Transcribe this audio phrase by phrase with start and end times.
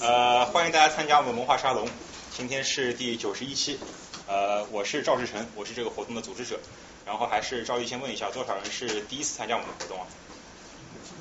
[0.00, 1.86] 呃，欢迎大家参加我们文化沙龙，
[2.34, 3.78] 今天是第九十一期，
[4.26, 6.58] 呃，我是赵志成，我是这个活动的组织者，
[7.04, 10.06] 然后还是赵毅先问一下，多少人是第一次参加我们的活动啊？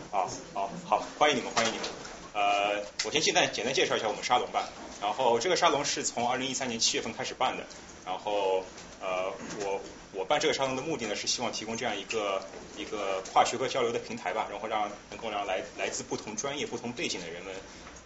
[0.10, 1.88] 好，好，好，欢迎你们，欢迎你们。
[2.32, 4.70] 呃，我先简单简单介绍一下我们沙龙吧。
[5.02, 7.66] 然后这个沙龙是从二零一三年七月份开始办的。
[8.06, 8.64] 然后
[9.02, 9.82] 呃，我
[10.14, 12.42] 我办这个沙龙的目的呢，是希望提供这样一个
[12.78, 17.54] 一个跨学科交流的平台吧，然后让能够让来来自不同专业、不同背景的人们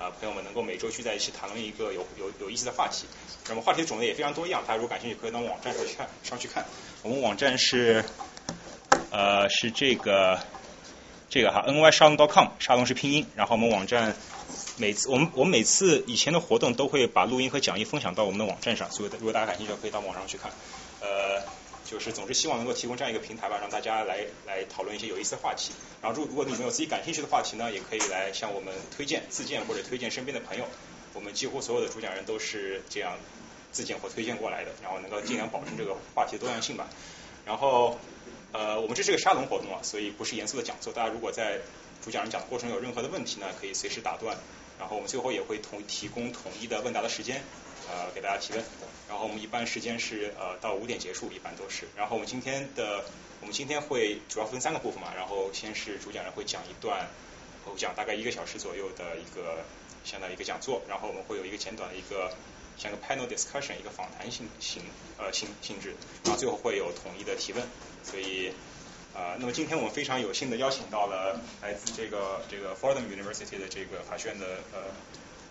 [0.04, 3.06] 啊朋友们能够每周聚在一起谈论一个有有有意思的话题。
[3.48, 6.66] 那么话题的种类也非常多样，大家如果感兴趣，可以到网站上去看上去看。
[7.04, 8.04] 我们网站是
[9.12, 10.40] 呃是这个。
[11.30, 13.26] 这个哈，ny 沙龙 .com，沙龙是拼音。
[13.34, 14.16] 然后我们网站
[14.78, 20.52] 每次我们我们每次以前的活动都会把录音和讲义分享到我们的网站上，所以如果大家感兴趣，可以到网上去看。
[21.02, 21.42] 呃，
[21.94, 25.72] 就是总是希望能够提供这样一个平台吧，让大家来来讨论一些有意思的话题。
[26.02, 30.66] 然后如如果你们有自己感兴趣的话题呢，也可以来向我们推荐、自荐或者推荐身边的朋友。
[31.14, 33.16] 我们几乎所有的主讲人都是这样
[33.72, 36.90] 自荐或推荐过来的，然后能够尽量保证这个话题的多样性吧。
[37.46, 38.00] 然后。
[38.56, 40.94] 呃，我们这是个沙龙活动啊，所以不是严肃的讲座。
[40.94, 41.60] 大家如果在
[42.04, 44.38] 主讲人讲的过程有任何的问题呢，可以随时打断。
[44.78, 47.42] 然后我们最后也会统提供统一的问答的时间，
[47.90, 48.64] 呃，给大家提问。
[49.10, 51.88] 然后我们一般时间是呃到五点结束，一般都是。
[51.96, 53.04] 然后我们今天的
[53.42, 57.08] 我们今天会主要分三个部分嘛，然后先是主讲人会讲一段，
[57.78, 59.64] 讲大概一个小时左右的一个
[60.04, 62.32] 相当于一个讲座，然后我们会有一个简短的一个。
[62.76, 64.82] 像个 panel discussion 一个访谈性性
[65.20, 67.64] 呃性性质，然后最后会有统一的提问，
[68.04, 68.52] 所以
[69.14, 74.90] 呃，那么今天我们非常有幸的邀请到了来自这个这个 Fordham University 的这个法学院的呃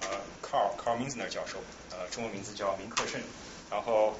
[0.02, 1.58] 呃 Carl Carl Minzner 教授，
[1.90, 3.20] 呃中文名字叫明克胜，
[3.70, 4.14] 然后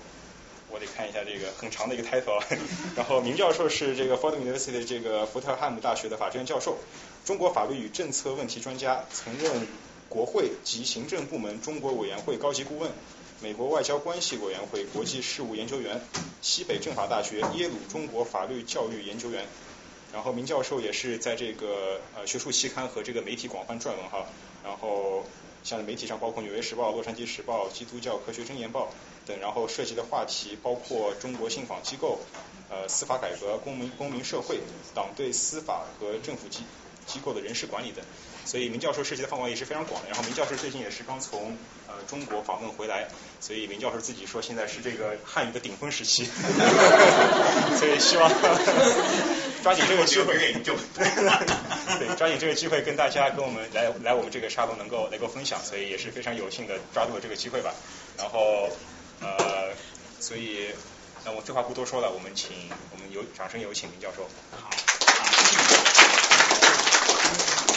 [0.71, 2.43] 我得看一下这个很长的一个 title，
[2.97, 6.79] 然后明教授是这个 Fordham University 这个福特汉姆大学的法学院教授，
[7.25, 9.67] 中国法律与政策问题专家，曾任。
[10.13, 12.91] 国会及行政部门中国委员会高级顾问，
[13.41, 16.03] 美国外交关系委员会国际事务研究员，
[16.43, 19.47] 西北政法大学耶鲁中国法律教育研究员。
[20.13, 24.27] 然后明教授也是在这个呃学术期刊和这个媒体广泛撰文哈。
[24.63, 25.25] 然后
[25.65, 28.89] 像媒体上包括纽约时报、洛杉矶时报、基督教科学箴言报
[29.27, 32.19] 等，然后涉及的话题包括中国信访机构、
[32.69, 34.59] 呃司法改革、公民公民社会、
[34.95, 36.65] 党对司法和政府机
[37.07, 38.05] 机构的人事管理等。
[38.45, 40.09] 所以明教授涉及的范围也是非常广的。
[40.09, 43.09] 然后明教授最近也是刚从呃中国访问回来，
[43.41, 46.25] 所以明教授自己说现在是这个汉语的顶峰时期，
[47.79, 48.31] 所以希望
[49.63, 57.73] 抓紧这个机会， 对，抓紧这个机会跟大家跟我们来来我们这个沙龙能够能够分享，所以也是非常有幸的抓住了这个机会吧。
[58.19, 58.69] 然后
[59.21, 59.73] 呃，
[60.21, 60.69] 所以
[61.25, 62.51] 那我废话不多说了，我们请
[62.91, 64.29] 我们有掌声有请明教授。
[64.51, 64.69] 好。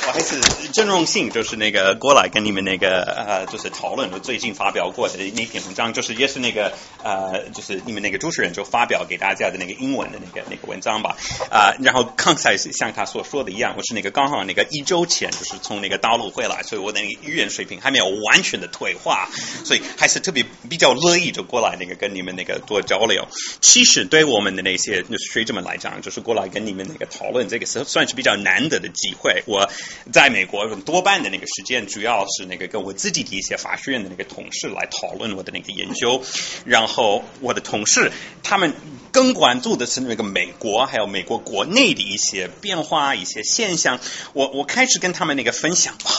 [0.08, 0.40] 我还是
[0.72, 6.72] 真荣幸，就是那个过来跟你们那个呃，就是讨论我最近发表过的那篇文章，就是也是那个
[7.04, 11.18] 呃，就是你们那个主持人就发表给大家的那个英文的那个那个文章吧
[11.50, 11.74] 啊。
[11.82, 19.28] 然后刚才像他所说的一样，我是那个刚好那个一周前就是从那个大陆回来，所以我的那个语言水平还没有完全的退化，
[19.64, 23.28] 所以还是特别比较乐意就过来那个跟你们那个多交流。
[23.60, 29.42] 其实对我们的那些学者们来讲，就是过来跟你们那个讨论这个是算是比较难得的机会。
[29.48, 29.68] 我。
[30.12, 36.24] 在美国，多半的那个时间主要是那个跟我自己的一些法学院的那个同事来讨论我的那个研究，
[36.66, 38.12] 然后我的同事
[38.44, 38.74] 他们
[39.12, 44.00] 更关注的是那个美国还有美国国内的一些变化、一些现象。
[44.34, 46.12] 我我开始跟他们那个分享哇。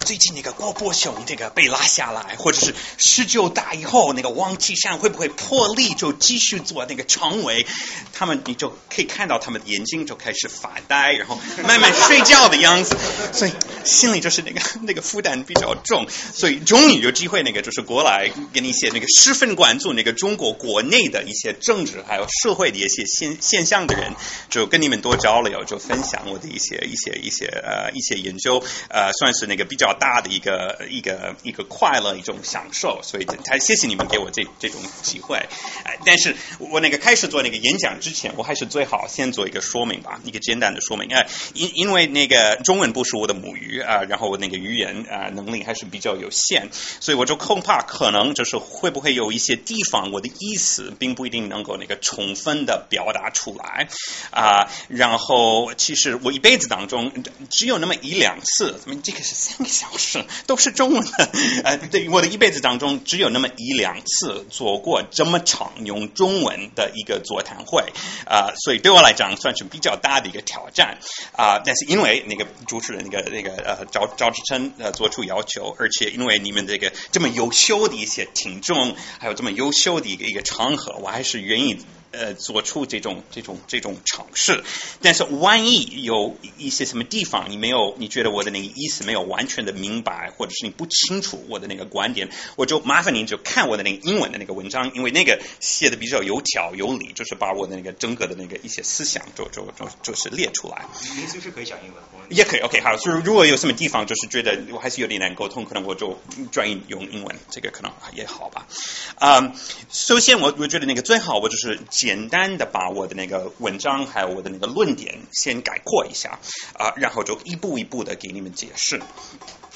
[0.00, 7.66] 最近那个郭伯雄这个被拉下来，或者是十九大以后那个王岐山会不会破例就继续做那个常委？
[8.12, 12.96] 他们你就可以看到他们的眼睛就开始发呆，然后慢慢睡觉的样子，
[13.32, 13.52] 所以
[13.84, 16.06] 心里就是那个 那个负担比较重。
[16.08, 24.14] 所以终于有机会那个就是过来跟一些那个十分关注那个中国国内的一些政治还有社会的一些现现象的人，
[24.48, 29.89] 就跟你们多交流，就分享我的一些一些一些呃一些研究，呃算是那个比较。
[29.94, 35.36] 大的一个一个一个快乐一种享受，所以才谢谢你们给我这这种机会。
[35.84, 41.12] 哎，但是我那个开始做那个演讲之前，我还是最好先做一个说明吧，一个简单的说明。
[41.14, 46.68] 哎，因因为那个中文不是我的母语啊，然后我那个语言啊能力还是比较有限，
[47.00, 53.88] 所以我就恐怕可能就是会不会有一些地方我的意思并不一定能够那个充分的表达出来
[54.30, 54.70] 啊。
[54.88, 57.12] 然后其实我一辈子当中
[57.48, 59.70] 只有那么一两次，这个是三个。
[59.80, 61.30] 小时都是中文的。
[61.64, 67.92] 呃，对我的一辈子当中，只有那么一两次做过这么长用中文的一个座谈会
[68.26, 70.98] 啊，所以对我来讲算是比较大的一个挑战
[71.32, 71.62] 啊。
[71.64, 81.78] 但是因为那个主持人那个那个呃赵赵志琛呃做出要求，而且因为你们这个这么优秀的一些听众，还有这么优秀的一个一个场合，我还是愿意。
[82.12, 84.64] 呃，做出这种这种这种尝试，
[85.00, 100.84] 但是万一有一些什么地方你没有，你觉得我的那个意思没有完全的明白，或者是你不清楚我的那个观点，我就麻烦您就看我的那个英文的那个文章，因为那个写的比较有条有理，就是把我的那个整个的那个一些思想就就就就是列出来。
[101.16, 102.60] 您随时可以讲英文，也可以。
[102.60, 106.20] OK，好，就是如果有什么地方就是觉得我还是有点难沟通，可能我就
[106.50, 108.66] 转移用英文，这个可能也好吧。
[109.14, 109.52] 啊，
[109.92, 111.78] 首先我我觉得那个最好我就是。
[112.00, 116.38] 简单的把我的那个文章还有我的那个论点先概括一下
[116.78, 119.02] 啊，然后就一步一步的给你们解释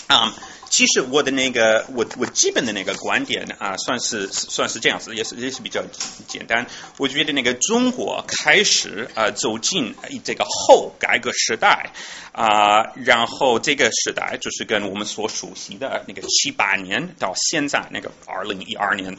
[0.06, 0.34] 啊。
[0.70, 5.84] 其实我的那个我我基本的那个观点啊，算是算是这样子，也是也是比较
[6.26, 6.66] 简单。
[6.96, 9.94] 我觉得那个中国开始啊走进
[10.24, 11.90] 这个后改革时代
[12.32, 19.16] 啊，然后这个时代就是跟我们所熟悉的那个七八年到现在那个二零一二年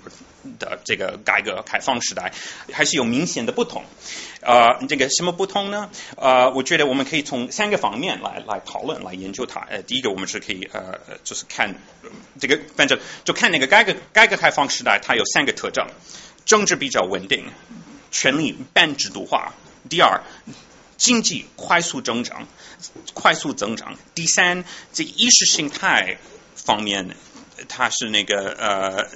[0.60, 2.34] 的这个改革开放时代，
[2.74, 3.84] 还是有明显的不同。
[4.42, 5.90] 呃，这个什么不同呢？
[6.18, 9.62] 呃，我觉得我们可以从三个方面来来讨论、来研究它。
[9.62, 11.74] 呃，第一个，我们是可以呃，就是看
[12.40, 15.88] 这个，反正就看那个改革改革开放时代，它有三个特征：
[16.46, 17.46] 政治比较稳定，
[18.12, 19.54] 权力半制度化；
[19.90, 20.22] 第二，
[20.96, 22.48] 经济快速增长，
[23.16, 24.64] 快速增长；第三，
[24.94, 26.18] 这意识形态
[26.56, 27.16] 方面，
[27.68, 29.10] 它是那个呃。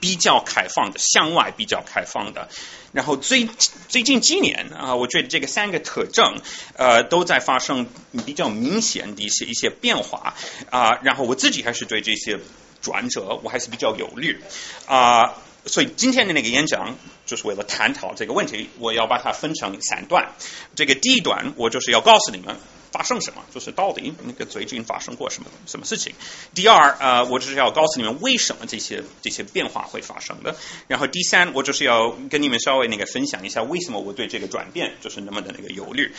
[0.00, 2.48] 比较开放的，向外比较开放的，
[2.92, 3.48] 然后最
[3.88, 6.40] 最近几年啊，我觉得这个三个特征
[6.76, 7.86] 呃都在发生
[8.24, 10.34] 比较明显的一些一些变化。
[10.70, 12.38] 啊，然后我自己还是对这些
[12.80, 14.40] 转折我还是比较忧虑。
[14.86, 15.34] 啊，
[15.66, 16.96] 所以今天的那个演讲
[17.26, 20.32] 就是为了探讨这个问题，我要把它分成三段，
[20.74, 22.56] 这个第一段我就是要告诉你们。
[22.94, 23.42] 发生什么？
[23.52, 26.14] 就是到底那个最近发生过什么什么事情？
[26.54, 30.54] 第二，呃，我就是要告诉你们为什么这些这些变化会发生的。
[30.86, 36.14] 然后第三，我就是要跟你们稍微那个分享一下为什么我对这个转变就是那么的那个忧虑。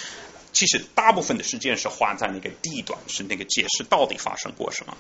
[0.56, 4.98] 其实大部分的时间是花在那个地段，是那个解释到底发生过什么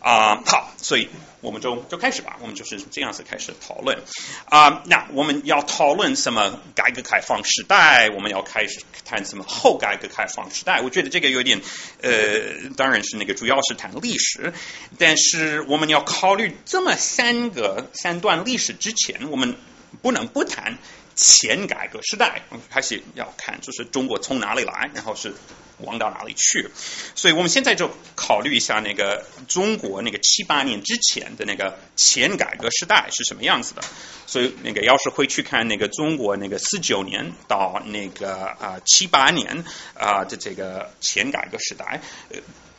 [0.00, 0.42] 啊。
[0.46, 1.08] 好，所以
[1.42, 3.98] 我们就就开始吧，我们就是这样子开始讨论
[4.46, 4.82] 啊。
[4.86, 6.58] 那我们要讨论什么？
[6.74, 10.80] 改革开放时代，我们要开始谈什么后改革开放时代？
[10.80, 11.60] 我觉得这个有点
[12.00, 14.54] 呃，当然是那个主要是谈历史，
[14.96, 19.56] 但是我们要考虑这么三个三段历史之前，我们
[20.00, 20.78] 不能不谈。
[21.18, 25.34] 前改革时代还是要看，就是中国从哪里来，然后是
[25.78, 26.70] 往到哪里去。
[27.16, 33.82] 所以我们现在就考虑一下那个中国那个七八年之前的那个前改革时代是什么样子的。
[34.26, 39.64] 所以那个要是会去看那个中国那个四九年到那个啊七八年
[39.94, 42.00] 啊的这个前改革时代。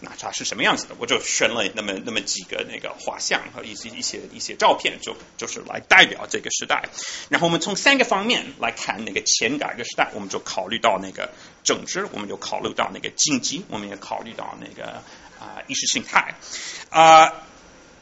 [0.02, 0.96] 那它是什么样子的？
[0.98, 6.90] 我就选了那么那么几个那个画像和一些一些一些照片，就就是来代表这个时代。
[7.28, 11.30] 然后我们从三个方面来看那个前改革时代，我们就考虑到那个
[11.64, 15.04] 政治，我们就考虑到那个经济，我们也考虑到那个
[15.38, 16.36] 啊意识形态
[16.90, 17.34] 啊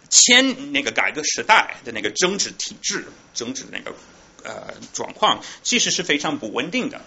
[0.09, 3.95] 前那个改革时代的那个政治体制、政治那个
[4.43, 7.01] 呃状况，其实是非常不稳定的。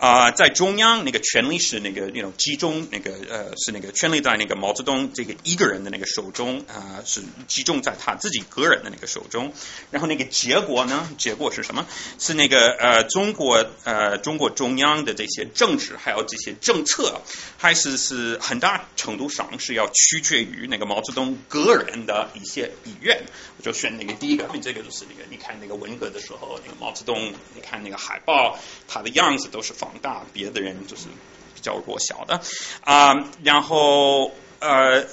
[0.00, 9.52] 啊，在中央那个权力是那个那种集中，那个呃是那个权力在那个毛泽东这个一个人的那个手中啊，是集中在他自己个人的那个手中。
[9.90, 11.06] 然后那个结果呢？
[11.18, 11.86] 结果是什么？
[12.18, 17.20] 是那个呃中国呃中国中央的这些政治还有这些政策，
[17.58, 23.22] 还是是很大程度上是要取决于那个毛泽东个人的一些意愿。
[23.60, 29.90] 就选那个第一个，因为这个就是那个你看那个文革的时候，那个毛泽东，你看那个海报，他的样子都是放。
[30.00, 31.08] 大别的人就是
[31.54, 32.40] 比较弱小的
[32.80, 33.12] 啊，
[33.42, 35.04] 然后呃，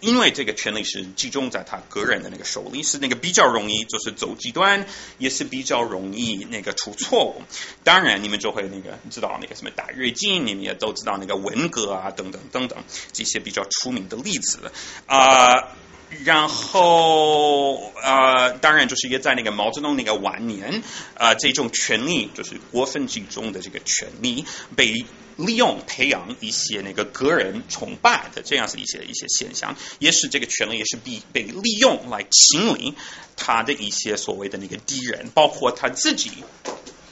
[0.00, 4.86] 因为这个权力是集中在他个人的那个手里，是那个比较容易就是走极端，
[5.18, 7.42] 也是比较容易那个出错误。
[7.84, 14.72] 当然，你们就会那个知道那个什么大跃进，你们也都知道那个文革啊等等等等这些比较出名的例子
[15.04, 15.68] 啊。
[16.24, 20.82] 然后呃，当然就是也在那个毛泽东那个晚年
[21.14, 24.44] 啊，这种权力就是过分集中的这个权力，
[24.76, 25.04] 被
[25.36, 32.94] 利用培养一些那个个人崇拜的这样子一些一些现象，也是这个权力也是被被利用来清理
[33.36, 36.30] 他的一些所谓的那个敌人，包括他自己。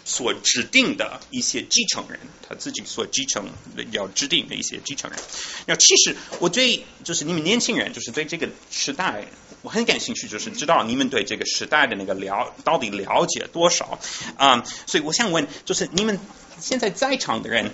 [0.09, 3.45] 所指定的一些继承人，他自己所继承
[3.77, 5.21] 的要制定的一些继承人。
[5.67, 9.27] 那其实我对就是你们年轻人，就是对这个时代
[9.61, 13.99] 我很感兴趣，就是知道你们对这个时代的那个了到底了解多少
[14.39, 16.19] 啊、所以我想问，就是你们
[16.59, 17.71] 现在在场的人。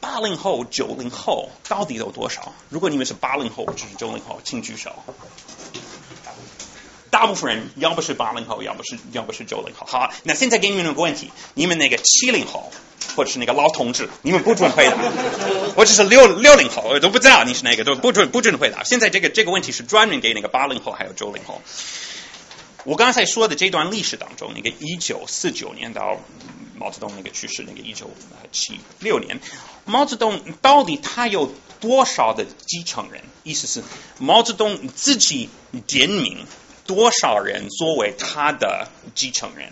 [0.00, 2.54] 八零后、九零后到底有多少？
[2.68, 4.94] 如果你们是八零后或者是九零后，请举手。
[7.18, 9.84] 大部分人要不是八零后，要不是要不是九零后。
[9.86, 12.70] 好，那现在给你们一个问题：你们那个七零后
[13.16, 14.96] 或者是那个老同志，你们不准回答。
[15.74, 18.84] 我只是六六零后，我都不知道你是哪个，都不准不准回答。
[18.84, 21.60] 现在这个这个问题是专门给那个八零后还有九零后。
[22.84, 26.18] 我刚才说的这段历史当中，那个一九四九年到
[26.78, 28.08] 毛泽东那个去世，那个一九
[28.52, 29.40] 七六年，
[29.84, 33.24] 毛泽东到底他有多少的继承人？
[33.42, 33.82] 意思是
[34.20, 35.50] 毛泽东自己
[35.88, 36.46] 点名
[36.88, 39.70] 多少人作为他的继承人？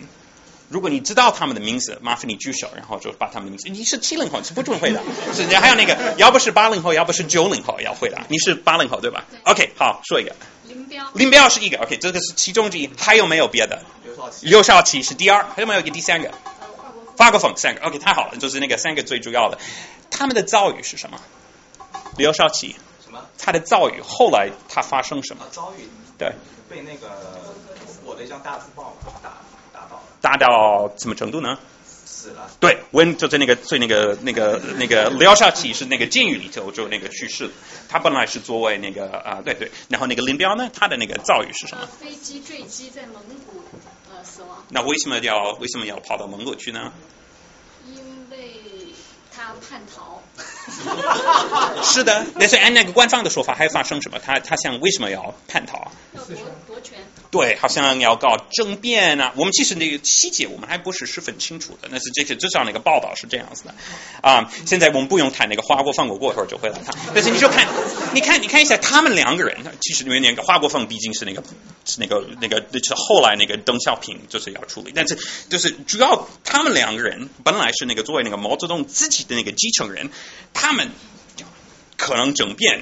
[0.69, 3.69] 如果你知道他们的名字，麻烦你举手，然后就把他们的名字。
[3.69, 5.01] 你是七零后，你是不准回答。
[5.33, 8.23] 是，还有那个，要不是八零后，要不是九零后，要回答。
[8.29, 10.35] 你是八零后对吧？OK，好，说一个。
[10.67, 13.81] 林彪，林彪是一个，OK，这个是其中之一，还有没有别的？
[14.41, 16.31] 刘少奇是第二，还有没有一个第三个？
[17.17, 19.57] 华国锋三个，OK，太好了，就是那个三个最主要的。
[20.11, 21.19] 他们的遭遇是什么？
[22.17, 23.25] 刘少奇，什么？
[23.39, 25.47] 他的遭遇后来他发生什么？
[25.49, 26.33] 遭遇对，
[26.69, 27.07] 被那个
[28.03, 29.37] 我的一张大字报打
[29.73, 31.57] 打到了，大到什么程度呢？
[31.85, 32.49] 死了。
[32.59, 37.53] 对，温就在那个最那个那个那个廖少奇是那个监狱里头就那个去世的，
[37.87, 43.61] 他本来是作为那个啊、对对，然后那个林彪呢，他的那个遭遇是什么呃？，飞机坠机在蒙古
[44.11, 46.91] 呃死亡，那为什么要为什么要跑到蒙古去呢？
[49.37, 50.23] 他叛逃。
[51.83, 54.17] 是的，但是按那个官方的说法，还发生什么？
[54.19, 55.91] 他他想为什么要叛逃？
[56.13, 56.35] 要夺
[56.67, 56.97] 夺权，
[57.31, 59.33] 对，好像要搞政变啊。
[59.35, 63.75] 我们其实那个细节我们还不是十分清楚的，但是这个至少那个报道是这样子的
[64.21, 64.51] 啊。
[64.65, 67.67] 现在我们不用谈那个花国放过过一会儿就会来谈，但是你就看，
[68.13, 71.43] 你看你看一下他们两个人，其实因为那个花国放毕竟是那个
[71.85, 75.17] 是那个那个就是后来那个邓小平就是要处理，但是
[75.49, 80.09] 就是主要他们两个人本来是那个作为那个毛泽东自己的那个继承人，
[80.53, 80.89] 他们
[81.97, 82.81] 可能政变。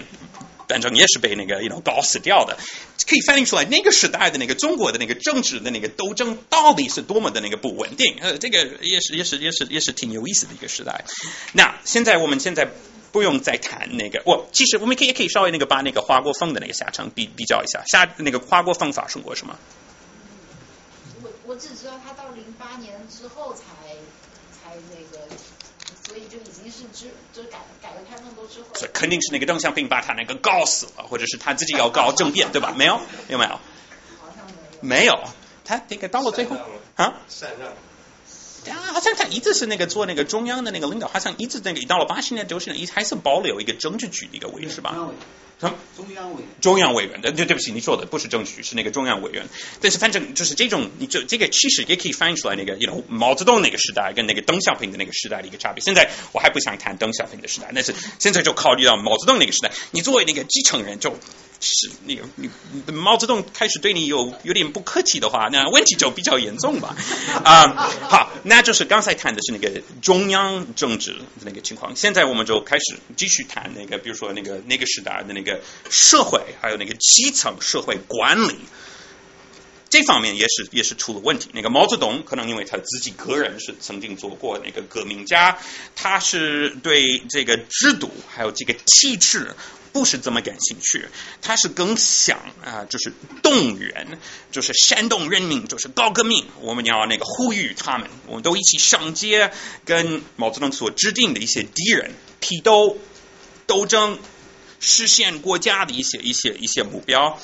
[0.67, 2.57] 反正也是被那个 you know 搞死掉的，
[3.07, 8.17] 可以反映出来那个时代的那个中国的那个政治的那个斗争到底是多么的那个不稳定。
[8.19, 11.05] 呃，这个也是也是也是也是挺有意思的一个时代。
[11.53, 12.67] 那现在我们现在
[13.11, 19.59] 不用再谈那个，我其实我们可以也可以稍微那个把那个华国锋的那个下场比比较一下，下那个华国锋发生过什么？
[21.21, 23.63] 我我只知道他到零八年之后才
[24.51, 25.27] 才那个，
[26.15, 28.67] 所以就已经是之就是改改革开放都之后。
[28.73, 32.71] 所以肯定是那个邓小平把他那个告死了，或者是他自己要搞政变，对吧？
[32.77, 33.49] 没有，有没有？
[33.49, 34.45] 好像
[34.79, 35.11] 没有。
[35.11, 35.29] 没有，
[35.65, 36.55] 他这个到了最后
[36.95, 37.19] 啊。
[37.27, 37.69] 禅让。
[38.73, 44.95] 啊，好像他一直是那个做那个中央的那个领导，好像一直那个到了八十年、九十年，还是保留一个政治局的一个位置吧？
[45.57, 45.75] 什么？
[45.95, 46.49] 中央委员。
[46.59, 49.47] 中央委员，对对对不起，你说的不是政治局，是那个中央委员。
[49.81, 55.81] 但是反正就是这种，你就这个其实也可以反映出来那个，you know，毛泽东那个时代跟那个邓小平的那个时代的一个差别。
[55.81, 61.17] 现在我还不想谈邓小平的时代，但是现在就考虑到毛泽东那个时代，你作为那个继承人就。
[61.65, 62.49] 是那个你
[62.85, 66.95] 你毛泽东开始对你有有点不客气的话，那问题就比较严重吧。
[67.43, 67.67] 啊、
[68.09, 71.95] 好，那就是刚才谈的是那个中央政治的那个情况。
[71.95, 78.55] 现在我们就开始继续谈那个，比如说那个那个时代的那个社会，还有那个基层社会管理。
[79.87, 81.49] 这方面也是也是出了问题。
[81.53, 85.57] 那个毛泽东可能因为他自己个人是曾经做过那个革命家，
[85.95, 89.55] 他是对这个制度还有这个体制
[89.95, 91.07] 不是这么感兴趣，
[91.41, 94.19] 他是更想啊、就是动员，
[94.51, 96.45] 就是煽动人民，就是搞革命。
[96.59, 99.53] 我们要那个呼吁他们，我们都一起上街，
[99.85, 102.11] 跟毛泽东所制定的一些敌人
[102.41, 102.97] 批斗、
[103.67, 104.19] 斗争。
[104.81, 107.39] 实现国家的一些一些一些目标，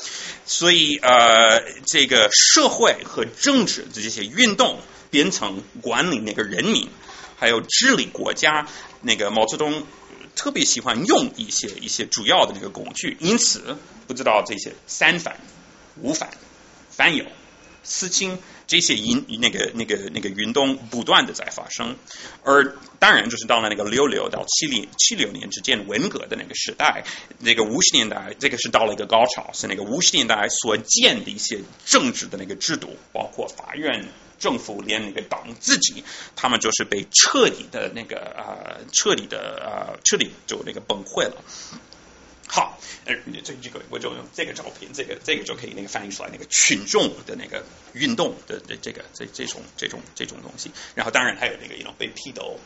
[0.46, 4.78] 所以呃，这个社会和政治的这些运动
[5.10, 6.90] 变成管理那个人民，
[7.38, 8.68] 还有治理国家。
[9.02, 9.88] 那个毛泽东
[10.36, 15.40] 特别喜欢用一些一些主要的那个工具，因此不知道这些三反、
[16.02, 16.30] 五反、
[16.90, 17.26] 反右、
[17.84, 21.96] 四清这些运那个那个那个运动不断的在发生，
[22.44, 27.04] 而当然就是到了那个六六到七零七六年之间文革的那个时代，
[27.40, 34.08] 那个五十年代这个是到了一个高潮，是那个五十年代所建的一些政治的那个制度，包括法院。
[34.42, 36.04] 政府连那个党自己，
[36.36, 41.42] 他们就是被彻底的那个呃，彻底的呃，彻底就那个崩溃了。
[42.48, 50.72] 好，呃，这这个我就用这个照片，这个这个就可以那个翻译出来那个群众的那个运动的这这个这这种这种这种东西。
[50.96, 52.60] 然后当然还有那个一种被批斗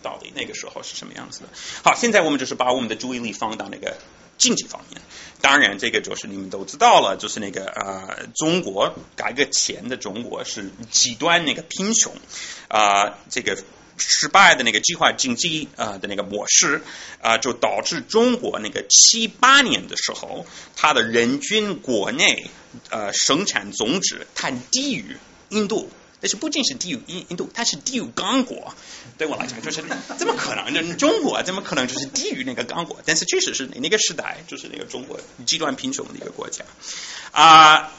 [0.00, 1.48] 到底那个时候是什么样子的。
[1.82, 3.96] 好，现在我们就是把我们的注意力放到那个
[4.42, 5.00] 经济方面。
[5.40, 12.12] 当然，这个就是你们都知道了，就是那个呃，中国改革前的中国是极端那个贫穷
[12.68, 13.56] 啊、这个。
[13.98, 16.82] 失败的那个计划经济啊、的那个模式
[17.20, 22.50] 啊、就导致中国那个七八年的时候，它的人均国内
[22.88, 25.18] 呃生产总值它低于
[25.50, 25.90] 印度。
[26.22, 28.72] 但是不仅是低于印印度，它是低于刚果。
[29.18, 29.82] 对我来讲，就是
[30.16, 30.72] 怎么可能？
[30.72, 33.00] 呢中国怎么可能就是低于那个刚果？
[33.04, 36.64] 但是确实是那个时代，就是那个中国极端贫穷的一个国家
[37.32, 37.92] 啊。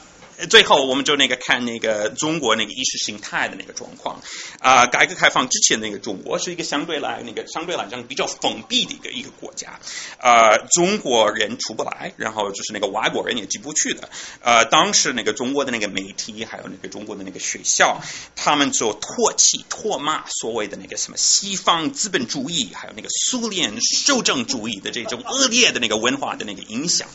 [0.48, 4.20] 最后，我们就那个看那个中国那个意识形态的那个状况
[4.60, 9.78] 啊、改革开放之前那个中国是一个相对来那个相对来讲比较封闭的一个一个国家，
[10.18, 14.08] 呃，中国人出不来，然后就是那个外国人也进不去的。
[14.40, 18.00] 呃，当时那个中国的那个媒体，还有那个中国的那个学校，
[18.34, 27.08] 他们就唾弃、唾骂所谓的那个什么西方资本主义，还有那个苏联受政主义的这种恶劣的那个文化的那个影响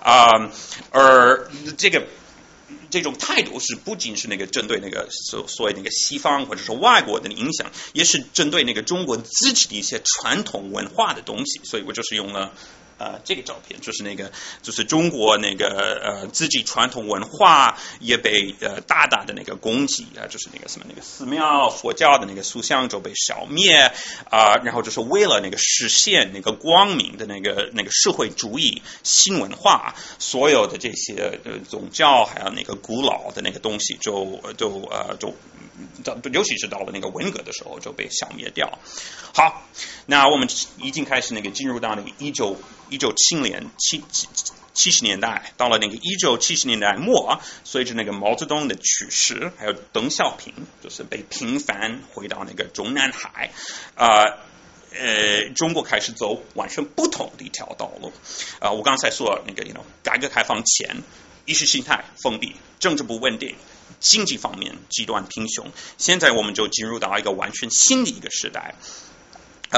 [0.00, 0.50] 啊、
[0.90, 2.06] 而这个。
[2.92, 11.60] 这种态度是不仅是那个针对那个所所谓那个西方或者说外国的影响，也是针对那个中国自己的一些传统文化的东西。
[11.64, 12.52] 所以我就是用了
[13.02, 14.30] 呃这个照片，就是那个
[14.62, 15.66] 就是中国那个
[16.04, 23.92] 呃自己传统文化也被呃大大的那个攻击啊，就是那个什么那个寺庙佛教的那个塑像就被消灭
[24.30, 35.34] 啊、然后就是为了那个实现那个光明的那个那个社会主义新文化，所有的这些呃宗教还有那个古老的那个东西就就呃就
[36.04, 38.78] 到尤其是到了那个文革的时候就被消灭掉。
[39.34, 39.66] 好，
[40.06, 42.56] 那我们已经开始那个进入到那个一九
[42.92, 44.28] 一九七年七七
[44.74, 50.52] 七十年代，到了那个一九七十年代末，随着那个毛泽东的去世，还有邓小平
[50.84, 53.50] 就是被平反回到那个中南海，
[53.94, 54.24] 啊、
[54.90, 58.12] 呃，中国开始走完全不同的一条道路。
[58.60, 61.02] 啊、我刚才说那个，you know，改革开放前，
[61.46, 63.56] 意识形态封闭，政治不稳定，
[64.00, 65.72] 经济方面极端贫穷。
[65.96, 68.74] 现在我们就进入到一个完全新的一个时代。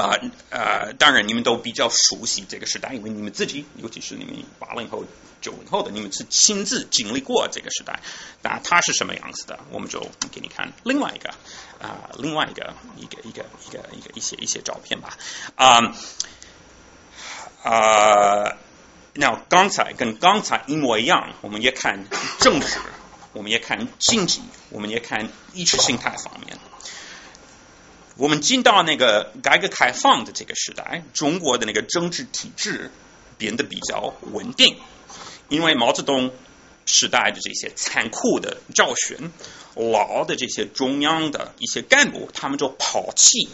[0.03, 0.19] 啊
[0.51, 5.05] 呃，当然你们都比较熟悉这个时代，因为你们自己，尤其是你们八零后、
[5.41, 8.01] 九零后的，你们是亲自经历过这个时代。
[8.43, 9.61] 那它是什么样子的？
[9.71, 10.01] 我们就
[10.33, 11.31] 给你看另外一个
[11.81, 15.17] 啊、另外一个一个一个一个一个一些一些照片吧。
[15.55, 15.95] 啊、
[17.63, 18.57] 啊，
[19.13, 22.05] 那刚才跟刚才一模一样，我们也看
[22.41, 22.67] 政治，
[23.33, 26.59] 我们也看经济，我们也看意识形态方面。
[28.17, 32.91] 我们进到那个改革开放的这个时代，中国的那个政治体制
[33.39, 34.77] 变得比较稳定，
[35.49, 36.33] 因为毛泽东
[36.87, 39.33] 时代的这些残酷的教训，
[39.75, 43.49] 老的这些中央的一些干部，他们就抛弃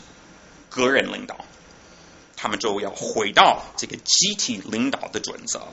[0.69, 1.45] 个人领导，
[2.37, 5.69] 他们就要回到这个集体领导的准则。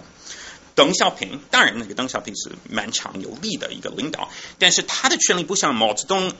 [0.75, 6.31] 邓小平，当然那个邓小平是蛮强有力的一个领导，但是他的权力不像毛泽东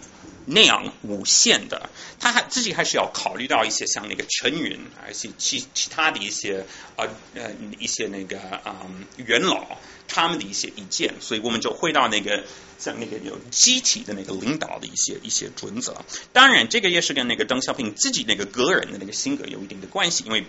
[0.50, 12.46] 那样无限的，他还自己还是要考虑到一些像那个陈云，而且其其他的一些呃呃一些那个嗯元老他们的一些意见，所以我们就回到那个
[12.80, 15.98] 像那个有集体的那个领导的一些一些准则。
[16.32, 20.46] 当然，这个也是跟那个邓小平自己那个个人的那个性格有一定的关系，因为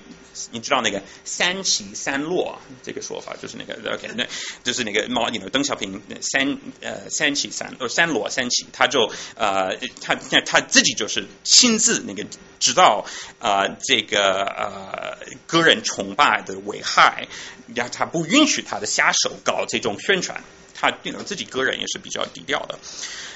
[0.52, 4.26] 你知道那个三起三落这个说法，就是那个 OK，那
[4.62, 12.24] 就是那个毛，你们邓小平三呃三起三呃三落三起，他就呃他那他自己就是亲自那个
[12.58, 13.04] 知道
[13.38, 17.28] 啊、这个呃个人崇拜的危害，
[17.74, 20.42] 然后他不允许他的下手搞这种宣传，
[20.74, 20.90] 他
[21.24, 22.78] 自己个人也是比较低调的，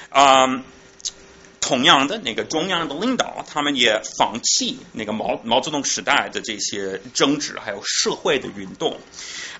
[0.09, 0.63] 啊、
[1.61, 8.99] 同样的，那个中央的领导，他们也放弃那个毛毛泽东时代的这些政治还有社会的运动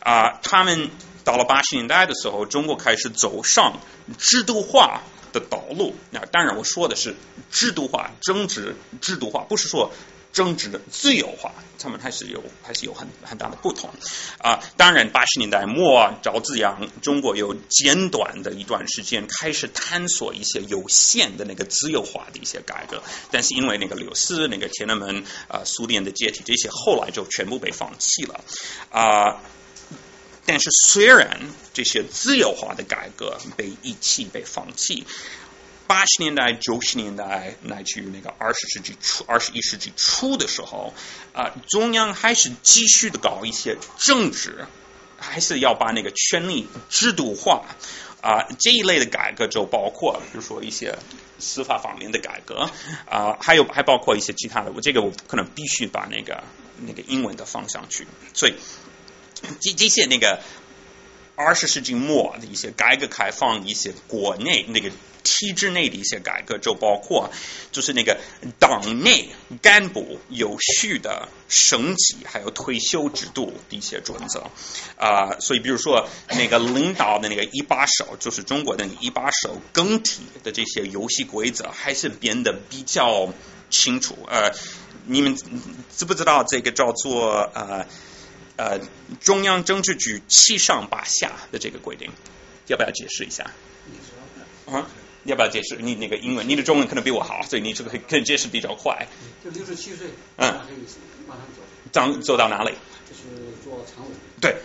[0.01, 0.89] 啊、他们
[1.23, 3.79] 到了八十年代的时候，中国开始走上
[4.17, 5.95] 制度化的道路。
[6.11, 7.15] 那当然，我说的是
[7.51, 9.91] 制度化、政治制度化，不是说
[10.31, 13.89] 政治的自由化，他们还是有还是有很很大的不同
[14.39, 14.59] 啊。
[14.77, 28.43] 当然，八十年代末，赵紫阳，中国有简短的一段时间开始探索一些有限的那个自由化的一些改革，但是因为那个六四、那个天安门啊、苏联的解体，这些后来就全部被放弃了
[28.89, 29.39] 啊。
[30.45, 31.39] 但是虽然
[31.73, 35.05] 这些自由化的改革被遗弃、被放弃，
[35.87, 40.93] 八十年代、九十年代乃至于那个二十世纪初、二十一世纪初的时候，
[41.33, 44.65] 啊、中央还是继续的搞一些政治
[45.17, 47.65] 还是要把那个权力制度化
[48.21, 50.97] 啊、这一类的改革就包括，比如说一些
[51.39, 52.69] 司法方面的改革
[53.05, 54.71] 啊、还有还包括一些其他的。
[54.71, 56.41] 我这个我可能必须把那个
[56.87, 58.55] 那个英文的放上去，所以
[59.59, 60.39] 这这些那个
[61.35, 64.91] 二十世纪末的一些改革开放，一些国内那个
[65.23, 67.31] 体制内的一些改革，就包括
[67.71, 68.19] 就是那个
[68.59, 69.29] 党内
[69.61, 74.51] 干部有序的升级，还有退休制度的一些准则
[74.97, 83.33] 啊、所以比如说那个领导的那个一把手，就是中国的那个一把手更替的这些游戏规则，还是变得比较
[83.69, 84.17] 清楚。
[84.29, 84.51] 呃，
[85.05, 85.35] 你们
[85.97, 87.87] 知不知道这个叫做呃？
[88.55, 88.79] 呃
[89.21, 92.09] 中央政治局七上八下的这个规定，
[92.67, 93.51] 要不要解释一下？
[94.65, 94.87] 啊，
[95.23, 95.75] 要不要解释？
[95.77, 99.07] 你那个英文，你的中文可能比我好，所以你这个可以解释比较快。
[99.43, 100.53] 就六十七岁，嗯
[101.27, 101.61] 马上走，
[101.91, 102.71] 长走到哪里？
[103.09, 103.21] 就是
[103.63, 104.11] 做常委。
[104.39, 104.55] 对。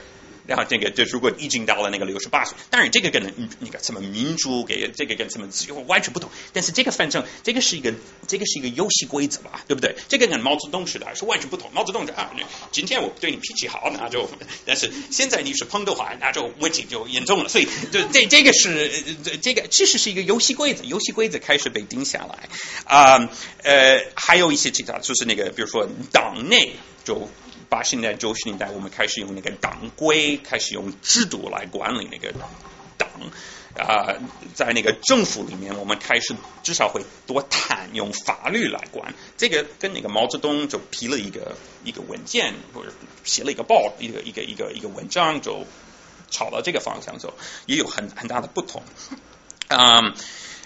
[0.48, 3.22] 然后这个，就如果已经到了那个六十八岁，当然这个跟
[3.60, 6.30] 那个什么民主给这个跟什么自由完全不同。
[6.54, 7.92] 但是这个反正这个是一个
[8.26, 9.94] 这个是一个游戏规则吧，对不对？
[10.08, 11.70] 这个跟毛泽东时代是完全不同。
[11.74, 12.32] 毛泽东就啊，
[12.72, 14.26] 今天我对你脾气好，那就
[14.64, 17.50] 但是现在你是碰的话，那就问题就严重了。
[17.50, 18.90] 所以这这这个是
[19.26, 22.48] 呃这个其实是一个游戏规则，游戏规则开始被定下来
[22.86, 23.30] 啊
[23.64, 26.72] 呃还有一些其他，就是那个比如说党内
[27.04, 27.28] 就。
[27.68, 32.32] 八十年代、九十年代，我们开始用那个党规，开始用制度来管理那个
[32.96, 33.08] 党
[33.76, 34.14] 啊、
[34.54, 39.14] 在那个政府里面，我们开始至少会多谈用法律来管。
[39.36, 45.64] 这个跟那个毛泽东就批了一个一个文件，或者写了一个报，一个一个一个一个文章，就
[46.28, 47.34] 朝到这个方向走，
[47.66, 48.82] 也有很很大的不同。
[49.68, 50.14] 嗯，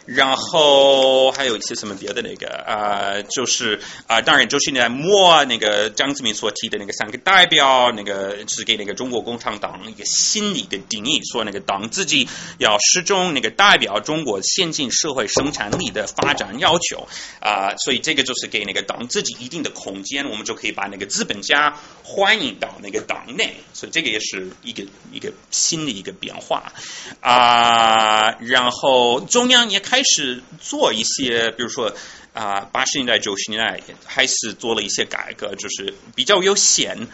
[0.04, 17.06] 然后还有一些什么别的那个啊、就是啊、当然就是在末那个张志明所提的那个三个代表，那个是给那个中国共产党一个新的一个定义，说那个党自己要始终那个代表中国先进社会生产力的发展要求
[17.40, 26.72] 啊、所以这个就是给那个党自己一定的空间，我们就可以把那个资本家欢迎到那个党内，所以这个也是一个一个新的一个变化。
[27.20, 31.94] 啊、然后中央也开始做一些，比如说
[32.32, 37.08] 啊，八、十年代、九十年代开始做了一些改革，就是比较有显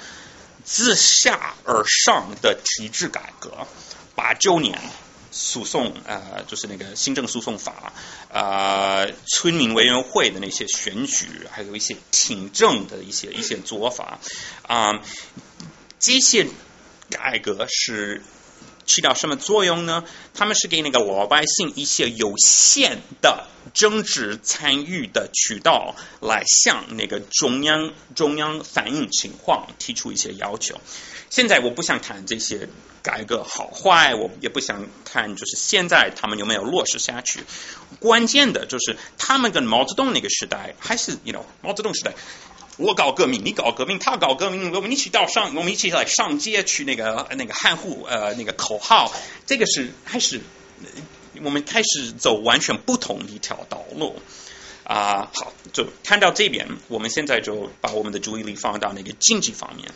[0.63, 3.67] 自下而上的体制改革。
[4.15, 4.79] 八九年
[5.33, 7.93] 诉讼呃，就是那个行政诉讼法，
[8.29, 14.21] 呃，村民委员会的那些选举，还有一些听证的一些一些做法
[14.63, 15.03] 啊、
[15.99, 16.47] 这些
[17.11, 18.23] 改革是
[18.89, 20.03] 起到什么作用呢？
[20.35, 30.81] 他们是给那个老百姓一些有限的政治参与的渠道，来向那个中央中央反映情况，提出一些要求。
[31.31, 32.69] 现在我不想谈这些
[33.03, 37.45] 改革好坏，我也不想谈就是现在他们有没有落实下去。
[38.01, 42.15] 关键的就是他们跟毛泽东那个时代还是，you know，毛泽东时代。
[42.79, 49.13] 我搞革命，你搞革命，他搞革命，我们一起到上，我们一起来上街去那个那个汉户呃那个口号，
[49.47, 50.41] 这个是还是
[51.43, 54.23] 我们开始走完全不同一条道路
[54.85, 59.91] 啊、好，就看到这边，我们现在就把我们的注意力放到那个经济方面。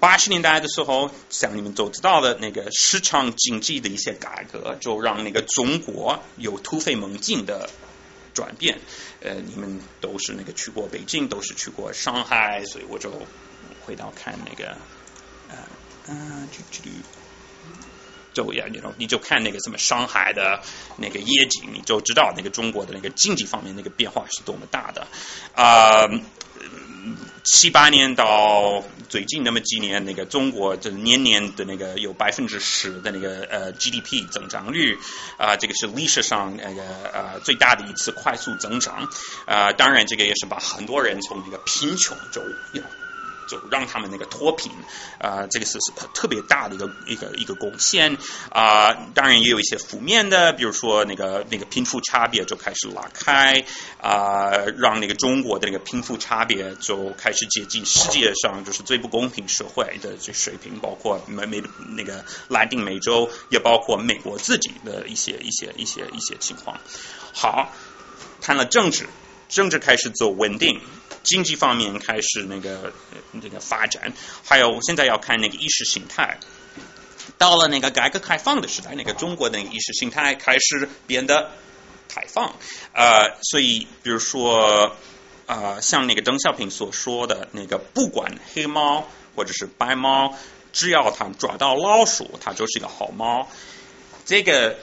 [0.00, 7.70] 八十年代的时候，像你们都知道的那个市场经济的一些改革，就让那个中国有突飞猛进的
[8.34, 8.78] 转变。
[9.26, 13.12] 呃，你们都是那个去过北京，都是去过上海，所以我就
[13.84, 14.68] 回到看那个
[15.48, 15.56] 呃
[16.06, 16.88] 嗯，就就
[18.32, 20.62] 就呀，你你就看那个什么上海的
[20.96, 25.06] 那个夜景，你就知道那个中国的那个经济方面那个变化是多么大的
[25.54, 26.06] 啊。
[27.48, 34.98] 七八年到最近那么几年，那个中国这年年的那个有百分之十的那个呃 GDP 增长率
[35.38, 36.82] 啊、这个是历史上那个
[37.12, 39.08] 呃最大的一次快速增长。
[39.44, 42.42] 啊、当然这个也是把很多人从那个贫穷中
[43.46, 44.72] 就让他们那个脱贫
[45.18, 48.16] 啊、这个是是特别大的一个一个一个贡献
[48.50, 53.64] 啊、当然也有一些负面的，比如说那个那个贫富差别就开始拉开
[54.00, 61.62] 啊、让那个中国的那个贫富差别就开始接近世界上就是最不公平社会的这水平，包括美美
[61.96, 66.80] 那个拉丁美洲，也包括美国自己的一些一些一些一些情况。
[67.32, 67.72] 好，
[68.40, 69.06] 谈了政治，
[69.48, 70.80] 政治开始走稳定，
[71.22, 72.92] 经济方面开始那个
[73.32, 74.12] 那个发展，
[74.44, 76.38] 还有现在要看那个意识形态。
[77.38, 81.50] 到了那个改革开放的时代，那个中国的意识形态开始变得
[82.08, 82.54] 开放，
[82.94, 84.96] 呃，所以比如说，
[85.46, 90.38] 呃，像那个邓小平所说的那个，不管黑猫或者是白猫，
[90.72, 93.48] 只要它抓到老鼠，它就是一个好猫。
[94.24, 94.78] 这个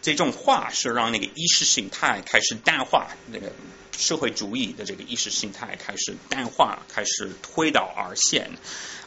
[0.00, 3.52] 这种话是让那个意识形态开始淡化，那个
[3.98, 8.52] 社会主义的这个意识形态开始淡化，开始推倒而线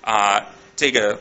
[0.01, 1.19] 啊、这个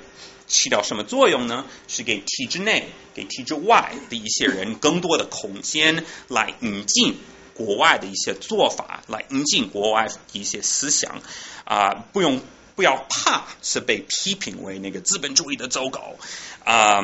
[0.48, 1.64] 起到什么作用呢？
[1.86, 7.16] 是给体制内、给体制外的一些人更多的空间来引进
[7.54, 11.22] 国外的一些做法，来引进国外一些思想。
[11.64, 12.42] 啊、不用
[12.74, 16.18] 不要怕是被批评为那个资本主义的走狗
[16.64, 17.02] 啊、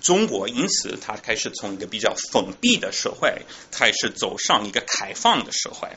[0.00, 5.88] 中国因此它开始从一个比较封闭的社会开始走上一个开放的社会。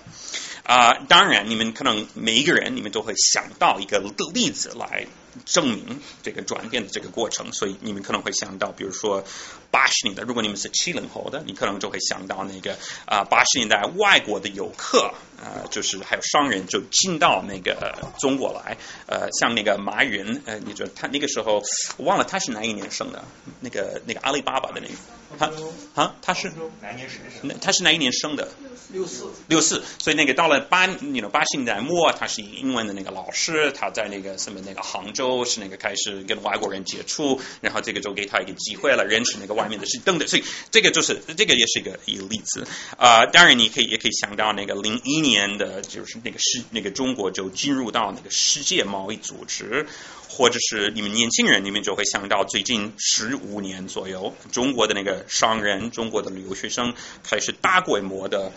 [0.63, 3.99] 啊、当然，你们可能每一个人，你们都会想到一个
[4.33, 5.07] 例子来
[5.45, 9.23] 证明这个转变的这个过程，所以你们可能会想到，比如说
[9.71, 21.63] 八十年代，如果你们是七零后的，你可能就会想到那个啊八十年代外国的游客啊、就是还有商人就进到那个中国来，呃，像那个马云，呃，你觉得他那个时候
[21.97, 23.23] 我忘了他是哪一年生的，
[23.60, 24.93] 那个那个阿里巴巴的那个，
[25.38, 26.52] 他啊他是？
[26.82, 27.56] 哪一年生的？
[27.62, 28.47] 他是哪一年生的？
[28.91, 29.26] 六四。
[29.47, 42.65] 六四，所以那个到了八，你 know 八十年代末，他是英文的那个老师，他在那个什么那个杭州是那个开始跟外国人接触，然后这个就给他一个机会了，认识那个外面的是等等，所以这个就是这个也是一个一个例子。
[42.97, 49.87] 啊、当然你可以也可以想到那个零一年的，就是那个世那个中国就进入到那个世界贸易组织。
[50.29, 58.51] 或者是你们年轻人，你们就会想到最近十五年左右，中国的那个商人、中国的留学生开始大规模的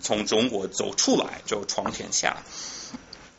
[0.00, 2.42] 从中国走出来，就闯天下。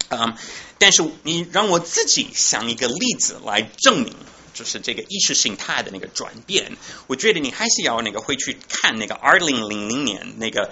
[0.09, 0.35] 嗯，
[0.79, 4.15] 但是你让我自己想一个例子来证明，
[4.53, 6.77] 就是这个意识形态的那个转变。
[7.07, 10.71] 我觉得你还是要那个回去看那个二零零零年那个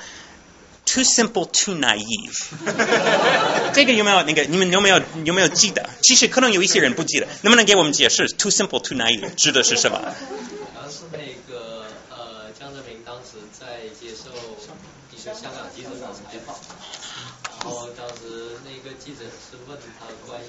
[0.95, 2.31] Too simple, too naive。
[3.73, 5.89] 这个有没有那个你们有没有有没有记得？
[6.01, 9.97] 其实可能有一些人不记得，能不能给我们解释 too simple, too naive 指的是什么？
[9.99, 11.17] 好像是那
[11.51, 14.31] 个呃，江泽民当时在接受
[15.13, 16.55] 一些香港记者的采访，
[17.65, 20.45] 然后当时那个记者是问他关于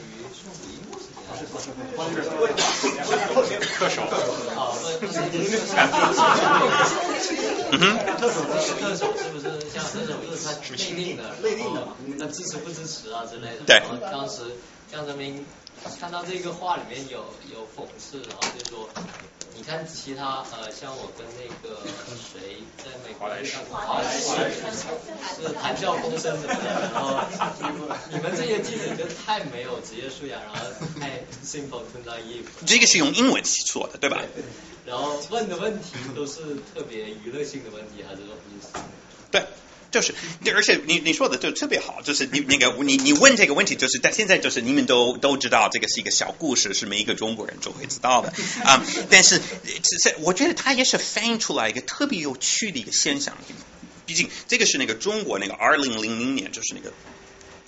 [3.79, 5.57] 特首，啊，问问那个
[7.73, 7.83] 嗯，
[8.19, 11.23] 特首那个特首是不是像特首就是他内定的，
[11.75, 13.65] 然后那支持不支持啊之类的。
[13.67, 14.43] 对然后当时
[14.93, 15.45] 江泽民
[15.99, 18.89] 看到这个话里面有有讽刺，然后就说，
[19.57, 21.81] 你看其他呃，像我跟那个
[22.15, 24.29] 谁在美国遇到过华莱士，
[25.43, 26.49] 是谈笑风生的，
[26.93, 27.19] 然后
[28.13, 30.59] 你们这些记者就太没有职业素养，然后
[31.01, 32.45] 太 simple to naive。
[32.67, 34.23] 这个是用英文说的，对吧？
[34.85, 38.69] 然后问的问题都是特别娱乐性的问题，还是说意思？
[39.31, 39.43] 对，
[39.91, 40.15] 就是，
[40.55, 48.33] 而且你你说的就特别好，就是你那个你你问这个问题，就是但现在就是你们都都知道这个是一个小故事，是每一个中国人都会知道的
[48.65, 53.37] 啊、但是只是我觉得它也是反映出来一个特别有趣的一个现象，
[54.05, 56.93] 毕竟这个是那个中国那个二零零零年，就是那个。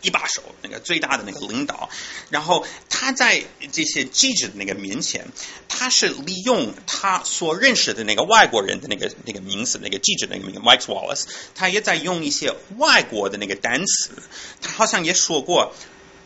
[0.02, 1.88] 一把手，那个最大的那个领导，
[2.30, 5.26] 然后他在这些记者的那个面前，
[5.68, 14.10] 他是利用他所认识的那个外国人的那个那个名字，那个记者的那个名 Mike Wallace，他也在用一些外国的那个单词，
[14.60, 15.74] 他好像也说过。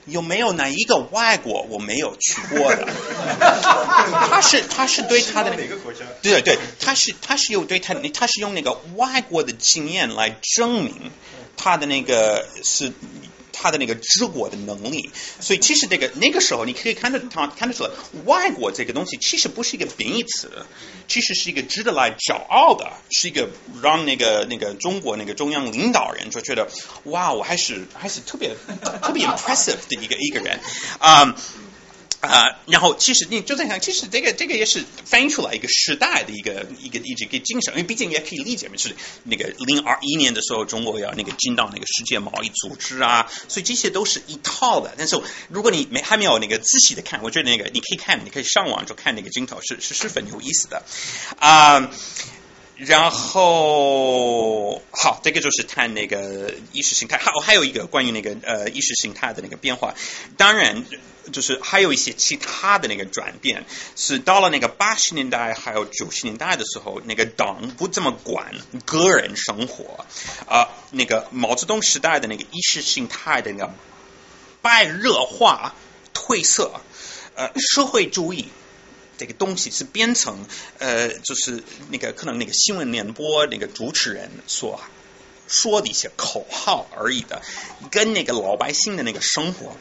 [0.05, 2.85] 有没有哪一个外国我没有去过的？
[3.39, 6.01] 他是他是对他的哪个国家？
[6.21, 11.13] 对对，他是他是有对他他是用那个外国的经验来证明
[11.57, 12.93] 他的那个是
[13.53, 15.11] 他的那个治国的能力，
[15.41, 17.91] 所以其实那个那个时候你可以看得他看得出来，
[18.25, 20.51] 外国这个东西其实不是一个贬义词，
[21.09, 23.49] 其实是一个值得来骄傲的，是一个
[23.83, 26.69] 让那个那个中国那个中央领导人就觉得
[27.05, 28.57] 哇，我还是还是特别
[29.03, 30.59] 特别 impressive 的一个一个人
[30.99, 31.37] 啊。
[32.23, 44.95] 啊、然后其实你就在想，其实这个这个也是反映出来一个时代的一个一个一个一个精神，因为毕竟也可以理解嘛，就是那个零二一年的时候，中国要那个进到那个世界贸易组织啊，所以这些都是一套的。
[44.97, 50.85] 但是如果你没还没有那个仔细的看，我觉得那个你可以看，你可以上网就看那个镜头，是是十分有意思的
[51.41, 51.91] 啊。
[52.77, 57.17] 然后好，这个就是谈那个意识形态。
[57.17, 59.95] 还有还有一个关于那个呃意识形态的那个变化，
[60.37, 60.85] 当然
[61.31, 68.55] 就是还有一些其他的那个转变，是到了那个八十年代还有九十年代的时候，那个党不这么管
[68.85, 70.05] 个人生活
[70.49, 73.75] 啊、那个毛泽东时代的那个意识形态的那个
[74.61, 75.75] 白热化、
[76.15, 76.81] 褪色，
[77.35, 78.49] 呃，社会主义。
[79.19, 80.45] 这个东西是编成
[80.79, 84.81] 呃，就是那个可能那个新闻联播那个主持人所
[85.47, 87.41] 说的一些口号而已的，
[87.93, 89.77] 跟那个老百姓的那个生活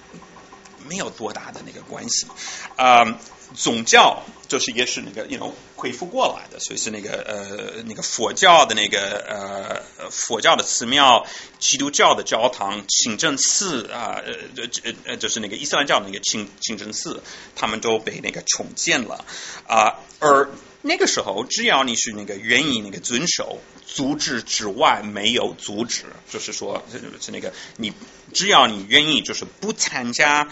[0.92, 2.28] 没有多大的那个关系。
[2.76, 3.18] 啊、
[3.56, 9.00] 宗教就是也是那个 you know 恢复过来的，所以是那个呃那个佛教的那个
[9.30, 11.26] 呃佛教的寺庙、
[11.60, 17.24] 基督教的教堂、清真寺啊呃呃呃就是那个伊斯兰教那个清清真寺，
[17.56, 19.24] 他们都被那个重建了
[19.68, 20.50] 啊、而
[20.82, 27.94] 那个时候，只要你是那个愿意那个遵守组织之外没有阻止，就是说是是那个你
[28.34, 30.50] 只要你愿意就是不参加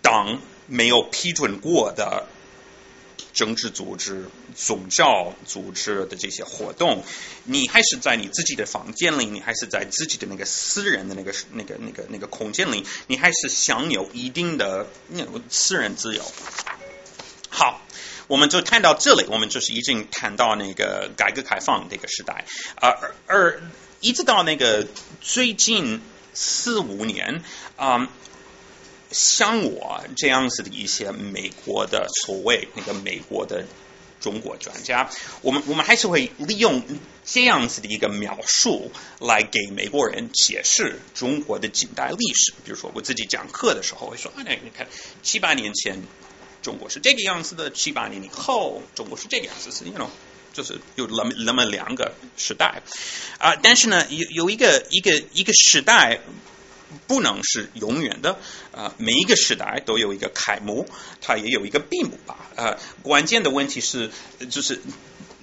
[0.00, 2.26] 党没有批准过的
[3.32, 7.02] 政治组织、宗教组织的这些活动，
[7.44, 16.22] 你还是在你自己的房间里，你还是在自己的那个私人的那个那个那个那个空间里，你还是享有一定的那种私人自由。
[17.48, 17.80] 好，
[18.28, 23.62] 我们就谈到这里，我们就是已经谈到那个改革开放这个时代啊、而而
[24.00, 24.86] 一直到那个
[25.22, 26.02] 最近
[26.34, 27.42] 四五年
[27.76, 28.10] 啊。
[29.12, 33.64] 像我这样子的一些美国的所谓那个美国的
[34.20, 35.10] 中国专家，
[35.42, 36.82] 我们我们还是会利用
[37.24, 42.52] 这样子的一个描述来给美国人解释中国的近代历史。
[42.64, 44.86] 比如说我自己讲课的时候会说，啊，你看
[45.22, 46.02] 七八年前
[46.62, 50.10] 中国是这个样子的，七八年以后中国是这个样子，是那种。
[50.54, 52.82] 就是有那么那么两个时代
[53.38, 56.20] 啊、但是呢，有有一个一个一个时代
[57.06, 58.38] 不能是永远的
[58.72, 60.86] 啊、每一个时代都有一个楷模，
[61.20, 62.50] 它也有一个闭幕吧。
[62.56, 64.10] 呃，关键的问题是，
[64.50, 64.80] 就是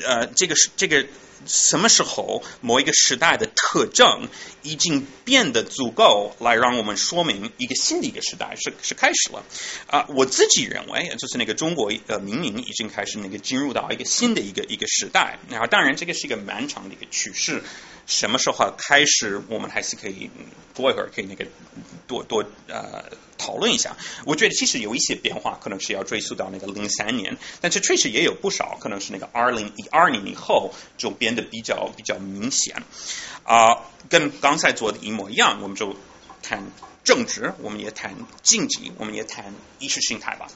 [0.03, 1.05] 呃，这个是这个
[1.45, 4.27] 什么时候某一个时代的特征
[4.61, 9.43] 已经变得足够来让我们说明一个新的一个时代是是开始了
[9.87, 15.39] 啊、我自己认为，就是那个中国呃明明已经开始那个进入到一个新的一个一个时代。
[15.49, 17.63] 然后当然这个是一个漫长的一个趋势，
[18.09, 20.29] 什么时候开始我们还是可以
[20.73, 21.45] 多一会儿可以那个
[22.07, 23.05] 多多呃
[23.37, 23.95] 讨论一下。
[24.25, 32.83] 我觉得其实有一些变化，可能是要追溯到那个零三年，但是确实也有不少可能是那个二零一二年以后就变得比较比较明显
[33.43, 35.95] 啊、跟刚才做的一模一样，我们就
[36.41, 36.63] 谈
[37.03, 40.47] 政治，我们也谈经济，我们也谈意识形态吧。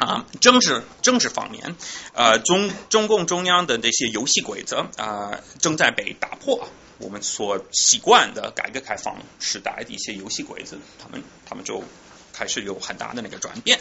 [0.00, 1.76] 啊，政治政治方面，
[2.14, 6.66] 呃，中中共中央的这些游戏规则啊、正在被打破。
[6.96, 11.84] 我们所习惯的改革开放时代的一些游戏规则，他们他们就
[12.32, 13.78] 开始有很大的那个转变。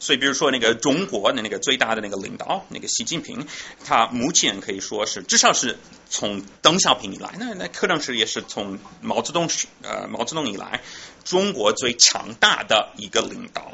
[0.00, 3.46] 所以，比如说那个中国的那个最大的那个领导，那个习近平，
[3.84, 5.78] 他目前可以说是至少是
[6.10, 9.48] 从邓小平以来，那那可能是也是从毛泽东
[9.82, 10.82] 呃毛泽东以来，
[11.24, 13.72] 中国最强大的一个领导。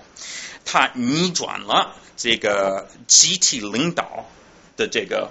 [0.65, 4.27] 他逆转了这个集体领导
[4.77, 5.31] 的这个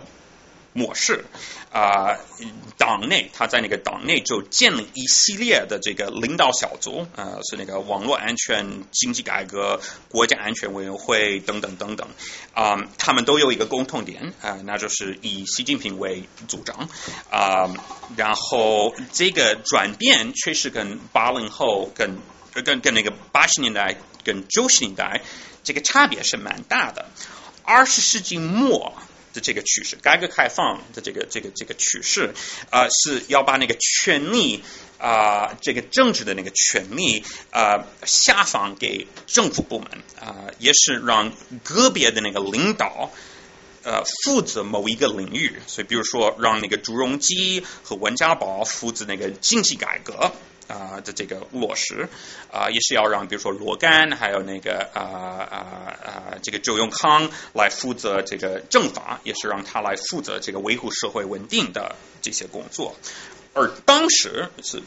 [0.73, 1.25] 模式。
[1.71, 2.17] 啊、
[2.79, 12.07] 党内他在那个党内就建立一系列的这个领导小组，呃，是那个网络安全、经济改革、国家安全委员会等等等等，
[12.55, 16.89] 啊、他们都有一个共同点啊、那就是以习近平为组长。
[17.29, 17.71] 啊、
[18.17, 22.17] 然后这个转变确实跟八零后跟
[22.53, 25.21] 跟跟那个八十年代跟九十年代
[25.63, 27.09] 这个差别是蛮大的。
[27.63, 28.93] 二十世纪末
[29.33, 32.33] 的这个趋势，改革开放的这个这个这个趋势，
[32.69, 34.63] 啊、是要把那个权力
[34.97, 41.31] 啊、这个政治的那个权力啊、下放给政府部门啊、也是让
[41.63, 43.11] 个别的那个领导。
[43.81, 50.33] 呃，负责某一个领域，所以比如说让那个朱镕基和温家宝负责那个经济改革
[50.69, 52.07] 啊、的这个落实
[52.53, 55.57] 啊、也是要让比如说罗干还有那个啊啊
[56.01, 62.95] 啊这个周永康来负责这个政法，也是让他来负责这个维护社会稳定的这些工作，
[63.53, 64.81] 而当时是。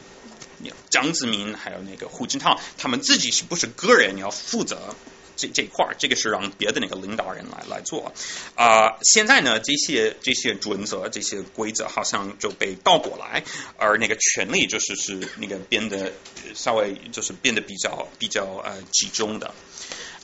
[0.91, 4.95] 江泽民还有那个胡锦涛，他们自己是不是个人要负责
[5.43, 5.97] 这这一块儿？
[5.99, 8.13] 这个是让别的那个领导人来来做
[8.55, 13.43] 啊、现在呢，这些这些准则、这些规则好像就被倒过来，
[13.77, 16.13] 而那个权力就是是那个变得
[16.55, 19.53] 稍微就是变得比较比较呃集中的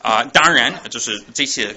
[0.01, 1.75] 啊、当然，就是这些。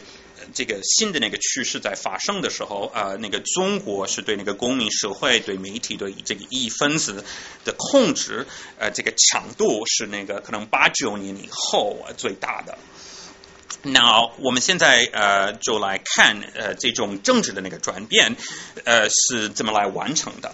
[0.56, 7.24] 这个新的那个趋势在发生的时候，呃，那个中国是对那个公民社会、对媒体、对这个异议分子
[7.64, 8.48] 的控制，
[8.80, 12.76] 呃，这个强度是那个可能八九年以后、最大的。
[13.84, 18.36] 那我们现在呃就来看呃这种政治的那个转变
[18.86, 20.54] 呃是怎么来完成的。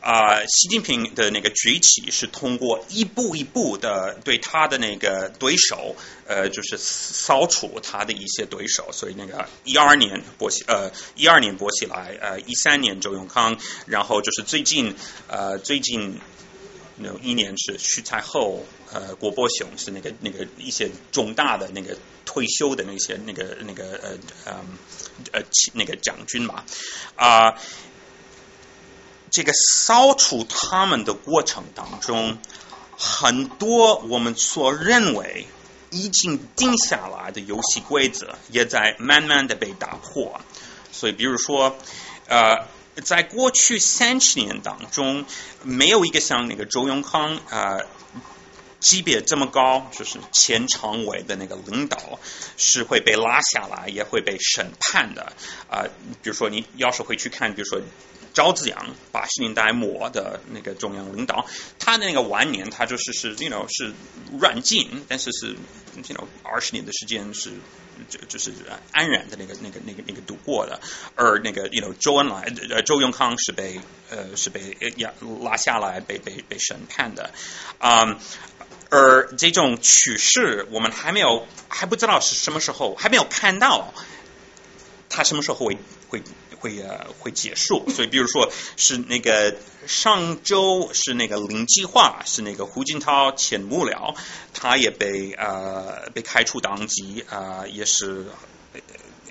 [0.00, 14.94] 啊、习近平的那个崛起是通过一步一步的对他的那个对手呃就是扫除他的一些对手，所以那个一二年薄熙呃一二年薄熙来呃一三年周永康，然后就是最近
[15.26, 16.20] 呃最近
[16.98, 24.60] 那一年是徐才厚，呃，郭伯雄是那个那个一些重大的那个退休的那些那个那个呃呃
[25.32, 25.42] 呃
[25.74, 26.64] 那个将军嘛
[27.16, 27.54] 啊、
[29.30, 32.38] 这个扫除他们的过程当中，
[32.96, 35.46] 很多我们所认为
[35.90, 40.40] 已经定下来的游戏规则，也在慢慢的被打破。
[40.90, 41.76] 所以，比如说，
[42.26, 42.66] 呃，
[43.02, 45.24] 在过去三十年当中，
[45.62, 47.78] 没有一个像那个周永康啊
[48.80, 52.20] 级别这么高，就是前常委的那个领导
[52.56, 55.32] 是会被拉下来，也会被审判的。
[55.68, 55.82] 啊、
[56.22, 57.80] 比如说你要是会去看，比如说
[58.38, 61.44] 赵子阳八十年代末的那个中央领导，
[61.80, 63.92] 他的那个晚年，他就是是 you know 是
[64.38, 65.56] 软禁，但是是
[65.96, 67.50] you know 二十年的时间是
[68.08, 68.52] 就就是
[68.92, 70.80] 安然的那个那个那个那个度过的，
[71.16, 75.12] 而那个 you know 周恩来呃周永康是被呃是被呃压
[75.42, 77.32] 拉下来被被被审判的，
[77.78, 78.16] 啊、
[78.88, 83.92] 而这种趋势我们还没有还不知道是什么时候，还没有看到
[85.08, 85.76] 他什么时候会
[86.08, 86.22] 会
[86.58, 87.88] 会呃会结束。
[87.90, 89.56] 所以比如说是那个
[89.86, 94.16] 上周是那个零计划，是那个胡锦涛前幕僚，
[94.52, 98.26] 他也被呃被开除党籍啊、也是。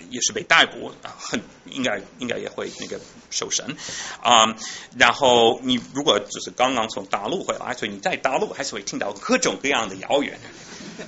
[0.10, 2.98] 也是被逮捕，啊很应该应该也会那个
[3.30, 3.76] 受审
[4.22, 4.56] 啊、
[4.96, 10.40] 然后你如果只是刚刚从大陆回来，所以你在大陆还是会听到各种各样的谣言，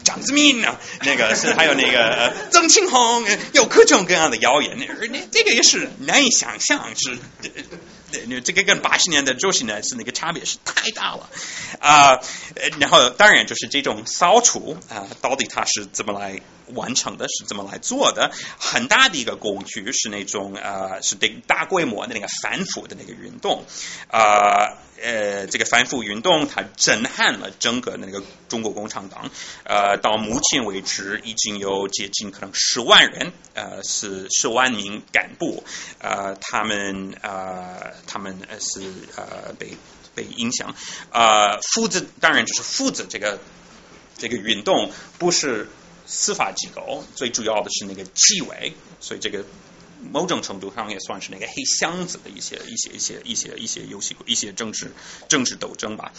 [0.03, 7.17] 张志明啊，那个是还有那个 曾庆红，有各种各样的谣言，而那这个也是难以想象，是
[8.11, 11.29] 呃呃这个跟八十年的周星呢是那个差别是太大了
[11.79, 12.13] 啊、
[12.55, 16.39] 呃然后当然就是这种扫除啊、到底它是怎么来
[16.73, 18.31] 完成的，是怎么来做的？
[18.59, 23.65] 很大的一个工具是那种呃是这个大规模的那个反腐的那个运动，
[24.07, 29.30] 啊呃这个反腐运动它震撼了整个那个中国共产党，
[29.64, 35.64] 呃到目前为止已经有接近可能十万人，呃是十万名干部，
[36.00, 38.82] 呃他们呃他们是
[39.16, 39.74] 呃被
[40.16, 40.76] 被影响，
[41.12, 43.39] 呃负责当然就是负责这个
[44.18, 45.70] 这个运动不是
[46.06, 49.45] 司法机构，最主要的是那个纪委，所以这个
[50.12, 54.91] 某种程度上也算是那个黑箱子的一些一些一些一些一些游戏一些政治
[55.28, 56.12] 政治斗争吧。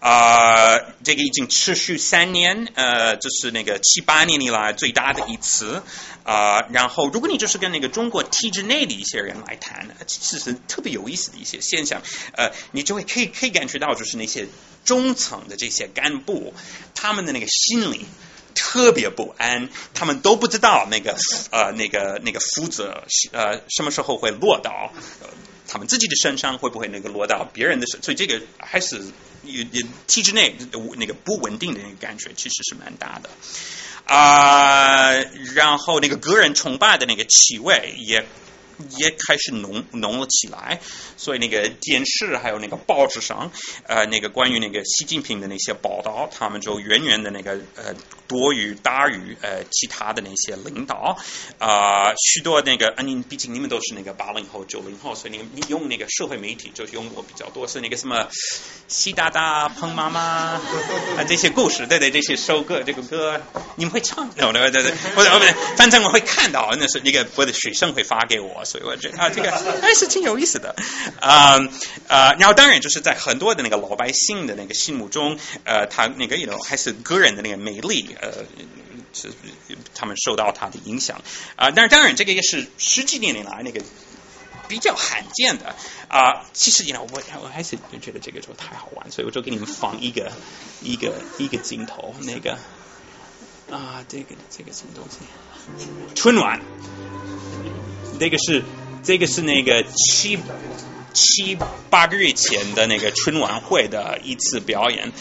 [0.00, 5.82] 啊、这个已经持续三年，呃，这是那个七八年以来最大的一次。
[6.24, 12.02] 啊、然后如果你就是跟那个中国体制内的一些人来谈，其实是特别有意思的一些现象，
[12.32, 14.46] 呃，你就会可以可以感觉到，就是那些
[14.84, 16.52] 中层的这些干部，
[16.94, 18.04] 他们的那个心理。
[18.58, 21.16] 特别不安，他们都不知道那个
[21.52, 24.92] 呃那个那个负责呃什么时候会落到、
[25.68, 29.00] 他们自己的身上，会不会那个落到别人的身，所以这个还是
[29.44, 30.56] 也也体制内
[30.96, 33.30] 那个不稳定的那个感觉其实是蛮大的
[34.04, 35.12] 啊、
[35.54, 38.26] 然后那个个人崇拜的那个气味也。
[38.98, 40.80] 也开始浓浓了起来，
[41.16, 43.50] 所以那个电视还有那个报纸上，
[43.86, 47.94] 呃，那个关于那个习近平的那些报道，他们就远远的那个呃
[48.26, 51.16] 多于大于呃其他的那些领导
[51.58, 58.28] 啊、许多那个，啊，你毕竟你们都是那个八零后九零后，所以你你用那个社会媒体就是用过比较多，是那个什么
[58.86, 60.60] 习大大、彭妈妈啊
[61.26, 63.40] 这些故事，对对，这些首歌这个歌
[63.76, 64.28] 你们会唱？
[64.30, 69.50] 对对对对，不是不对，反正我会看到，那是那个我的学生会发给我，所以我觉得啊这个
[69.80, 70.76] 还是挺有意思的
[71.20, 71.58] 啊
[72.06, 78.44] 啊，然后当然就是在很多的那个老百姓的那个心目中，呃，他那个 you know 还是个人的那个魅力，呃。
[79.10, 79.30] 是
[79.94, 81.22] 他们受到他的影响
[81.56, 83.80] 啊、但是当然这个也是十几年来那个
[84.68, 85.74] 比较罕见的
[86.08, 90.30] 啊、其实呢，我我还是觉得这个就太好玩，所以我就给你们放一个
[90.82, 92.58] 一个一个镜头，那个
[93.70, 95.18] 啊，这个这个什么东西？
[96.14, 96.60] 春晚，
[98.18, 98.62] 这个是
[99.02, 100.38] 这个是那个七
[101.12, 101.56] 七
[101.90, 105.12] 八个月前的那个春晚会的一次表演。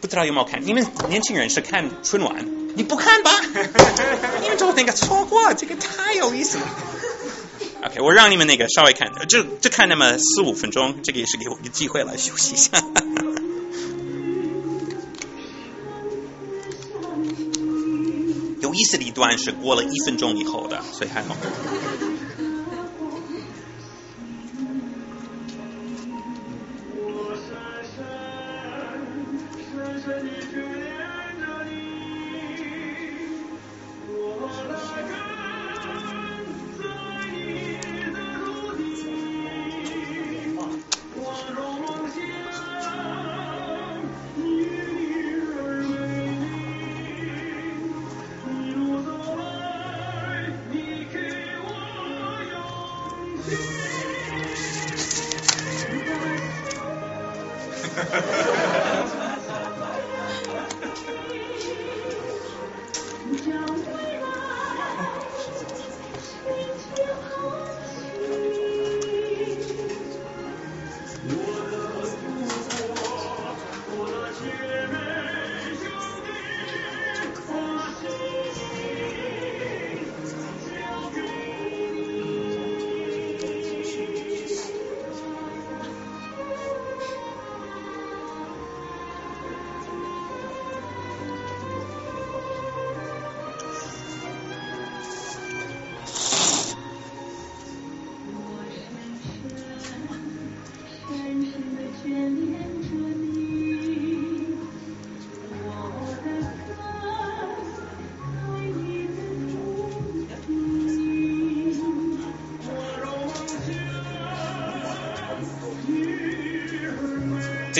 [0.00, 0.66] 不知道有没有看？
[0.66, 2.44] 你们年轻人是看春晚？
[2.74, 3.30] 你不看吧？
[4.42, 6.64] 你们就那个错过，这个太有意思了。
[7.86, 12.82] OK，我让你们那个稍微看，就就看那么四五分钟，这个也是给我一个机会来休息一下。
[18.72, 21.36] 有意思的一段是过了一分钟以后的，所以还好。
[53.44, 53.50] Ha
[57.96, 58.91] ha ha ha.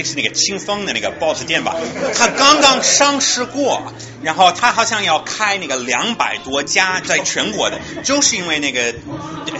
[0.04, 1.76] 是那个清风的那个 boss 店吧，
[2.14, 3.92] 它刚刚上市过，
[4.22, 8.94] 然后它好像要开那个两百多家在全国的，就是因为那个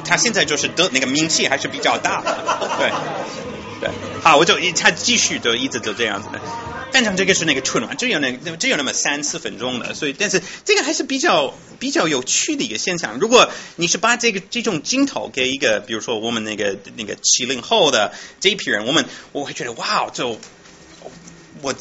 [0.05, 2.23] 它现在就是得那个名气还是比较大，
[2.79, 2.91] 对
[3.81, 3.91] 对，
[4.23, 6.41] 好，我就一它继续就一直就这样子的。
[6.93, 13.19] 反正这个是那个春晚，只有那只有那么三四分钟的，所以但是这个还是比较比较有趣的一个现象。
[13.19, 20.39] 如果你是把这个这种镜头给一个，比如说我们那个那个七零后的这一批人，我们我会觉得哇，就
[21.61, 21.75] 我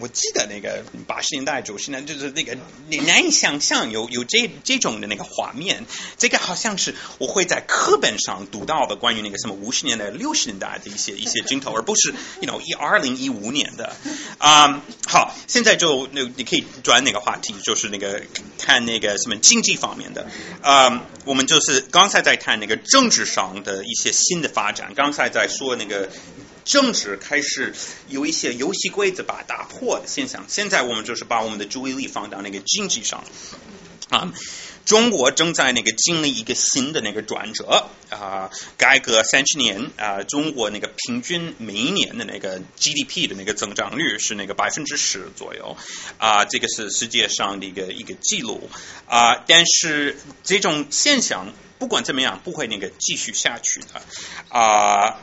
[0.00, 2.56] 我记得那个八十年代九十年代，就是那个
[2.88, 5.84] 你难以想象有有这这种的那个画面。
[6.16, 13.94] 这个好像是我会在课本上读到的关于那个什么五十年代六十年代的一些一些镜头，而不是 you know 一二零一五年的
[14.38, 18.22] 啊、好，现在就那你可以转那个话题，就是那个
[18.58, 20.26] 看那个什么经济方面的
[20.62, 26.08] 啊、我们就是刚才在谈那个政治上的一些新的发展，刚才在说那个。
[26.64, 27.74] 政治开始
[28.08, 30.44] 有一些游戏规则把打破的现象。
[30.48, 33.24] 现在我们就是把我们的注意力放到那个经济上
[34.08, 34.32] 啊。
[34.84, 45.76] 中国正在那个经历一个新的那个转折啊，改革三十年啊，中国那个平均每一年的那个 GDP 的那个增长率是那个百分之十左右
[46.18, 48.68] 啊，这个是世界上的一个一个记录
[49.06, 54.02] 啊，但是这种现象不管怎么样不会那个继续下去的
[54.48, 55.20] 啊。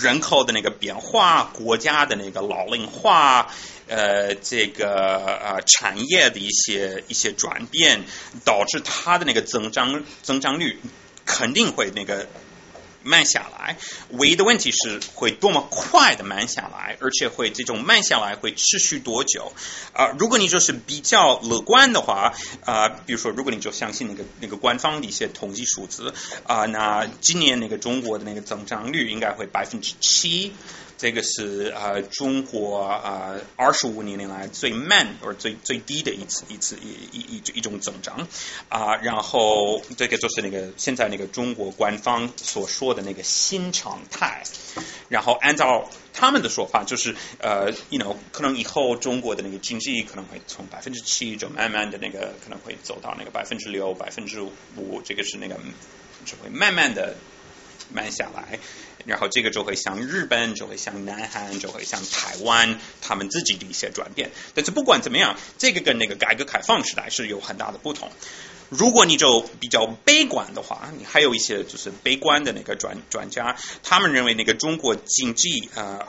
[0.00, 3.48] 人口的那个变化，国家的那个老龄化，
[3.86, 8.02] 呃，这个呃产业的一些一些转变，
[8.44, 10.78] 导致它的那个增长增长率
[11.24, 12.26] 肯定会那个
[13.02, 13.76] 慢下来。
[14.10, 19.52] 唯一的问题是会多么快的慢下来，而且会这种慢下来会持续多久？
[19.92, 22.34] 啊、如果你就是比较乐观的话，
[22.64, 26.14] 啊、比如说如果你就相信那个那个官方的一些统计数字
[26.46, 30.52] 啊、那今年那个中国的那个增长率应该会百分之七。
[30.98, 38.28] 这个是呃中国啊二十五年来最慢或者最最低的一次一次一一一一种增长
[38.68, 44.42] 啊、然后这个就是那个现在那个中国官方所说的那个新常态，
[45.08, 55.54] 然后按照他们的说法，就是呃，you know，可能以后中国的那个经济可能会从百分之七就慢慢的那个可能会走到那个百分之六、百分之五，这个是那个
[56.24, 57.14] 就会慢慢的
[57.92, 58.58] 慢下来。
[59.04, 64.30] 然后这个就会像日本，就会像南韩，就会像台湾，他们自己的一些转变。
[64.54, 68.10] 但是不管怎么样，这个跟那个改革开放时代是有很大的不同。
[68.68, 76.06] 如果你就比较悲观的话，你还有一些就是悲观的那个专专家，他们认为那个中国经济呃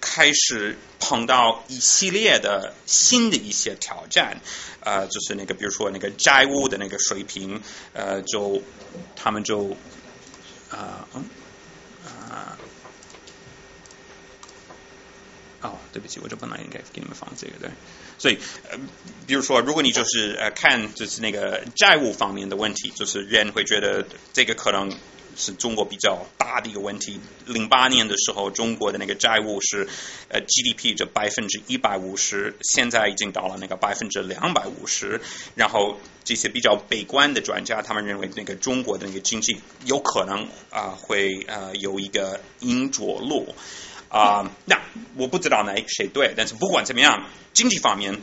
[0.00, 4.40] 开始碰到一系列的新的一些挑战，
[4.80, 7.60] 呃，就是那个比如说那个债务的那个水平，
[7.92, 8.62] 呃，就
[9.14, 9.76] 他们就
[10.70, 11.24] 啊嗯
[12.04, 12.58] 啊。
[15.62, 17.70] 哦，对不起，我就本来应该给你们放这个对，
[18.16, 18.38] 所以
[18.70, 18.78] 呃，
[19.26, 24.02] 比如说，如果你就是呃看就是那个债务方面的问题，就是人会觉得
[24.32, 24.88] 这个可能
[25.36, 27.20] 是中国比较大的一个问题。
[27.46, 29.88] 零八年的时候，中国的那个债务是
[30.28, 35.20] 呃 GDP 这百分之一百五十，现在已经到了那个百分之两百五十。
[35.54, 43.54] 然后这些比较悲观的专家，他们认为那个中国的那个经济有可能啊、会呃有一个硬着陆。
[44.08, 44.82] 啊、那
[45.16, 48.20] 我不知道哪谁对，但是不管怎么样，经济方面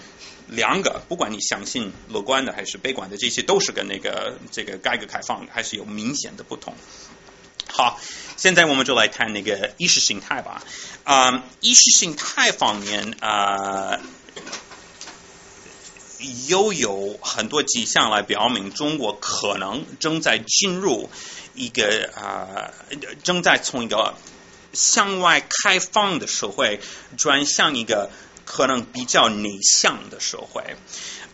[0.47, 6.75] 两个，不管你相信乐观的还是悲观的，这些都是跟那个这个改革开放还是有明显的不同。
[7.67, 7.99] 好，
[8.37, 10.63] 现在我们就来谈那个意识形态吧。
[11.03, 13.99] 啊、意识形态方面啊。
[16.47, 21.11] 又有很多迹象来表明，中国可能正在进入
[21.53, 22.73] 一个啊、
[23.21, 24.15] 正在从一个
[24.73, 26.79] 向外开放的社会
[27.17, 28.09] 转向一个
[28.47, 30.63] 可能比较内向的社会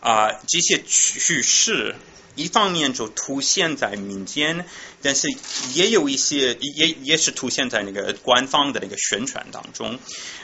[0.01, 1.95] 啊、这些趋势
[2.35, 4.65] 一方面就凸显在民间，
[5.01, 5.27] 但是
[5.75, 9.99] 也有一些也也是凸显在那个官方的那个宣传当中。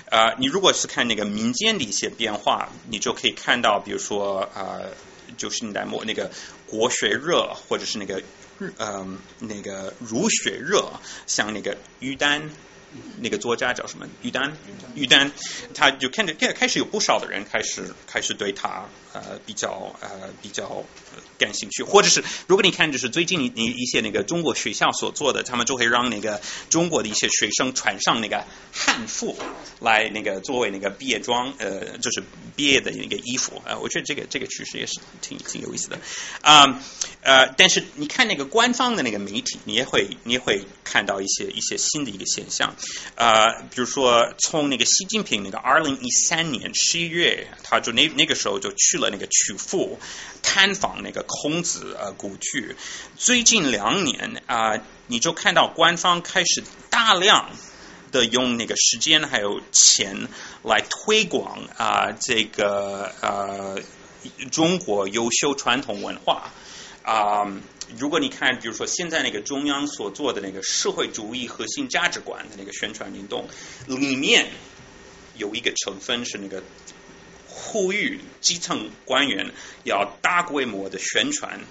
[0.05, 4.79] 呃，你如果是看那个民间的一些变化，你就可以看到，比如说啊
[5.35, 6.31] 九十年代末那个
[6.67, 8.21] 国学热，或者是那个
[8.77, 10.93] 嗯那个儒学热，
[11.25, 12.49] 像那个于丹。
[13.21, 14.07] 那个作家叫什么？
[14.21, 14.57] 于丹，
[14.95, 15.31] 于丹，
[15.73, 20.83] 他就看着开始有不少的人开始开始对他呃比较呃比较
[21.37, 29.37] 感兴趣，或者是如果你看就是最近你一些那个中国学校所做的，他们就会让那个中国的一些学生穿上那个汉服
[29.79, 32.23] 来那个作为那个毕业装，呃，就是
[32.55, 35.99] 毕业的那个衣服，呃，我觉得这个这个趋势也是挺挺有意思的
[36.41, 36.81] 啊
[37.21, 42.75] 呃，但是你看那个官方的那个媒体，你也会你也会看到一些一些新的一个现象。
[43.15, 49.99] 呃，比如说从那个习近平那个二零一三年十一月，他就那那个时候就去了那个曲阜
[50.41, 52.75] 探访那个孔子呃故居。
[53.15, 54.77] 最近两年啊、
[55.07, 57.49] 你就看到官方开始大量
[58.11, 60.27] 的用那个时间还有钱
[60.63, 63.79] 来推广啊、这个呃
[64.51, 66.51] 中国优秀传统文化
[67.03, 67.45] 啊、
[67.97, 73.47] 如果你看，比如说现在那个中央所做的那个社会主义核心价值观的那个宣传运动，
[73.87, 74.47] 里面
[75.35, 76.63] 有一个成分是那个
[77.47, 79.51] 呼吁基层官员
[79.83, 81.61] 要大规模的宣传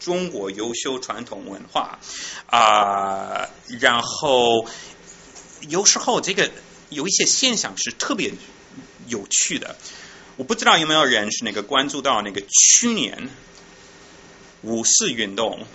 [0.00, 1.98] 中国优秀传统文化
[2.46, 3.48] 啊、
[3.80, 4.66] 然后
[5.68, 6.50] 有时候这个
[6.88, 8.32] 有一些现象是特别
[9.06, 9.76] 有趣的，
[10.36, 13.28] 我不知道有没有人是那个关注到那个去年
[14.62, 15.66] 五四运动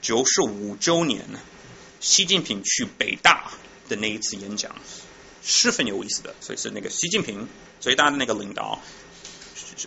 [0.00, 1.24] 九十五周年，
[2.00, 3.50] 习近平去北大
[3.88, 4.76] 的那一次演讲，
[5.42, 6.34] 十分有意思的。
[6.40, 7.48] 所以是那个习近平
[7.80, 8.80] 最大的那个领导，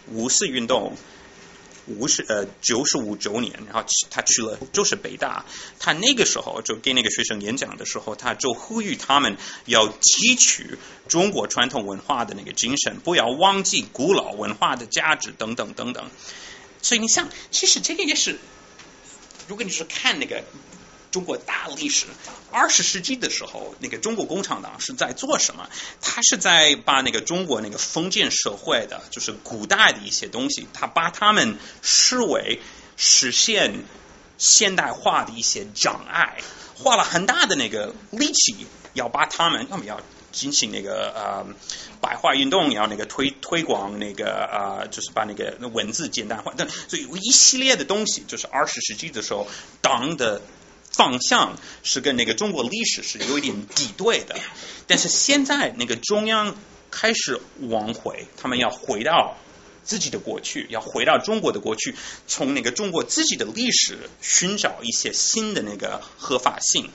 [0.09, 0.97] 五四运动
[1.87, 5.45] 五十呃九十五周年，然后他去了就是北大，
[5.79, 10.77] 他那个时候就给那个学生演讲的时候，他就呼吁他们要汲取
[11.07, 16.09] 中国传统文化的那个精神，不要忘记古老文化的价值等等等等。
[16.81, 18.39] 所以你想，其实这个也是，
[19.47, 20.43] 如果你是看那个
[21.11, 22.05] 中国大历史，
[22.51, 25.69] 二十世纪的时候，那个中国共产党是在做什么？
[26.01, 32.61] 他是在把那个中国那个封建社会的，就是古代的一些东西，他把他们视为
[32.97, 33.83] 实现
[34.37, 36.37] 现代化的一些障碍，
[36.77, 40.01] 花了很大的那个力气，要把他们，要么要
[40.31, 41.45] 进行那个呃
[41.99, 49.47] 白话运动，然后那个推推广那个呃，就是把那个文字简单化，但所以一系列的东西，就是二十世纪的时候，
[49.81, 50.41] 党的
[50.91, 54.35] 方向是跟那个中国历史是有一点敌对的，
[54.87, 56.55] 但是现在那个中央
[56.89, 59.37] 开始往回，他们要回到。
[59.83, 61.95] 自己的过去，要回到中国的过去，
[62.27, 66.89] 从那个中国自己的历史寻找一些新的那个合法性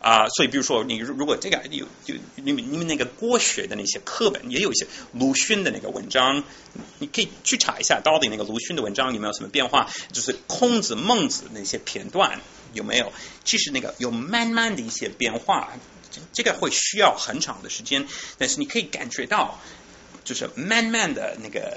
[0.00, 6.42] 啊、所以比如说你如如果这个有有你们你们那个国学的那些课本也有一些鲁迅的那个文章，
[6.98, 12.40] 你可以去查一下到底那个鲁迅的文章有没有什么变化，就是孔子、孟子那些片段
[12.72, 13.12] 有没有？
[13.44, 15.72] 其实那个有慢慢的一些变化，
[16.10, 18.06] 这这个会需要很长的时间，
[18.38, 19.60] 但是你可以感觉到，
[20.24, 21.76] 就是慢慢的那个。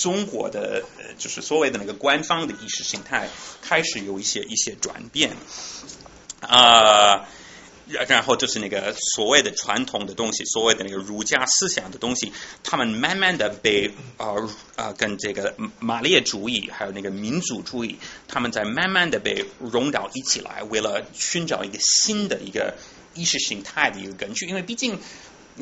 [0.00, 3.28] 中国的呃，就是所谓的那个官方的意识形态
[3.60, 5.36] 开始有一些一些转变，
[6.40, 7.28] 啊、
[7.86, 12.32] 然然后就是那个所谓的传统的东西，所谓的那个儒家思想的东西，
[12.64, 22.74] 他们慢慢的被呃呃跟这个马列主义还有那个民主主义，他们在慢慢的被融到一起来，为了寻找一个新的一个
[23.12, 24.98] 意识形态的一个根据，因为毕竟。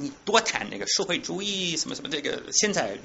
[0.00, 2.98] 你多谈那个社会主义什么什么，这个现在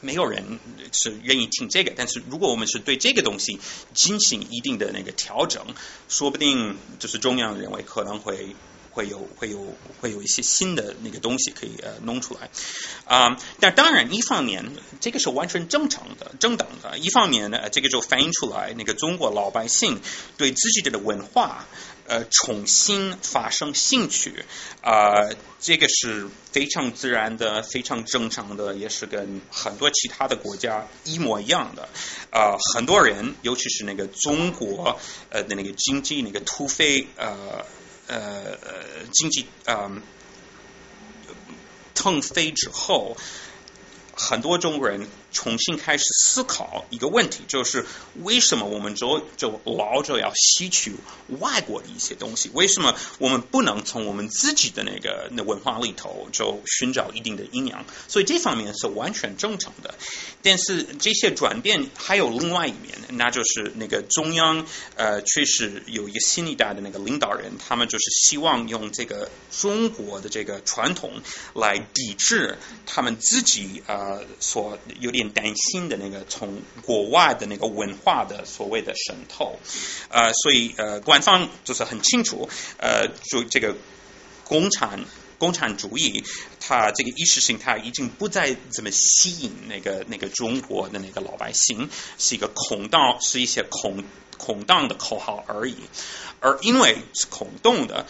[0.00, 0.58] 没有人
[0.92, 1.92] 是愿意听这个。
[1.94, 3.60] 但是如果我们是对这个东西
[3.94, 5.66] 进行一定的那个调整，
[6.08, 8.56] 说不定就是中央认为可能会
[8.90, 12.50] 会有会有会有一些新的那个东西可以呃弄出来
[13.04, 20.00] 啊、但当然，一方面这个是完全正常的、正当的；一方面呢，这个就反映出来那个中国老百姓
[20.38, 21.66] 对自己的文化
[22.12, 24.44] 呃重新发生兴趣
[24.82, 31.88] 啊、这个是非常自然的、非常正常的，也是跟很多其他的国家一模一样的。
[32.30, 35.00] 啊、很多人，尤其是那个中国
[35.30, 37.64] 呃的那个经济那个突飞呃
[38.06, 38.18] 呃
[38.60, 40.02] 呃经济嗯。
[41.94, 43.16] 腾飞之后，
[44.16, 47.86] 很多中国人重新开始思考一个问题，就是
[48.22, 50.94] 为什么我们就就老着要吸取
[51.40, 52.50] 外国的一些东西？
[52.54, 57.84] 为什么我们不能从我们自己的那个那文化里头就寻找一定的营养？
[58.08, 59.94] 所以这方面是完全正常的。
[60.42, 64.66] 但是这些转变还有另外一面，那就是那个中央
[64.96, 71.22] 呃，确实有一个新一代的那个领导人，他们就是希望用这个中国的这个传统
[71.54, 79.58] 来抵制他们自己呃所有点担心的那个从国外的那个文化的所谓的渗透，
[80.08, 82.48] 呃，所以呃，官方就是很清楚，
[82.78, 83.76] 呃，就这个
[84.44, 85.04] 共产。
[85.38, 86.22] 共产主义，
[86.60, 94.04] 它这个意识形态已经不再怎么吸引那个那个中国的那个老百姓，是一个空道，是一些空
[94.42, 95.76] 空荡的口号而已。
[96.44, 98.04] 而因为是空洞的，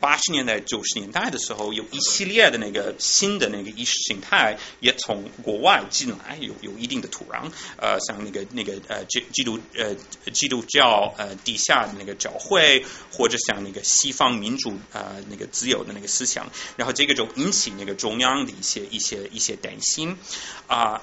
[0.00, 7.52] 八十年代、九十年代的时候，有一系列的那个新的那个意识形态也从国外进来，有有一定的土壤。
[7.76, 9.94] 呃，像那个那个呃基基督呃
[10.32, 20.18] 基督教呃底下的那个教会，或者像那个西方民主呃那个自由的那个思想，然后这个就引起那个中央的一些一些一些担心
[20.66, 21.00] 啊。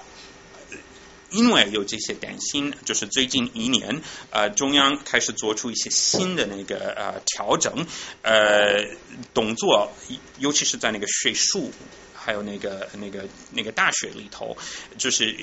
[1.33, 7.85] 因为有这些担心，就是最近一年，呃，中央开始做出一些新的那个呃调整，
[8.21, 8.85] 呃，
[9.33, 9.91] 动作，
[10.37, 11.71] 尤其是在那个学术，
[12.13, 14.55] 还有那个那个那个大学里头，
[14.97, 15.35] 就是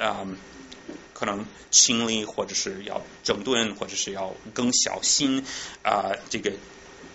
[0.00, 0.26] 啊、
[1.12, 5.44] 可能清理或者是要整顿，或者是要更小心
[5.82, 6.52] 啊、这个。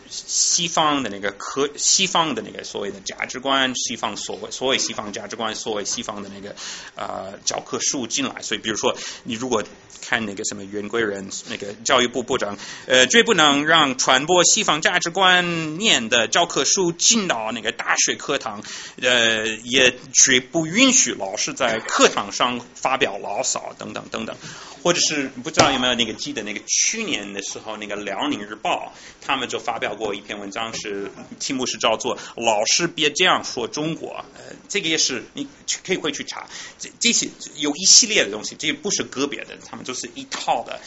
[0.09, 6.55] 西方的那个科，西方的那个所谓的价值观，西方所谓所谓西方价值观，所谓西方的那个
[6.95, 9.63] 呃教科书进来，所以比如说你如果
[10.01, 18.63] 看那个什么袁贵人那个教育部部长，呃，绝不能让传播西方价值观念的教科书进到那个大学课堂，
[19.01, 24.35] 呃，也绝不允许老师在课堂上发表牢骚等等等等。
[24.81, 34.23] 或者是不知道有没有那个记得那个去年的时候，那个《辽宁日报》他们就发表过一篇文章是，题目是叫做“老师别这样说中国”。
[34.37, 35.49] 呃，这个也是你
[35.85, 37.27] 可以会去查，这这些
[37.57, 40.79] 有一系列的东西，这不是个别的，他们都是一套的。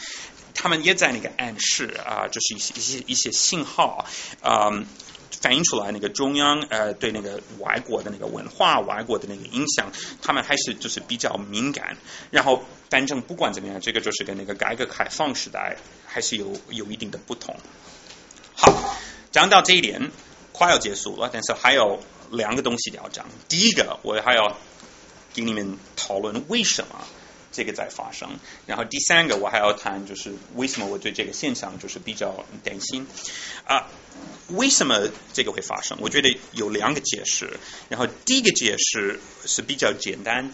[0.53, 4.05] 他们也在那个暗示啊、就是一些一些一些信号
[4.41, 4.71] 啊。
[5.41, 9.91] 反映出来那个中央呃对那个外国的那个文化、外国的那个影响，
[10.21, 11.97] 他们还是就是比较敏感。
[12.31, 15.75] 然后反正不管怎么样，这个就是跟那个改革开放时代
[16.05, 17.57] 还是有有一定的不同。
[18.55, 18.95] 好，
[19.31, 20.11] 讲到这一点
[20.53, 23.25] 快要结束了，但是还有两个东西要讲。
[23.49, 24.55] 第一个，我还要
[25.33, 27.05] 给你们讨论为什么。
[27.53, 33.07] 这个在发生，然后第三个我还要谈，就是为什么我对这个现象就是比较担心
[33.65, 33.87] 啊？
[34.49, 35.97] 为什么这个会发生？
[36.01, 40.51] 我觉得有两个解释，然后第一个解释是比较简单，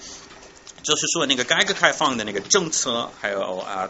[0.84, 3.90] 就是说那个改革开放的那个政策，还有啊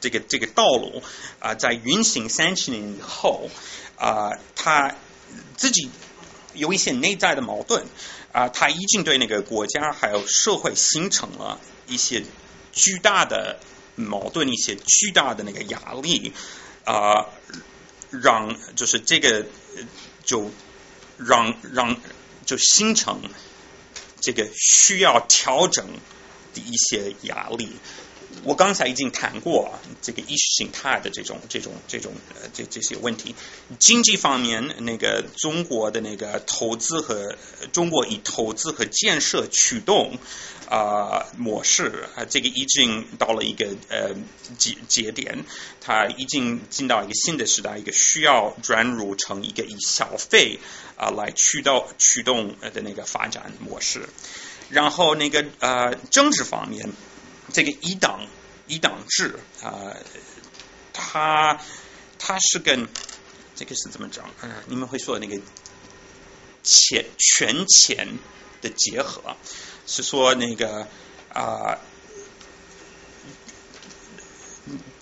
[0.00, 1.02] 这个这个道路
[1.40, 3.50] 啊，在运行三十年以后
[3.96, 4.94] 啊，它
[5.56, 5.90] 自己
[6.54, 7.86] 有一些内在的矛盾
[8.32, 11.60] 啊，它已经对那个国家还有社会形成了。
[11.88, 12.22] 一些
[12.72, 13.58] 巨大的
[13.96, 16.32] 矛盾，一些巨大的那个压力
[16.84, 17.26] 啊、
[18.10, 19.44] 让就是这个
[20.22, 20.50] 就
[21.16, 21.96] 让让
[22.46, 23.20] 就形成
[24.20, 25.86] 这个需要调整
[26.54, 27.76] 的一些压力。
[28.44, 33.34] 我刚才已经谈过啊这个意识形态的这种这种这种呃这这些问题。
[33.78, 37.36] 经济方面，那个中国的那个投资和
[37.72, 40.18] 中国以投资和建设驱动
[40.68, 44.14] 啊、模式啊、这个已经到了一个呃
[44.56, 45.44] 节节点，
[45.80, 50.58] 它已经进到一个新的时代，一个需要转入成一个以消费
[50.96, 54.08] 啊、来驱动驱动的那个发展模式。
[54.70, 56.92] 然后那个呃政治方面。
[57.52, 58.26] 这个一党
[58.66, 59.96] 一党制啊、
[60.92, 61.60] 它
[62.18, 62.86] 它是跟
[63.56, 64.28] 这个是怎么讲？
[64.66, 65.40] 你们会说那个
[66.62, 68.18] 钱权钱
[68.60, 69.36] 的结合，
[69.86, 70.86] 是说那个
[71.32, 71.78] 啊、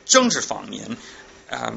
[0.04, 0.96] 政治方面，
[1.50, 1.74] 啊、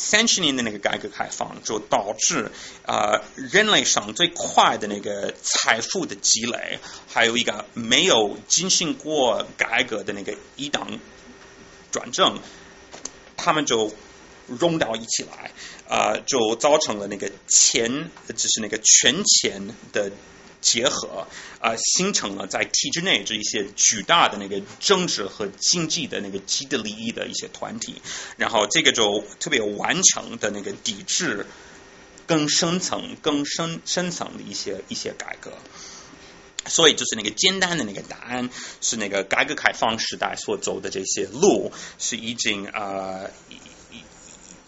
[0.00, 2.52] 三十年的那个改革开放，就导致
[2.86, 6.78] 啊、人类上最快的那个财富的积累，
[7.08, 11.00] 还有一个没有进行过改革的那个一党
[11.90, 12.38] 转政，
[13.36, 13.92] 他们就
[14.46, 15.50] 融到一起来，
[15.88, 20.12] 啊、就造成了那个钱，就是那个权钱的。
[20.60, 21.26] 结合
[21.60, 28.00] 啊、形成了在体制内这一些巨大的那个政治和经济的那个既得利益的一些团体，
[28.36, 31.46] 然后这个就特别有完成的那个抵制
[32.26, 35.52] 更深层、更深深层的一些一些改革。
[36.66, 38.50] 所以就是那个简单的那个答案
[38.80, 43.30] 是那个改革开放时代所走的这些路是已经呃。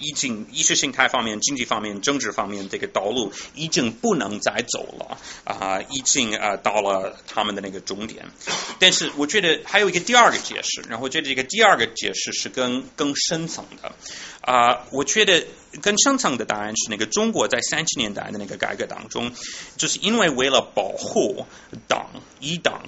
[0.00, 8.26] 已经意识形态方面、经济方面、政治方面这个道路已经不能再走了啊、已经啊、呃、到了他们的那个终点。
[8.78, 13.94] 但是我觉得还有一个第二个解释，然后我觉得这个第二个解释是更更深层的
[14.40, 15.46] 啊、我觉得
[15.82, 19.30] 更深层的答案是那个中国在三十年代的那个改革当中，
[19.76, 21.46] 就是因为为了保护
[21.86, 22.08] 党
[22.40, 22.82] 一党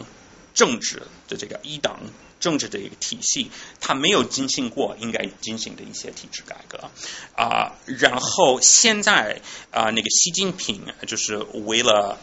[0.55, 2.01] 政治的这个一党。
[2.43, 6.91] 政治的一个体系，它没有进行过应该进行的一些体制改革。
[7.37, 9.41] 啊、然后现在
[9.71, 12.19] 啊、那个习近平就是为了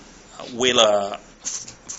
[0.56, 1.20] 为了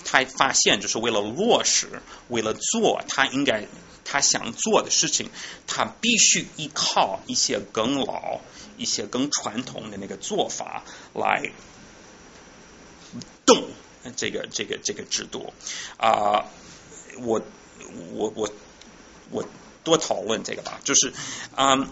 [0.05, 3.65] 他发现就是为了落实，为了做他应该
[4.05, 5.29] 他想做的事情，
[5.65, 8.39] 他必须依靠一些更老、
[8.77, 11.51] 一些更传统的那个做法来
[13.45, 13.69] 动
[14.15, 15.53] 这个这个这个制度。
[15.97, 16.45] 啊、
[17.23, 17.41] 我
[18.13, 18.53] 我我
[19.29, 19.47] 我
[19.83, 21.13] 多讨论这个吧，就是
[21.55, 21.89] 啊。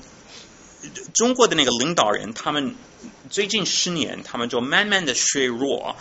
[1.13, 2.73] 中国的那个领导人，他们
[3.29, 5.97] 最近十年，他们就慢慢的削弱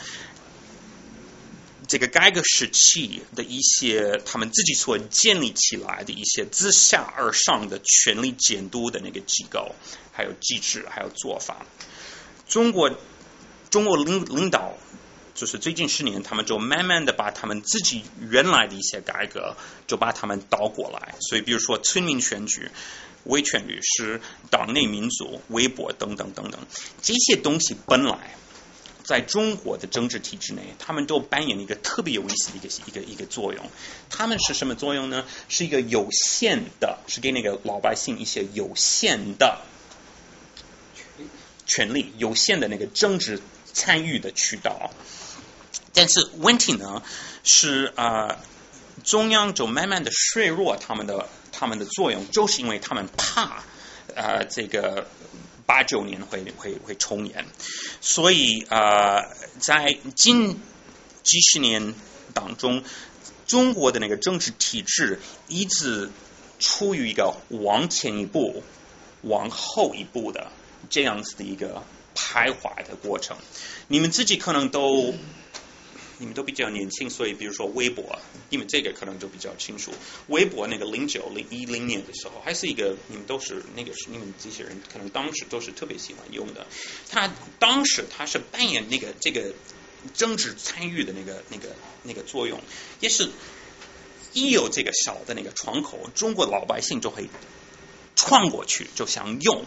[1.88, 9.74] 这个改革时期的一些他们自己所建立起来的一些自下而上的权力监督的那个机构，
[10.12, 11.66] 还有机制，还有做法。
[12.46, 12.96] 中国
[13.70, 14.74] 中国领领导
[15.38, 21.14] 就是最近十年，他们就慢慢的把他们自己原来的一些改革，就把他们倒过来。
[21.20, 22.70] 所以，比如说村民选举。
[23.24, 26.60] 维权律师、党内民主、微博等等等等，
[27.02, 28.34] 这些东西本来
[29.04, 33.70] 在中国的政治体制内，他们都扮演了一个特别有意思的一个一个一个作用。
[34.08, 35.26] 他们是什么作用呢？
[35.50, 39.60] 是一个有限的，是给那个老百姓一些有限的
[41.66, 43.42] 权利、有限的那个政治
[43.74, 44.90] 参与的渠道。
[45.92, 47.02] 但是问题呢
[47.44, 48.38] 是啊、
[49.04, 51.28] 中央就慢慢的削弱他们的。
[51.50, 53.64] 他们的作用就是因为他们怕
[54.14, 55.08] 呃这个
[55.66, 57.46] 八九年会会会重演，
[58.00, 60.60] 所以呃在近
[61.24, 61.96] 几十年
[62.32, 62.84] 当中，
[63.48, 65.18] 中国的那个政治体制
[65.48, 66.10] 一直
[66.60, 68.62] 处于一个往前一步、
[69.22, 70.52] 往后一步的
[70.90, 71.82] 这样子的一个
[72.14, 73.36] 徘徊的过程。
[73.88, 75.12] 你们自己可能都。
[76.18, 78.18] 你们都比较年轻，所以比如说微博，
[78.50, 79.92] 你们这个可能就比较清楚。
[80.26, 86.66] 微博那个零九零一零年的时候，还是一个你们都是那个是你们这些人可能当时都是特别喜欢用的。
[87.08, 89.54] 他当时他是扮演那个这个
[90.14, 92.60] 政治参与的那个那个那个作用，
[93.00, 93.30] 也是
[94.32, 97.28] 一有这个小的那个窗口，中国老百姓就会
[98.16, 99.64] 穿过去就想用。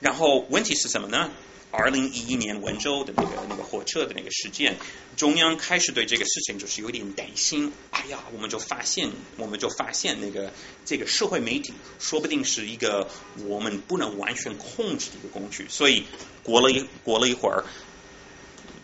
[0.00, 1.30] 然后问题是什么呢？
[1.76, 4.76] 二零一一年温州的那个那个火车的那个事件，
[5.16, 7.72] 中央开始对这个事情就是有点担心。
[7.90, 10.52] 哎呀，我们就发现，我们就发现那个
[10.84, 13.08] 这个社会媒体说不定是一个
[13.46, 15.66] 我们不能完全控制的一个工具。
[15.68, 16.04] 所以
[16.44, 17.64] 过了一过了一会儿，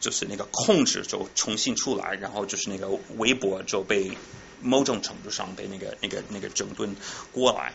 [0.00, 4.10] 就是那个控制就重新出来，然后就是那个微博就被
[4.60, 6.96] 某种程度上被那个那个那个整顿
[7.32, 7.72] 过来。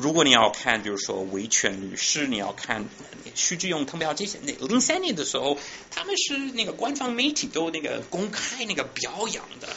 [0.00, 2.88] 如果你要看，比如说维权律师，你要看
[3.34, 5.58] 徐志勇、滕彪这些，那零三年的时候，
[5.90, 9.68] 他们是那个官方媒体都那个公开那个表扬的。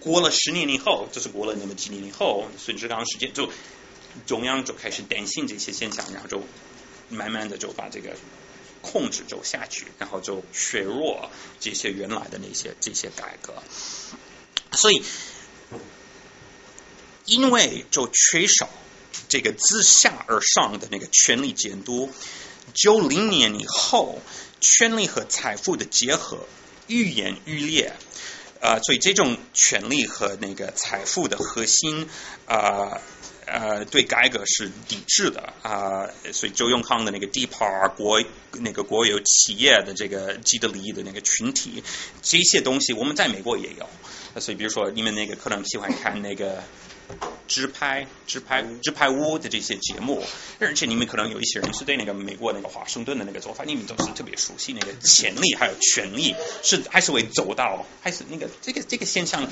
[0.00, 3.48] 过了十年以后，就是过了那么几年以后，孙志刚事件，就
[4.26, 6.42] 中央就开始担心这些现象，然后就
[7.08, 8.16] 慢慢的就把这个
[8.82, 11.30] 控制就下去，然后就削弱
[11.60, 13.54] 这些原来的那些这些改革。
[14.72, 15.02] 所以，
[17.24, 18.68] 因为就缺少。
[19.28, 22.10] 这个自下而上的那个权力监督，
[22.72, 24.20] 九零年以后，
[24.60, 26.46] 权力和财富的结合
[26.86, 27.92] 愈演愈烈，
[28.60, 32.08] 啊、呃，所以这种权力和那个财富的核心，
[32.46, 33.00] 啊
[33.46, 41.82] 呃对改革是抵制的啊、呃，所以周永康的那个地盘国那个国有企业的这个既得利益的那个群体，
[42.22, 46.62] 这些东西我们在美国也有，所以比如说你们那个可能喜欢看那个。
[47.46, 50.24] 直拍、直拍、直拍屋的这些节目，
[50.58, 59.46] 而且你们可能有一些人是对那个美国那个华盛顿的那个做法，你们都是特别熟悉那个潜力还有权力是还是会走到，还是那个这个这个现象，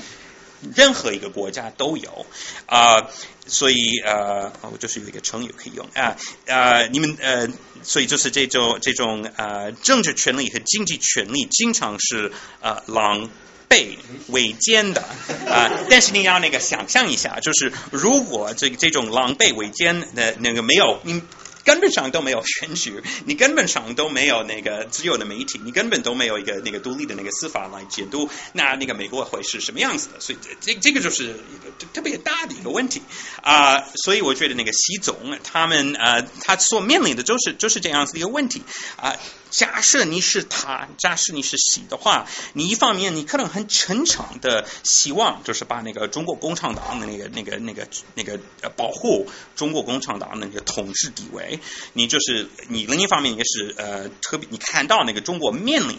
[0.75, 2.25] 任何一个国家都有
[2.65, 3.07] 啊、
[3.45, 7.47] 所以呃，我就是有一个成语可以用啊呃，你们呃，
[7.83, 12.31] 所以就是这种这种呃政治权利和经济权利经常是
[12.61, 13.29] 呃狼。
[13.73, 13.97] 被
[14.27, 15.01] 围歼的
[15.49, 21.23] 啊、但是你要那个想象一下，就是如果这个这种狼狈围歼的那个没有你。
[21.63, 30.19] 根本上都没有选举，你根本上都没有那个自由的媒体，你根本都没有一个那个独立的那个司法来监督，那那个美国会是什么样子的？
[30.19, 33.01] 所以这这个就是一个特别大的一个问题
[33.41, 38.61] 啊、所以我觉得那个习总他们呃，他所面临的就是就是这样子的一个问题
[38.97, 39.17] 啊、
[39.49, 48.39] 假设你是他，假设你是习的话，你一方面你可能很诚诚的希望，就是把那个中国共产党的那个那个那个那个
[48.75, 51.52] 保护中国共产党的那个统治地位，
[51.93, 55.97] 你就是你另一方面也是呃特别你看到那个中国面临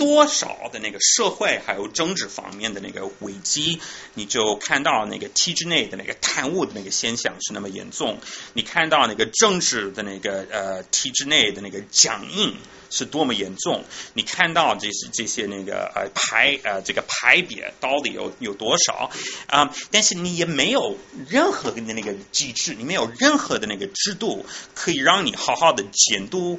[0.00, 3.78] 多少的那个社会还有政治方面的那个危机，
[4.14, 8.18] 你就看到那个体制内的那个贪污的那个现象是那么严重，
[8.54, 12.56] 你看到那个政治的那个呃体制内的那个僵硬
[12.88, 13.84] 是多么严重，
[14.14, 19.10] 你看到这些这些那个呃排呃这个派别到底有有多少
[19.48, 20.96] 啊、但是你也没有
[21.28, 26.58] 任何的那个机制，你没有任何的那个制度可以让你好好的监督。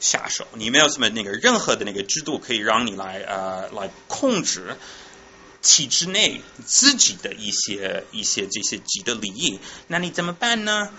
[0.00, 4.76] 下手，你没有什么那个任何的那个制度可以让你来呃来控制
[5.62, 10.90] 体制内自己的一些一些这些既得利益，那你怎么办呢？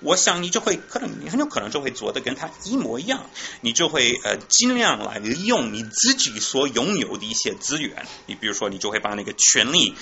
[0.00, 3.30] 我想你就会可能你很有可能就会做的跟他一模一样，
[3.60, 9.94] 你就会呃尽量来利用你自己所拥有的一些资源，你比如说你就会把那个权力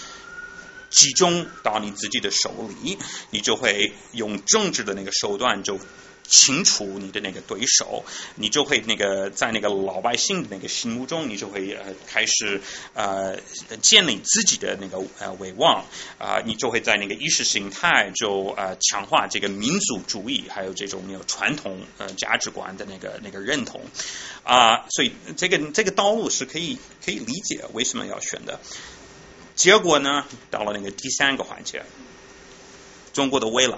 [0.88, 2.98] 集中到你自己的手里，
[3.30, 5.78] 你就会用政治的那个手段就
[6.30, 8.04] 清除你的那个对手，
[8.36, 12.62] 你就会那个在那个老百姓的那个心目中，你就会呃开始
[12.94, 13.36] 呃
[13.82, 15.84] 建立自己的那个呃威望
[16.18, 23.80] 啊、你就会在那个意识形态就呃强化这个民族主义，还有这种那个传统呃价值观的那个那个认同
[24.44, 28.60] 啊、所以这个这个道路是可以可以理解为什么要选的。
[29.56, 31.82] 结果呢，到了那个第三个环节，
[33.12, 33.76] 中国的未来。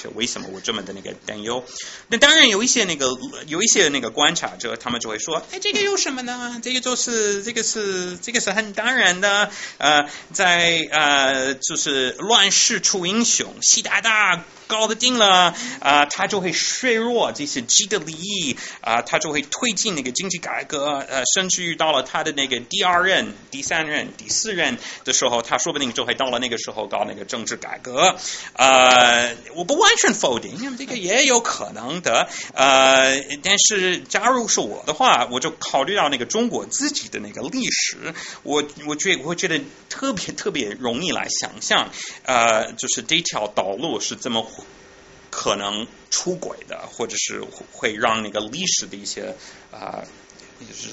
[0.00, 1.64] 是为什么我这么的那个担忧？
[2.08, 3.16] 那当然有一些那个
[3.46, 6.60] 有一些那个观察者，他们就会说，哎，这个有什么呢？
[6.62, 9.50] 这个就是这个是这个是很当然的。
[9.78, 28.16] 呃，在呃就是乱世出英雄，习大大搞得定了啊、他就会削弱这些既得利益啊、他就会推进那个经济改革，呃，甚至于到了他的那个第二任、第三任、第四任的时候，他说不定就会到了那个时候搞那个政治改革。
[28.54, 32.28] 呃，我不完全否定，因为这个也有可能的。
[32.54, 41.90] 呃，但是假如是我的话，我就考虑到那个中国自己的那个历史，我我觉我觉得特别特别容易来想象，
[42.24, 44.42] 呃，就是这条道路是这么
[45.30, 49.34] 可能出轨的，或者是会让那个历史的一些
[49.70, 50.04] 啊。
[50.60, 50.88] 就是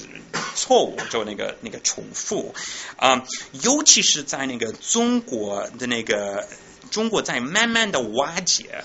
[0.54, 2.54] 错误，就那个那个重复
[2.98, 3.24] 啊、
[3.64, 6.48] 尤其是在那个中国的那个
[6.92, 8.84] 中国在慢慢的瓦解，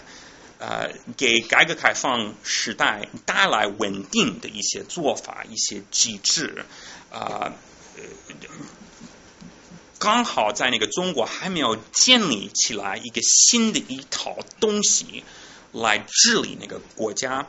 [0.58, 6.66] 呃，给改革开放时代带来稳定的一些做法、一些机制
[7.12, 7.54] 啊。
[7.98, 8.04] 呃
[10.00, 15.24] 刚好在那个中国还没有建立起来一个新的一套东西
[15.72, 17.48] 来治理那个国家，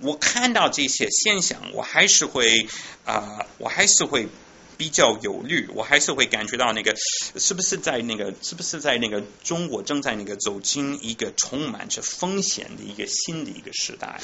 [0.00, 2.68] 我看到这些现象，我还是会
[3.04, 4.28] 啊、我还是会
[4.76, 6.94] 比较有虑，我还是会感觉到那个
[7.36, 14.20] 是不是在那个是不是在那个中国正在那个走进一个充满着风险的一个新的一个时代？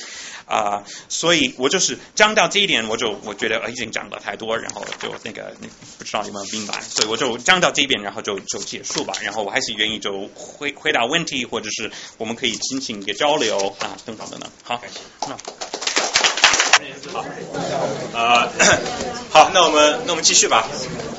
[0.47, 14.83] 啊、所以我就是讲到这一点，我就我觉得呃已经讲了太多，然后就那个那不知道有没有明白，所以我就讲到这边，然后就就结束吧，然后我还是愿意就回回答问题，或者是我们可以进行一个交流啊，等等等等，好，
[15.29, 15.80] 那。
[17.13, 17.25] 好
[18.15, 18.49] 呃，
[19.31, 20.67] 好，那我们那我们继续吧。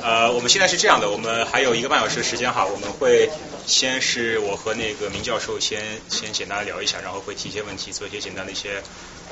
[0.02, 3.30] 呃，我们现在是这样的，我们还有一个半小时的时间哈，我们会
[3.66, 8.82] 先是我和那个明教授先先简单聊一下，然后会提一些问题，做一些简单的一些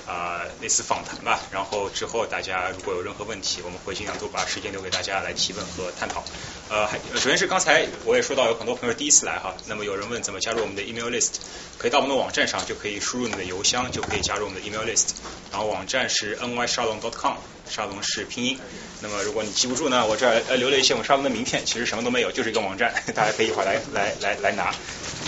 [0.07, 1.41] 啊、类似访谈吧。
[1.51, 6.25] 然后之后大家如果有任何问题，我们会尽量多把时间留给大家来提问和探讨。
[6.69, 11.33] 呃，还首先是刚才我也说到有很多朋友第一次来哈，那么有人问怎么加入我们的 email list，
[11.79, 15.09] 可以到我们的网站上就可以输入你的邮箱就可以加入我们的 email list，
[15.51, 17.35] 然后网站是 nyshalom.com，
[17.69, 18.59] 沙龙是拼音。
[19.03, 24.73] 那么如果你记不住呢，我这儿呃留了一些我们沙龙的名片，其实什么都没有，就是一个网站， 大家可以一会儿来来来来拿。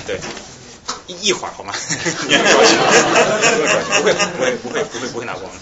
[0.07, 0.19] 对，
[1.07, 1.73] 一一会儿好吗？
[1.75, 5.59] 不用着急，不着急，不会不会不会不会不会拿光的。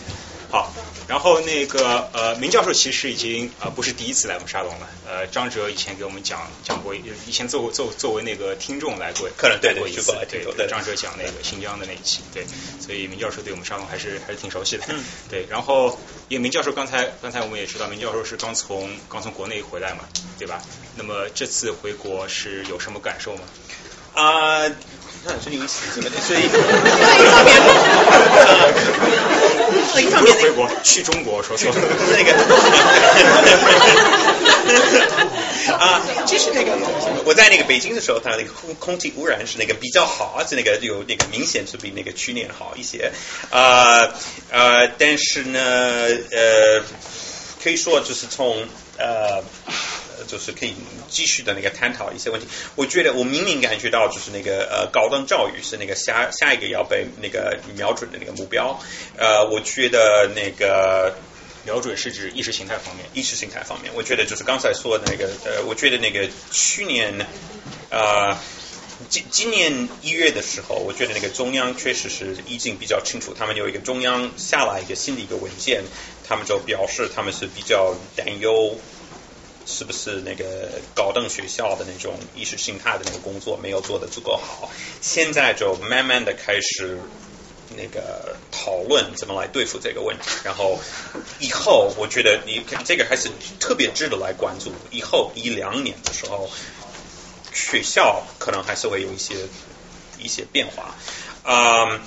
[0.50, 0.72] 好，
[1.06, 4.88] 然后那个呃，明教授其实已经啊、呃不是第一次来我们沙龙了。
[5.06, 12.44] 呃，张哲以前给我们讲讲过，以前作为作作为那个听众来过，客人对对过一次对对张哲讲那个新疆的那一期，对，
[12.80, 14.84] 所以明教授对我们沙龙还是还是挺熟悉的。
[14.88, 15.96] 嗯，对，然后
[16.28, 20.00] 因为明教授刚才刚才我们也知道，明教授是刚从刚从国内回来嘛，
[20.36, 20.60] 对吧？
[20.96, 23.42] 那么这次回国是有什么感受吗？
[24.12, 24.74] 啊，那
[25.26, 27.60] 很有意思，这个所以另一方面，
[28.36, 28.72] 呃，
[29.94, 31.76] 另一方面回国，去中国，说错了。
[32.16, 32.32] 那个
[35.76, 36.72] 啊，其实那个
[37.24, 43.12] 我在那个北京的时候，它那个空空气污染是那个比较好，而且那个有那个明显是比那个去年好一些。
[43.50, 44.10] 呃
[44.50, 46.82] 呃，但是呢，呃，
[47.62, 48.66] 可以说就是从
[48.96, 49.42] 呃。
[50.26, 50.74] 就是可以
[51.08, 52.46] 继续的那个探讨一些问题。
[52.76, 58.80] 我觉得我明明感觉到，就是那个呃高等教育是那个下下一个要被那个瞄准的那个目标。
[59.16, 61.16] 呃，我觉得那个
[61.64, 63.06] 瞄准是指意识形态方面。
[63.12, 67.26] 意识形态方面，我觉得就是刚才说的那个，呃，我觉得那个去年，
[67.90, 68.36] 呃，
[69.08, 75.82] 今今年一月的时候，我觉得那个中央确实是已经比较清楚，他们有一个中央下来一个新的一个文件，
[76.26, 78.78] 他们就表示他们是比较担忧。
[79.66, 84.70] 是不是那个高等学校的那种意识形态的那个工作没有做得足够好？
[85.00, 86.98] 现在就慢慢的开始
[87.76, 90.24] 那个讨论怎么来对付这个问题。
[90.44, 90.80] 然后
[91.38, 93.30] 以后我觉得你这个还是
[93.60, 94.72] 特别值得来关注。
[94.90, 96.50] 以后一两年的时候，
[97.52, 99.34] 学校可能还是会有一些
[100.18, 100.94] 一些变化。
[101.44, 102.00] 嗯，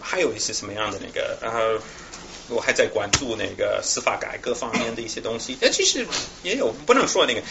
[0.00, 1.82] 还有一些什么样的那个呃。
[2.52, 6.06] 我还在关注那个司法改革方面的一些东西，但其实
[6.42, 7.42] 也有不能说那个，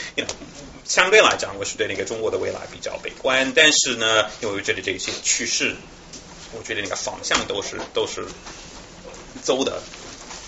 [0.86, 3.52] 相对来讲，我是对那个中国的未来比较悲观。
[3.56, 5.76] 但是呢，因为我觉得这些趋势，
[6.54, 8.26] 我觉得那个方向都是都是
[9.42, 9.82] 走的。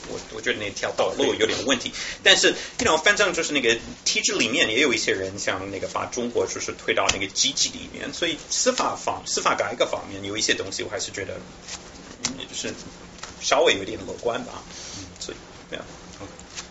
[0.10, 1.92] 我我觉得那条道路有点问题。
[2.22, 11.40] 但是，你知道，反正就是那个体制里面也有一些人想那个把中国就是推到那个机器里面，所以司法方司法改革方面有一些东西，我还是觉得
[12.50, 12.74] 就是。
[13.44, 14.64] 稍微有点乐观吧，
[14.98, 15.38] 嗯，所以
[15.70, 15.86] 这样。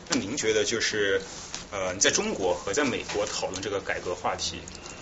[0.08, 1.22] 那您觉得就是
[1.70, 4.60] 呃，在中国和在美国讨论这个改革话题，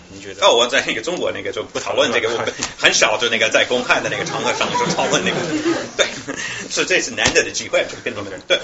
[0.09, 0.45] 您觉得？
[0.45, 2.45] 哦，我在那个中国那个就不讨论这个，我
[2.77, 5.37] 很少就那个在公开的那个场合上就讨论那个，
[5.97, 6.05] 对，
[6.69, 8.59] 是这次难得的机会，就跟他们对。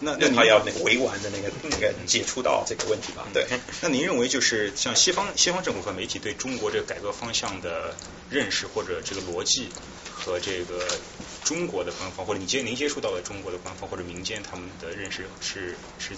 [0.00, 3.26] 那那他要那个委婉的那个那个接触到这个问题吧？
[3.32, 3.46] 对。
[3.80, 7.94] 那您认为就是像西方西方政府和媒体对中国这个改革方向的
[8.28, 9.68] 认识或者这个逻辑
[10.14, 10.86] 和这个
[11.44, 16.14] 中国的官方或者你接您接触到的中国的官方或者民间他们的认识是是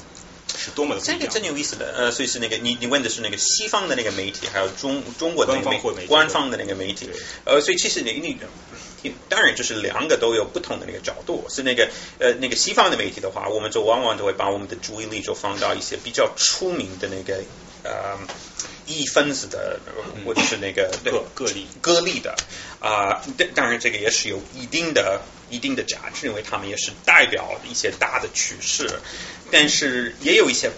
[0.56, 7.10] 是多么的这个真有意思的呃，所以是那个你你问的是那个西方的那个媒体还有中中国的官方或官方的那个媒体
[7.44, 8.36] 呃，所以其实你你。
[9.28, 11.46] 当然，就是两个都有不同的那个角度。
[11.48, 17.44] 是那个呃，那个西方的媒体的话，我们就往往都会把我们的注意力就放到一些比较出名的那个
[17.84, 18.18] 呃
[18.86, 19.78] 一分子的，
[20.24, 22.36] 或者是那个个个例个例的
[22.80, 23.22] 啊。
[23.54, 25.20] 当然，这个也是有一定的
[25.50, 29.00] 一定的价值，因为他们也是代表一些大的趋势。
[29.50, 30.70] 但是也有一些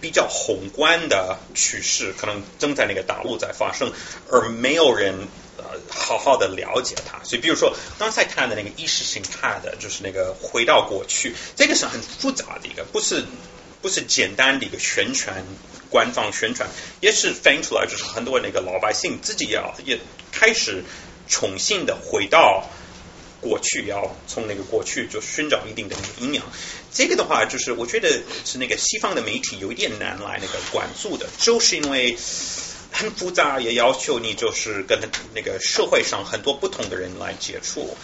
[0.00, 3.92] 比较宏观的趋势，可能正在那个大陆在发生，
[4.30, 5.28] 而没有人。
[5.60, 13.24] 呃，好好的了解它，所以比如说刚才看的那个意识形态的，就是那个回到过去，这个是很复杂的一个，不是
[13.80, 15.44] 不是简单的一个宣传，
[15.90, 16.68] 官方宣传，
[17.00, 19.98] 也是反映出来，就是很多那个老百姓自己要也
[20.32, 20.84] 开始
[21.28, 22.68] 重新的回到
[23.40, 26.44] 过去，要从那个过去就寻找一定的那个营养。
[26.92, 32.16] 这个的话，就是我觉得是那个西方的媒体有一点难来那个关注的，就是因为。
[32.90, 34.98] 很复杂，也要求你就是跟
[35.34, 37.94] 那个社会上很多不同的人来接触。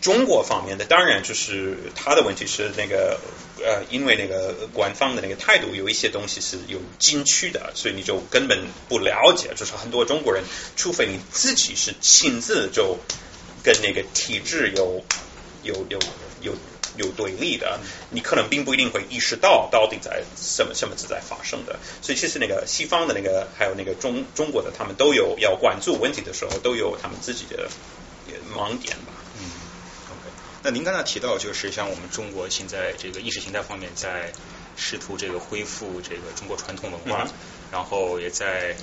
[0.00, 3.18] 中国方面的当然就是他的问题是那个
[3.62, 9.50] 呃，因为那个官方的那个态度有一些东西是有禁区的，所以你就根本不了解。
[9.56, 10.42] 就是很多中国人，
[10.76, 12.98] 除非你自己是亲自就
[13.62, 15.04] 跟那个体制有
[15.62, 15.98] 有有
[16.42, 16.54] 有。
[16.96, 17.78] 有对立的，
[18.10, 21.78] 你可能并不一定会意识到到底在什么什么是在发生的。
[22.02, 27.68] 所以其实那个西方的那个，还有那个中中国的，他们都有要关注问题的时候，都有他们自己的
[28.52, 29.12] 盲点吧。
[30.62, 34.32] 那您刚才提到，就是像我们中国现在这个意识形态方面，在
[34.76, 37.26] 试图这个恢复这个中国传统文化，
[37.70, 38.76] 然后也在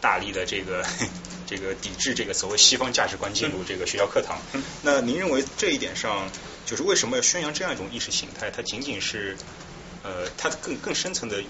[0.00, 0.84] 大力的这个
[1.46, 4.38] 这个抵制这个所谓西方价值观进入这个学校课堂。
[4.82, 6.30] 那您认为这一点上？
[6.66, 8.48] 就是为什么要宣扬这样一种意识形态？
[8.52, 9.36] 它仅仅是
[10.04, 11.42] 呃，它更更深层的。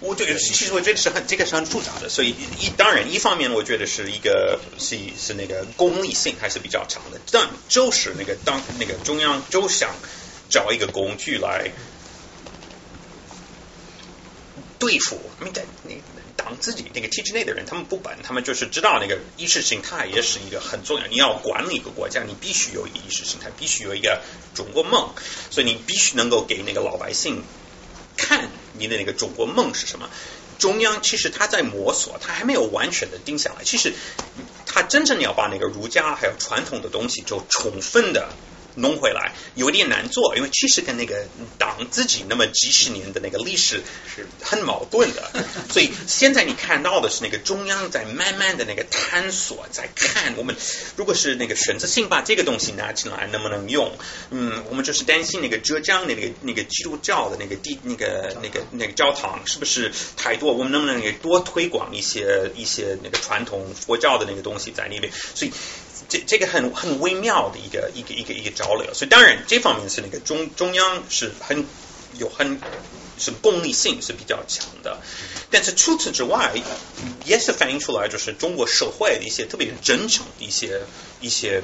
[0.00, 9.94] 我这个其实我觉得是很这个是很复杂的，所以一当然一方面我觉得是一个是是那个功利性还是比较强的，但就是那个当那个中央就想
[10.48, 11.70] 找一个工具来
[14.78, 16.02] 对付，你在你。
[16.38, 21.06] 当自己那个体制内的人，他们不本，他们就是知道那个意识形态也是一个很重要。
[21.08, 24.22] 你要管理一个国家，你必须有一个意识形态，必须有一个
[24.54, 25.10] 中国梦，
[25.50, 27.42] 所以你必须能够给那个老百姓
[28.18, 30.10] 看你的那个中国梦是什么。
[30.58, 33.64] 中央其实他在摸索，他还没有完全的定下来。
[33.64, 33.94] 其实
[34.66, 38.28] 他真正要把那个儒家还有传统的东西就充分的。
[38.74, 41.26] 弄回来有点难做，因为其实跟那个
[41.58, 43.82] 党自己那么几十年的那个历史
[44.14, 45.30] 是很矛盾的，
[45.70, 50.56] 所以现在你看到的是那个中央在慢慢的那个探索，在看我们
[50.96, 53.90] 如果是那个选择性把这个东西拿进来能不能用？
[54.30, 60.52] 嗯，我们就是担心那个浙江的那个那个基督教的那个地那个那个那个教堂是不是太多？
[60.52, 65.12] 我们能不能也多推广一些一些那个传统佛教的那个东西在那边？
[65.34, 65.52] 所以
[66.08, 68.68] 这这个很很微妙的一个一个一个一个招。
[68.68, 68.92] 交流。
[68.92, 71.66] 所以当然这方面是那个中中央是很
[72.18, 72.60] 有很
[73.18, 74.98] 是功利性是比较强的，
[75.50, 76.52] 但是除此之外，
[77.24, 80.82] 也是反映出来就是中国社会的一些特别真诚的一些
[81.20, 81.62] 一些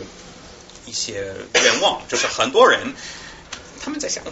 [0.86, 2.94] 一些愿望，就是很多人
[3.82, 4.24] 他们在想。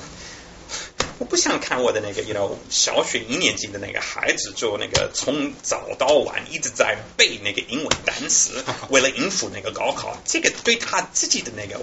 [1.23, 11.81] 我不想看我的那个，you know，小学一年级的那个孩子，就那个从早到晚一直在背那个英文单词， 为了应付那个高考，这个对他自己的那个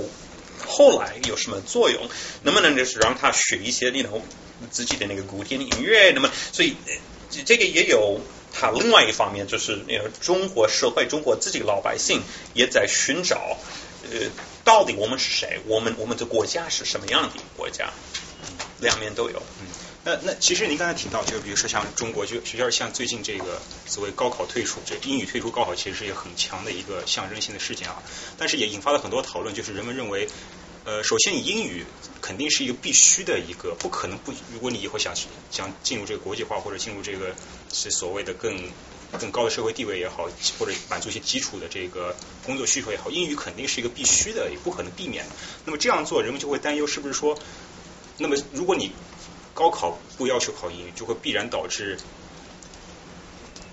[0.67, 2.09] 后来有什么作用？
[2.43, 4.21] 能不能就是让他学一些那种
[4.71, 6.11] 自己的那个古典音乐？
[6.11, 8.19] 那么，所以呃这个也有
[8.51, 12.21] 他另外一方面，就是那个中国社会，中国自己老百姓
[12.53, 13.55] 也在寻找，
[14.11, 14.27] 呃，
[14.65, 15.61] 到底我们是谁？
[15.65, 17.93] 我们我们的国家是什么样的一个国家？
[18.81, 19.41] 两面都有。
[19.61, 19.67] 嗯
[20.01, 28.01] 那那其实您刚才提到，就比如说像中国，就学校像最近这个所谓高考退出，这英语退出高考，其实是一个很强的一个象征性的事件啊。
[28.37, 30.29] 但是也引发了很多讨论，就是人们认为，
[30.85, 31.85] 呃，首先英语
[32.21, 35.13] 肯定是一个必须的一个，不可能不，如果你以后想
[35.51, 37.35] 想进入这个国际化或者进入这个
[37.73, 38.57] 是所谓的更
[39.19, 42.15] 更高的社会地位也好，或者满足一些基础的这个
[42.45, 45.31] 工作需求也好，英语肯定是一个必须的，也不可能避免的。
[45.65, 47.37] 那么这样做，人们就会担忧，是不是说，
[48.19, 48.91] 那么如果你
[49.53, 51.97] 高考不要求考英语，就会必然导致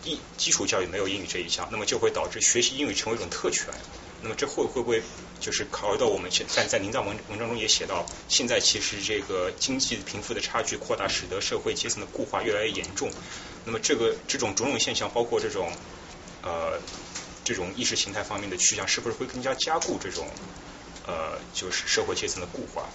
[0.05, 3.67] 一基础教育没有英语这一项，那么就会导致学习英语成为一种特权。
[4.23, 5.03] 那么这会会不会
[5.41, 13.11] 就是考虑到我们现在在您在文文章中也写到，现在其实这个经济贫富的差距扩大，使得社会阶层的固化越来越严重。
[13.65, 15.71] 那么这个这种种种现象，包括这种
[16.43, 16.81] 呃
[17.45, 20.27] 这种意识形态方面的趋向，是不是会更加加固这种
[21.07, 22.89] 呃就是社会阶层的固化？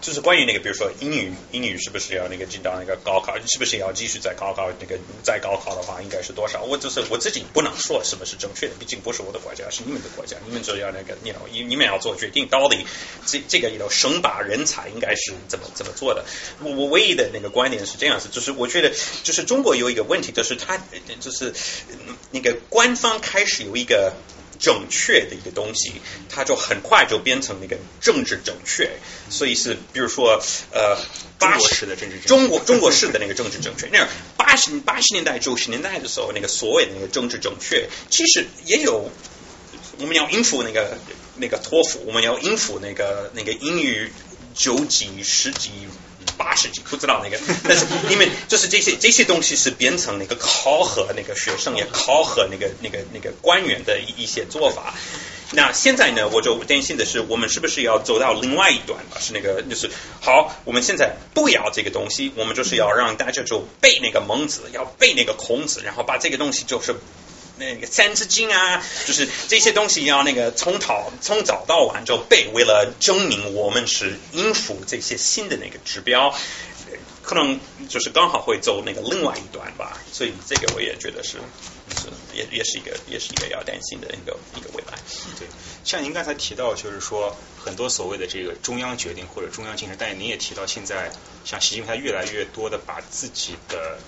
[0.00, 6.62] 就是关于那个，比如说英语，英语是不是要那个进到那个高考，是不是要继续在高考那个再高考的话，应该是多少？
[6.62, 12.84] 我就是我自己不能说什么是正确的，毕竟不是我的国家，是你们的国家，你们就要那个，你你你们要做决定，到底
[13.24, 16.24] 这这个 you know 生拔人才应该是怎么怎么做的？
[16.60, 18.92] 我我唯一的那个观点是这样子，就是我觉得
[19.22, 20.76] 就是中国有一个问题，就是他
[21.18, 21.54] 就是
[22.30, 24.12] 那个官方开始有一个。
[24.58, 25.92] 正确的一个东西，
[26.28, 28.90] 它就很快就变成那个政治正确，
[29.30, 30.96] 所以是比如说呃，
[31.38, 34.06] 中国式的政治正确中国中国式的那个政治正确，那
[34.36, 39.10] 八十八十年代九十年代的时候，那个所谓的那个政治正确，其实也有
[39.98, 40.98] 我们要应付那个
[41.36, 44.12] 那个托福，我们要应付那个那个英语
[44.54, 45.70] 九级十级。
[46.36, 54.94] 八十几不知道那个，但是因为就是这些这些东西是变成那个考核那个学生也考核那个那个那个官员的一一些做法。
[55.52, 59.20] 那现在呢，我就担心的是，我们是不是要走到另外一端了？
[59.20, 59.90] 是那个就是
[60.20, 66.94] 好，我们现在不要这个东西，我们就是要让大家就背那个孟子，要背那个孔子，然后把这个东西就是。
[67.56, 76.34] 那个《三字经》啊，就是这些东西要那个从早从早到晚就背，为了证明我们是应付这些新的那个指标，
[77.22, 79.96] 可能就是刚好会走那个另外一端吧。
[80.12, 81.38] 所以这个我也觉得是
[81.96, 84.98] 是也也是一个也是一个要担心的一个一个未来。
[85.38, 85.46] 对，
[85.84, 91.12] 像您刚才提到，就是说很多所谓的这个中央决定或者中央精神，但您也提到现在
[91.44, 93.98] 像习近平他越来越多的把自己的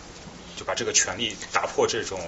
[0.56, 2.20] 就把这个权力打破这种。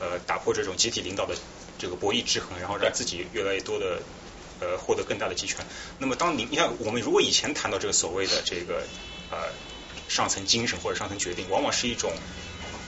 [0.00, 1.34] 呃，打破这种集体领导的
[1.78, 4.00] 这个博弈制衡，然后让自己越来越多的
[4.60, 5.64] 呃获得更大的集权。
[5.98, 8.82] 那么，当您你看，我们如果以前谈到这个所谓的这个
[9.30, 9.38] 呃
[10.08, 12.12] 上层精神或者上层决定，往往是一种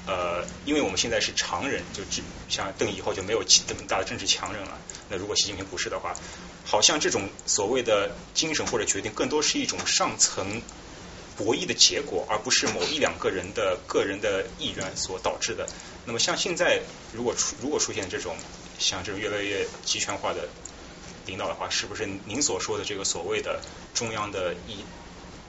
[0.06, 4.78] 呃，因为我们现在是常人，就只像邓以后就没有这么大的政治强人了。
[5.08, 6.14] 那如果习近平不是的话，
[6.64, 10.62] 好像这种所谓的精神或者决定，更多是一种上层
[11.36, 15.68] 博弈的结果，而不是某一两个人的个人的意愿所导致的。
[16.10, 16.82] 那么像现在
[17.14, 18.34] 如果出如果出现这种
[18.80, 20.48] 像这种越来越集权化的
[21.24, 23.60] 领导的话，是不是您所说的这个所谓的
[23.94, 24.84] 中央的一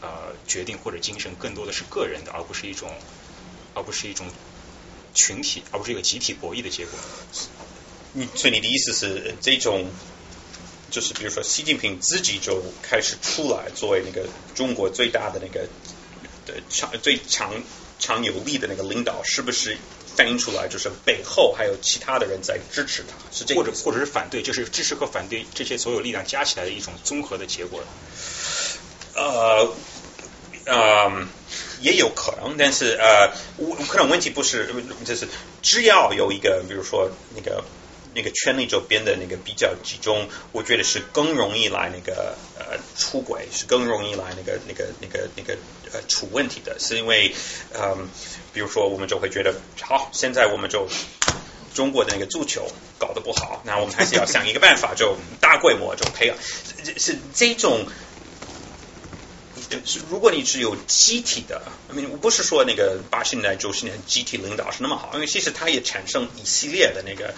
[0.01, 2.91] 呃决定或者精神，更多的是个人的，而不是一种
[3.73, 4.27] 而不是一种
[5.15, 6.93] 群体，而不是一个集体博弈的结果？
[8.13, 9.89] 你所以你的意思是这种？
[10.91, 15.67] 就是比如说，习近平自己就开始出来作为那个中国最大的那个
[16.45, 17.63] 的强最强
[17.97, 19.75] 强有力的那个领导，是不是
[20.15, 23.15] 反映出来就是背后还有其他的人在支持他？
[23.31, 27.81] 是这或者或者是反对，就是支持和反对这些所有力量加起来的一种综合的结果？
[29.15, 29.73] 呃
[30.65, 31.27] 呃，
[31.81, 34.73] 也有可能，但是呃，我可能问题不是，
[35.05, 35.27] 就是
[35.61, 37.63] 只要有一个，比如说那个。
[38.13, 45.57] 那个权力就变得那个比较集中，我觉得是更容易来那个呃出轨，是更容易来那个那个那个那个
[45.93, 47.33] 呃出问题的，是因为
[47.73, 48.07] 嗯，
[48.53, 50.87] 比如说我们就会觉得好，现在我们就
[51.73, 52.67] 中国的那个足球
[52.99, 56.37] 搞得不好，那我们还是要想一个办法，就大规模就培养，
[56.97, 57.85] 是这种
[60.09, 67.33] 如果你只有集体的，I mean, 我不是说那个八十年代、九十年代集体领导是那么好，因为其实它也产生一系列的那个，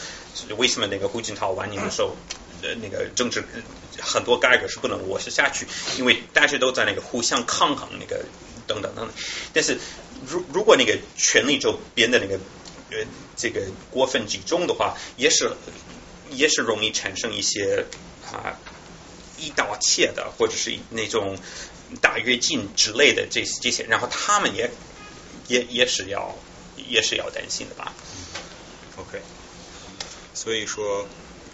[0.58, 2.16] 为什么那个胡锦涛晚年的时候，
[2.62, 3.44] 呃，那个政治
[4.00, 8.26] 很多改革是不能落实下去，因为大家都在那个互相抗衡，那个
[8.68, 9.14] 等等等等。
[9.54, 9.78] 但是
[10.28, 12.40] 如如果那个权力就变得那个
[12.92, 13.06] 呃
[13.36, 13.62] 这个
[13.92, 15.52] 过分集中的话，也是
[16.32, 17.86] 也是容易产生一些
[18.32, 18.58] 啊。
[19.40, 21.38] 一刀切的，或者是那种
[22.02, 24.70] 大跃进之类的这这些，然后他们也
[25.48, 26.36] 也也是要
[26.76, 27.94] 也是要担心的吧。
[28.98, 29.22] OK，
[30.34, 31.08] 所以说，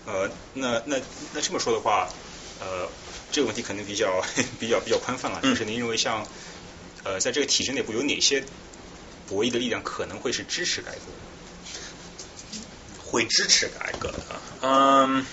[0.06, 0.99] 呃，那那
[1.34, 2.10] 那这么说的话，
[2.60, 2.90] 呃，
[3.32, 4.22] 这个问题可能比较
[4.60, 6.26] 比较比较宽泛了，嗯就是您认为像
[7.03, 8.44] 呃在这个体制内部有哪些
[9.28, 10.99] 博弈的力量可能会是支持改革？
[13.06, 14.20] 会支持改革的。
[14.61, 15.26] 嗯，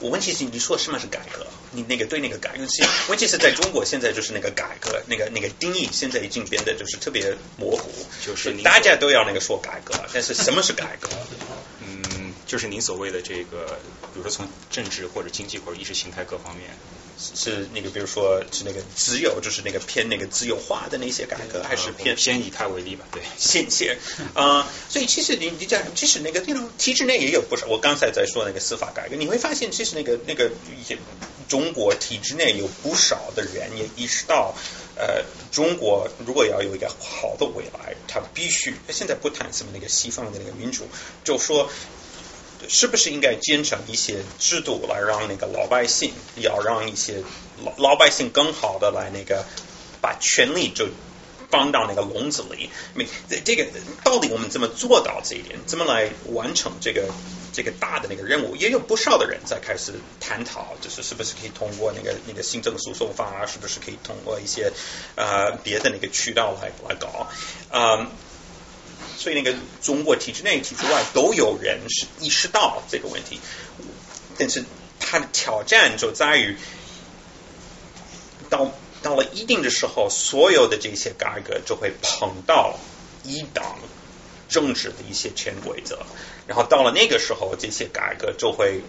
[0.00, 1.46] 我问题是你说什么是改革？
[1.72, 7.92] 你那个对那个改革，其实问题是在中国现在就是那个改革那个那个定义现在已经变得就是特别模糊，
[8.24, 11.08] 就是大家都要那个说改革，但是什么是改革？
[12.50, 13.78] 嗯，就是您所谓的这个，
[14.12, 16.68] 比如说从政治或者经济或者意识形态各方面，
[17.16, 23.22] 是那个比如说是那个自由，就是那个偏那个自由化的那些改革，还是偏先以它为例吧，对。
[23.38, 23.96] 谢谢
[24.34, 27.66] 啊、所以其实你你讲，其实那个那种体制内也有不少。
[27.68, 30.50] 我刚才在说那个司法改革，你会发现，其实那个那个
[30.88, 30.98] 也
[31.48, 34.54] 中国体制内有不少的人也意识到，
[34.96, 35.22] 呃，
[35.52, 40.88] 中国如果要有一个好的未来，它必须现在不谈什么那个西方的那个民主，
[41.22, 41.70] 就说。
[42.68, 47.22] 是不是应该建成一些制度来让那个老百姓，要让一些
[47.64, 49.44] 老老百姓更好的来那个
[50.00, 50.88] 把权力就
[51.50, 52.70] 放到那个笼子里。
[52.94, 53.06] 没
[53.44, 53.66] 这个
[54.04, 55.58] 到底我们怎么做到这一点？
[55.66, 57.08] 怎么来完成这个
[57.52, 58.54] 这个大的那个任务？
[58.54, 64.72] 也有不少的人在开始探讨，就是是不是可以通过那个那个行政诉讼法啊，是不是可以通过一些
[65.16, 67.26] 呃别的那个渠道来来搞？
[67.70, 68.06] 嗯、
[69.20, 73.38] 所以那个中国体制内、体制外都有人是意识到这个问题，
[74.38, 74.64] 但是
[74.98, 76.56] 它的挑战就在于
[78.48, 78.72] 到
[79.02, 82.78] 到了一定的时候，所有的这些改革就会碰到
[83.22, 83.78] 一党
[84.48, 85.98] 政治的一些潜规则，
[86.46, 88.80] 然后到了那个时候，这些改革就会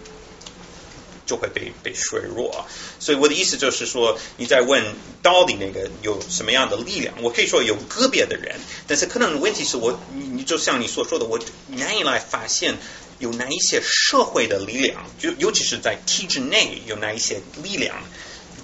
[1.26, 2.66] 就会被被削弱。
[2.98, 4.82] 所以我的意思就是说，你在问
[5.22, 7.14] 到底那个有什么样的力量？
[7.22, 11.38] 我可以说有个别的人，但是可能问题是我你你就像你所说的，我
[11.68, 12.76] 难以来发现。
[13.18, 18.02] 有哪一些社会的力量，就尤其是在体制内有哪一些力量，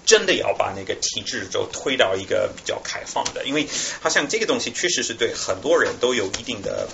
[0.04, 3.68] 真的要把那个体制就推到一个比较开放的，因为
[4.00, 6.88] 好像这个东西确实是对很多人都有一定的、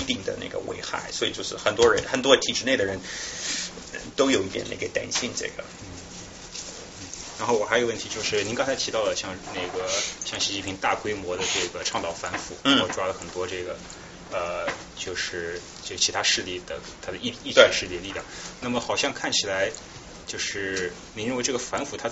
[0.00, 2.98] 一定的那个危害，所以就是很多人很多体制内的人
[4.16, 5.62] 都有一点那个担心这个。
[5.82, 5.88] 嗯
[7.38, 9.88] 然后我还有问题就是，您刚才提到了像那个
[10.24, 13.76] 像习近平大规模的这个倡导反腐，嗯然后抓了很多这个
[14.30, 18.24] 呃，就是就其他势力的他的异异对权势力力量。
[18.60, 19.72] 那么好像看起来
[20.24, 22.08] 就是您认为这个反腐它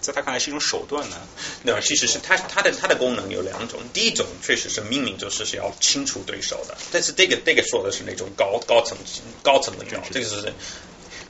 [0.00, 1.16] 在他看来是一种手段呢？
[1.62, 8.96] 那其实是它它的它的功能有两种，第一种确实是命令就是是要清除对手的，但是这个这个说的是那种高高层
[9.42, 10.54] 高层领导，这个是。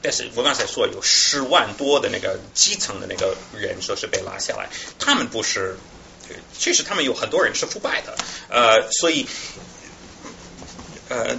[0.01, 5.77] 但是我刚才说有十万多的那个基层的那个人说是被拉下来，他们不是，
[6.57, 8.17] 确实他们有很多人是腐败的，
[8.49, 9.27] 呃，所以
[11.09, 11.37] 呃，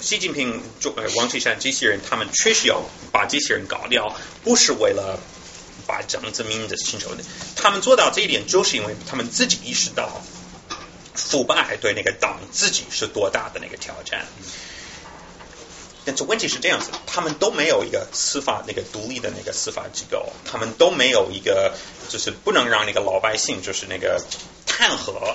[0.00, 2.82] 习近平、中呃王岐山这些人，他们确实要
[3.12, 5.20] 把这些人搞掉，不是为了
[5.86, 7.22] 把江泽民的薪酬的，
[7.54, 10.22] 他们做到这一点，就是因为他们自己意识到
[11.14, 14.26] 腐败对那个党自己是多大的那个挑战。
[16.04, 21.74] 但是问题是这样子，他们都没有一个司法那个独立的那个司法机构，他们都没有一个
[22.08, 24.24] 就是不能让那个老百姓就是那个
[24.66, 25.34] 弹劾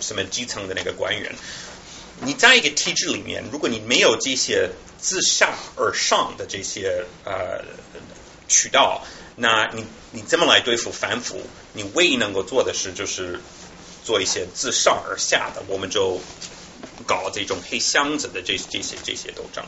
[0.00, 1.34] 什么基层的那个官员。
[2.20, 7.64] 你在一个体制里面，如果你没有这些自下而上的这些呃
[8.46, 9.04] 渠道，
[9.34, 11.40] 那你你怎么来对付反腐？
[11.72, 13.40] 你唯一能够做的事就是
[14.04, 16.20] 做一些自上而下的，我们就
[17.06, 19.64] 搞这种黑箱子的这这些这些斗争。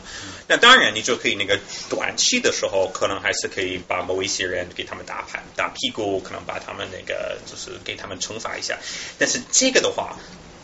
[0.47, 8.77] 那当然，你就可以那个短期的时候，可能还是可以把某一些人给他们打盘打屁股，可能把他们那个就是给他们惩罚一下。
[9.17, 10.17] 但是这个的话，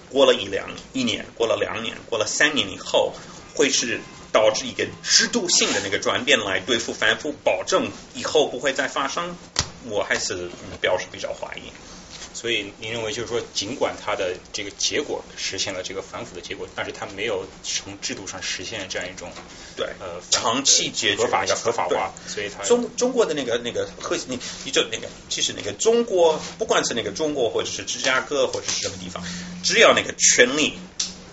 [0.10, 3.14] 过了一两一年，过了两年，过了三年以后，
[3.54, 4.00] 会是
[4.32, 9.36] 导致一个制度性的那个转变来对付反腐，保证以后不会再发生。
[9.86, 11.72] 我还是表示比较怀疑。
[12.42, 19.32] 所以您认为就是说，尽管它的这个结果实现了这个反腐的结果，但是它没有从制度上实现这样一种
[19.76, 29.24] 对呃长期解决合法那个合法化，所以它中中国的那个那个核心，你你就那个，其实那个中国，不管是那个中国或者是芝加哥或者是什么地方，
[29.64, 30.80] 只要那个权力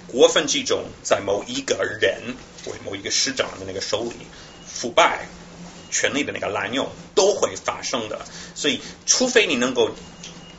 [0.08, 2.36] 过分集中在某一个人
[2.66, 4.26] 或某一个市长的那个手里，
[4.66, 5.26] 腐败、
[5.90, 8.26] 权力的那个滥用都会发生的。
[8.54, 9.90] 所以，除非你能够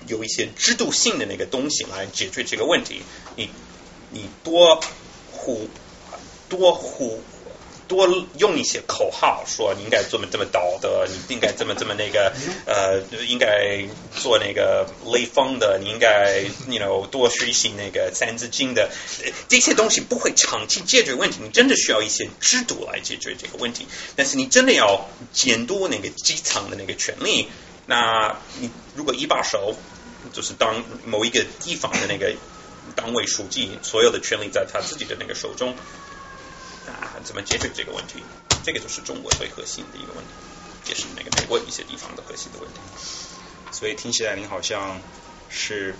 [0.09, 3.01] 有一些制度性的那个东西来解决这个问题，
[3.37, 3.49] 你
[4.09, 4.81] 你多
[5.31, 5.69] 呼
[6.49, 7.21] 多呼
[7.87, 8.07] 多
[8.37, 12.31] 用一些口号，说你应该这么这么道德，你应该这么这么那个
[12.67, 13.83] 呃，应该
[14.15, 18.91] 做那个雷锋的，你应该 you know 多学习那个三字经的，
[19.23, 23.87] 呃这些东西不会长期解决问题，你真的需要一些制度来解决这个问题。
[24.15, 27.47] 但是你真的要监督那个基层的那个权利，
[27.87, 29.73] 那你如果一把手
[30.33, 32.33] 就是当某一个地方的那个
[32.95, 35.75] 党委书记，所有的权利在他自己的那个手中。
[36.87, 38.23] 啊，怎么解决这个问题？
[38.63, 40.31] 这个就是中国最核心的一个问题，
[40.89, 42.79] 也是那个美国一些地方的核心的问题。
[43.71, 44.99] 所以听起来您好像
[45.49, 45.95] 是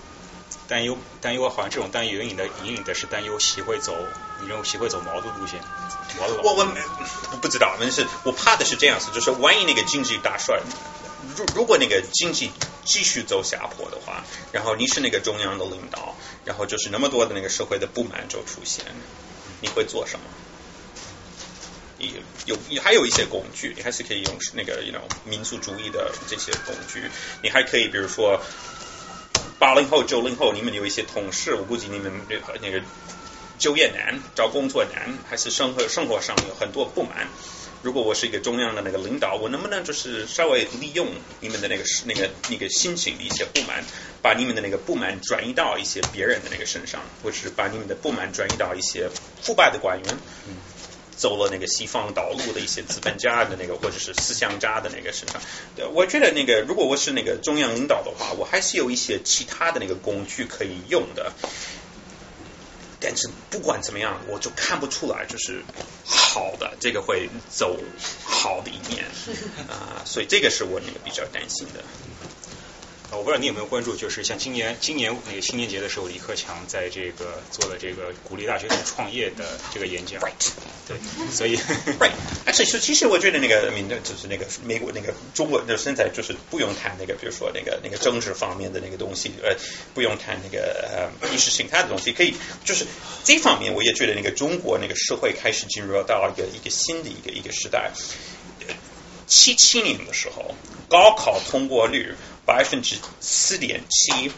[0.68, 3.96] 担忧担忧，好像这种担忧隐隐的隐隐的是担忧习会走，
[4.42, 5.62] 你认为习会走毛的路线？
[6.20, 6.82] 毛的我我没
[7.32, 10.60] 我不知道，但是我怕的是这样子，就是万一那个经济大衰，
[11.36, 12.52] 如如果那个经济
[12.86, 16.16] 继续走下坡的话，然后你是那个中央的领导，
[16.46, 18.86] 然后就是那么多的那个社会的不满就出现，
[19.62, 20.26] 你会做什么？
[21.98, 22.14] 你
[22.46, 27.04] 有你还有一些工具，你还是可以用那个 you know 民族主义的这些工具，
[27.44, 28.42] 你还可以比如说
[29.60, 32.12] 八零后、九零后，你们有一些同事，我估计你们
[32.62, 32.82] 那个
[33.58, 37.28] 就业难、找工作难，还是生活生活上有很多不满。
[37.82, 41.08] 如果我是一个中央的那个领导，我能不能就是稍微利用
[41.40, 43.84] 你们的那个那个那个心情的一些不满，
[44.22, 49.10] 把你们的那个不满转移到一些别人的那个身上，或者是把你们的不满转移到一些
[49.42, 50.18] 腐败的官员，
[51.16, 55.42] 走了那个西方道路的一些资本家的那个或者是思想家的那个身上。
[55.94, 61.32] 我觉得那个如果我是那个中央领导的话，我还是有一些其他的那个工具可以用的。
[63.02, 65.64] 但是不管怎么样，我就看不出来就是
[66.06, 67.78] 好的，这个会走
[68.24, 69.06] 好的一面
[69.70, 71.84] 啊、所以这个是我那个比较担心的。
[73.12, 80.22] 呃我不知道你有没有关注，就是像今年今年那个青年节的时候，李克强在这个做了这个鼓励大学生创业的这个演讲。
[80.22, 80.52] Right.
[80.88, 80.98] 对，
[81.32, 81.56] 所以
[82.00, 82.12] Right，
[82.46, 89.56] 而且是其实我觉得那个民的就是那个美国那个中国，就现在就是不用谈那个，比如说那个那个政治方面的那个东西，呃，
[89.94, 92.34] 不用谈那个呃意识形态的东西，可以
[92.66, 92.86] 就是
[93.24, 97.92] 这方面我也觉得那个中国那个社会开始进入到一个一个新的一个一个时代。
[99.30, 100.56] 七七年的时候，
[100.90, 102.16] 高考通过率
[102.46, 104.32] 百分之四点七，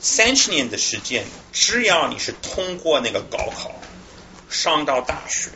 [0.00, 3.74] 三十年的时间，只要你是通过那个高考，
[4.48, 5.50] 上到大学，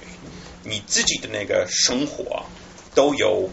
[0.64, 2.44] 你自己的那个生活
[2.94, 3.48] 都有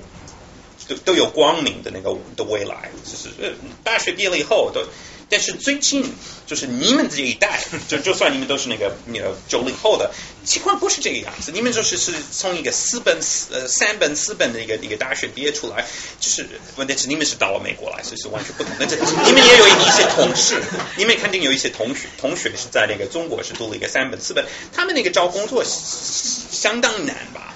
[0.88, 4.84] 都都有光明的那个的未来，就是大学毕业了以后都。
[5.32, 6.14] 但是最近
[6.46, 10.12] 就是你们这一代， 就就算你们都是那个那个九零后的，
[10.46, 11.54] 情况不是这个样子。
[11.54, 15.86] 你们就是是从一个四本四呃三本四本的一个一个大学毕业出来，
[16.20, 16.46] 就是
[16.76, 18.78] 问题是你们是到了美国来，所以是完全不同。
[18.78, 18.86] 的。
[18.86, 20.62] 这你们也有一些同事，
[20.98, 27.51] 你们肯定有一些同学同学是在那个中国是读了一个三本四本，他们那个找工作相当难吧？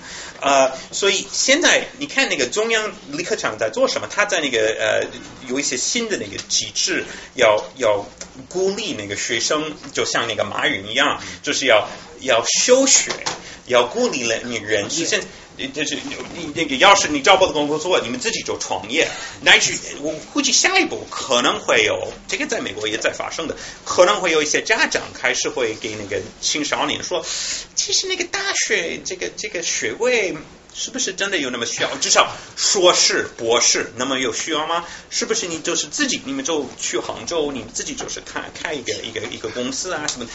[0.46, 4.08] 呃，所以现在你看那个中央李克强在做什么？
[4.08, 5.08] 他在那个呃
[5.48, 7.04] 有一些新的那个机制，
[7.34, 8.06] 要要
[8.48, 11.90] 鼓励那个学生，就像那个马云一样，就是要
[12.22, 13.12] 要休学，
[13.66, 15.20] 要鼓励了你人是现。
[15.74, 15.96] 就是
[16.36, 19.10] 你那个，要是你找不到工作做，你们自己就创业。
[19.42, 23.56] 乃至我估计下一步可能会有，这个在美国也在发生的，
[23.86, 27.26] 可能会有一些家长开始会给那个青少年说，
[27.76, 30.36] 其实那个大学这个这个学位
[30.74, 31.96] 是不是真的有那么需要？
[31.98, 34.86] 至少硕士、博士那么有需要吗？
[35.10, 40.28] 是不是你就是自己，你们就去杭州，你们自己就是开开一个一个一个公司啊什么？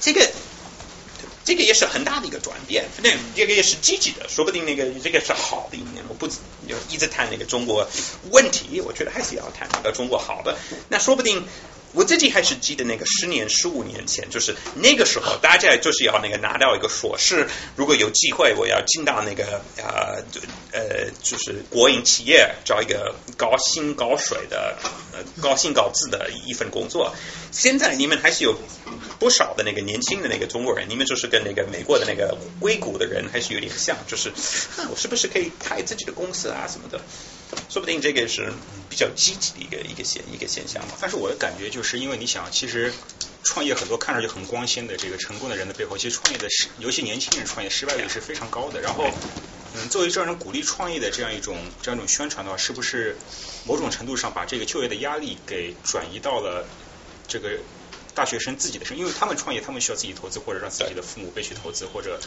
[0.00, 0.30] 这个。
[1.44, 6.04] 这个也是很大的一个转变，那这个也是积极的，说不定那个这个是好的一面。
[6.08, 6.34] 我不就
[6.90, 7.88] 一直谈那个中国
[8.30, 10.56] 问题，我觉得还是要谈那个中国好的。
[10.88, 11.44] 那说不定
[11.92, 20.22] 我自己还是记得那个十年、十五年前，就是那个时候大家就是要那个拿到一个硕士，如果有机会我要进到那个呃
[20.72, 24.78] 呃就是国营企业找一个高薪高水的
[25.12, 27.14] 呃高薪高资的一份工作。
[27.50, 28.56] 现在你们还是有
[29.18, 34.32] 不少的那个年轻的那个中国人，你们就是跟那个美国的那个硅谷的人还是有点像，就是、
[34.90, 37.00] 我是不是可以开自己的公司啊什么的？
[37.68, 38.50] 说不定这个是
[38.88, 40.94] 比较积极的一个一个现一个现象嘛。
[40.98, 42.92] 但是我的感觉就是因为你想，其实
[43.44, 48.80] 创业很多看上去很光鲜的这个成功的人的背后，其实创业的失，尤其年轻人创业失败率是非常高的。
[48.80, 49.10] 然后，
[49.74, 53.16] 嗯，作为这样一种鼓励创业的这样一种这样一种宣传的话，是不是
[53.66, 56.66] 某种程度上把这个就业的压力给转移到了
[57.26, 57.58] 这个
[58.14, 58.98] 大学生自己的身？
[58.98, 62.20] 因为他们创业，他们需要自己投资，或者让自己的父母辈去投资，或者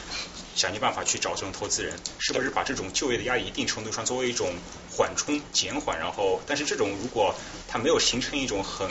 [0.56, 4.52] 想尽办法去找这种投资人，是不是把这种就业的压力一定程度上作为一种
[4.92, 7.36] 缓冲、减缓，然后，但是这种如果
[7.68, 8.90] 它没有形成一种很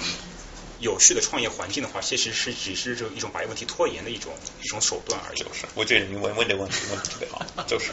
[0.85, 4.32] 有序的创业环境的话，其实是只是这一种把问题拖延的一种
[4.62, 5.39] 一种手段而已。
[5.39, 7.86] 就是，我觉得你问问的问题问的特别好， 就是。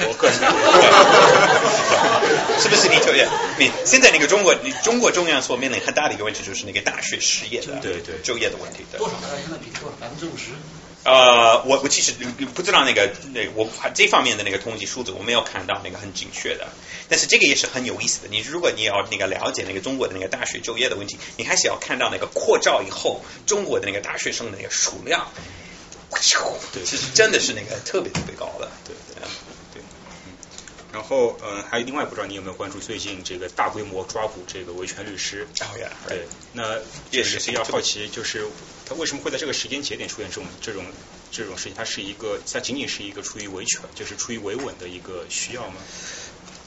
[0.00, 0.56] 我个人感觉，
[2.58, 3.28] 是不是你就业？
[3.58, 8.98] 你现在那个中国，你中国中央所面临很大的一个问题就是那个大学失业的对对就业的问题对。
[8.98, 9.14] 多少？
[9.20, 9.96] 大概现在比多少？
[10.00, 10.52] 百分之五十？
[11.06, 12.12] 呃，我我其实
[12.52, 16.66] 不知道那个那我这方面的那个统计数字我没有看到那个很精确的，
[17.08, 18.28] 但是这个也是很有意思的。
[18.28, 25.30] 你如果你要那个了解那个中国的那个大学就业的问题，你还是要看到那个扩招以后中国的那个大学生的那个数量，
[26.72, 28.68] 对其实真的是那个特别特别高的。
[28.84, 29.22] 对对
[30.96, 35.46] 然后呃，还有另外不知道你有没有关注最近这个大规模抓捕这个维权律师？
[35.60, 36.74] 哦呀，对，那
[37.10, 38.46] 也就是是比较好奇，就是
[38.86, 40.82] 他为什么会在这个时间节点出现这种这种
[41.30, 41.74] 这种事情？
[41.76, 45.74] 它是一个，它仅仅是一个出于维权，就是出于维稳的一个需要吗？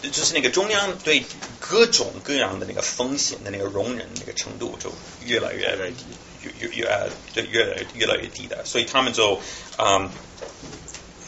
[0.03, 1.26] 就是那个中央对
[1.60, 4.93] 各种各样的那个风险的那个容忍那个程度就
[5.26, 6.06] 越来越越来越低
[6.43, 9.41] 越越越呃对越来越来越低的，所以他们就
[9.80, 10.07] 嗯，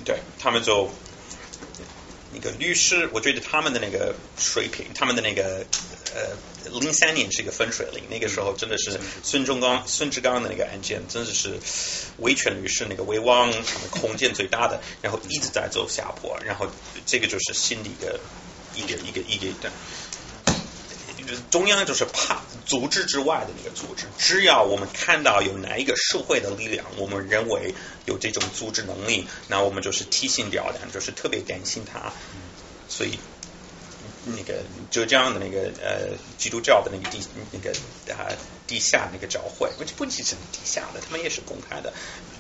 [0.06, 0.88] 对他们就
[2.34, 5.66] 那个律师，我觉得他们的那个水平，他们的那个
[6.16, 6.36] 呃
[6.80, 11.60] 零三年是一个分水岭，那个时候真的是孙中刚孙志刚的那个案件，真的是
[12.18, 16.68] 维权律师那个维汪他们空间最大的，然后一直在走下坡，然后
[17.06, 18.20] 这个就是新的一个
[18.76, 19.72] 一个一个一个的。
[21.50, 27.74] 中央就是怕组织之外的那个组织，只要我们看到有哪一个社会的力量，我们认为
[28.06, 32.12] 有这种组织能力，那我们就是提心吊胆，就是特别担心他，
[32.88, 33.20] 所以
[34.26, 37.72] 那个浙江的那个呃基督教的那个地那个
[38.14, 38.30] 啊
[38.68, 41.92] 地下那个教会，不不仅是地下的，他们也是公开的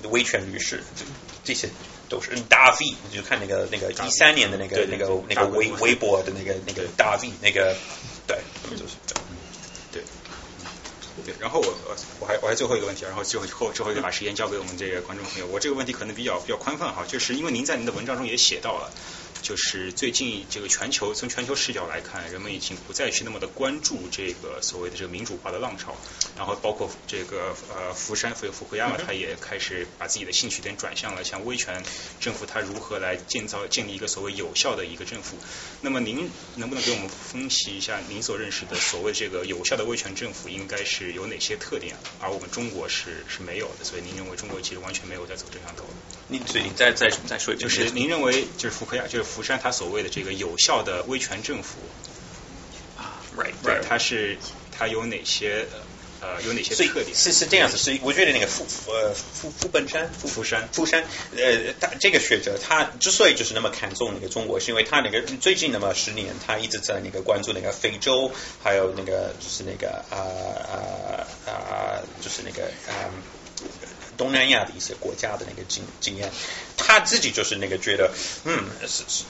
[0.09, 1.03] 维权律师，这
[1.43, 1.69] 这些
[2.07, 7.76] 都是大 V，你就看那个那个一三年的那个那个那个微微博的那个那个大 V 那个
[8.32, 9.26] 对，就是这样。
[9.91, 10.03] 对。
[11.26, 15.45] 对，然后我我我还我还最后一个问题，然后最后最后最后就把时间交给我们这个观众朋友。
[15.48, 18.90] 我这个问题可能比较比较宽泛哈，就是因为您在您的文章中也写到了，
[19.41, 25.95] 就是最近这个全球从全球视角来看，人们已经不再去那么的关注这个所谓的这个民主化的浪潮，
[26.38, 31.84] 然后包括这个呃福山福福克亚马他也开始把自己的兴趣点转向了像威权
[32.20, 35.38] 政府，他如何来建造建立一个所谓有效的一个政府。
[35.82, 45.90] 那么您能不能给我们分析一下您所认识的所谓这个有效的威权政府应该是有哪些特点，而我们中国是是没有的，所以您认为中国其实完全没有在走这条道路。
[46.28, 51.77] 你所以你再再再说一遍，就是您认为就是福克亚就是福山他所谓的这个有效的威权政府，
[52.98, 54.38] 啊，right 对它是
[54.72, 55.65] 他有哪些
[56.22, 57.15] 呃有哪些特点？
[57.15, 61.03] 是是这样子，是我觉得那个傅呃傅傅本山傅福山富山，
[61.35, 68.31] 呃，他这个学者他之所以就是那么看重那个中国，是因为他那个最近那么十年，他一直在那个关注那个非洲，
[68.64, 70.18] 还有那个就是那个啊
[70.72, 73.10] 啊啊，就是那个啊。
[74.22, 76.31] 东南亚的一些国家的那个经经验，
[76.77, 78.11] 他自己就是那个觉得，
[78.45, 79.23] 嗯，是是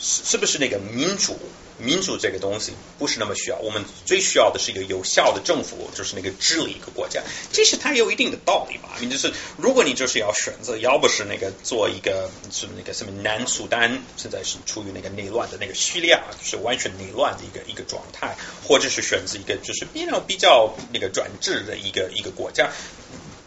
[0.00, 1.38] 是是不是那个民主
[1.78, 7.22] 民主这个东西不是那么需要，我们最需要的是一个有效的政府，就是那个治理一个国家。
[7.52, 18.36] 其实它有一定的道理吧，你就是如果你就是要选择，要不是那个做一个是那个什么南苏丹现在是处于那个内乱的那个叙利亚是完全内乱的一个一个状态，
[18.66, 22.72] 或者是选择一个就是比较比较那个专制的一个一个国家。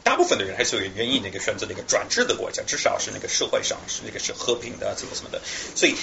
[0.07, 5.41] 大部分的人还是有愿意那个选择那个专制的国家，至少是那个社会上是那个是和平的，怎么怎么的。
[5.75, 5.95] 所以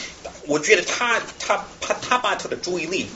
[0.46, 3.06] 我觉得他他他他把他的注意力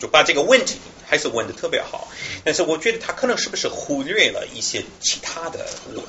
[0.00, 2.08] 就把这个问题还是问的特别好，
[2.42, 5.64] 但是我觉得他可能是不是忽略了一些其他的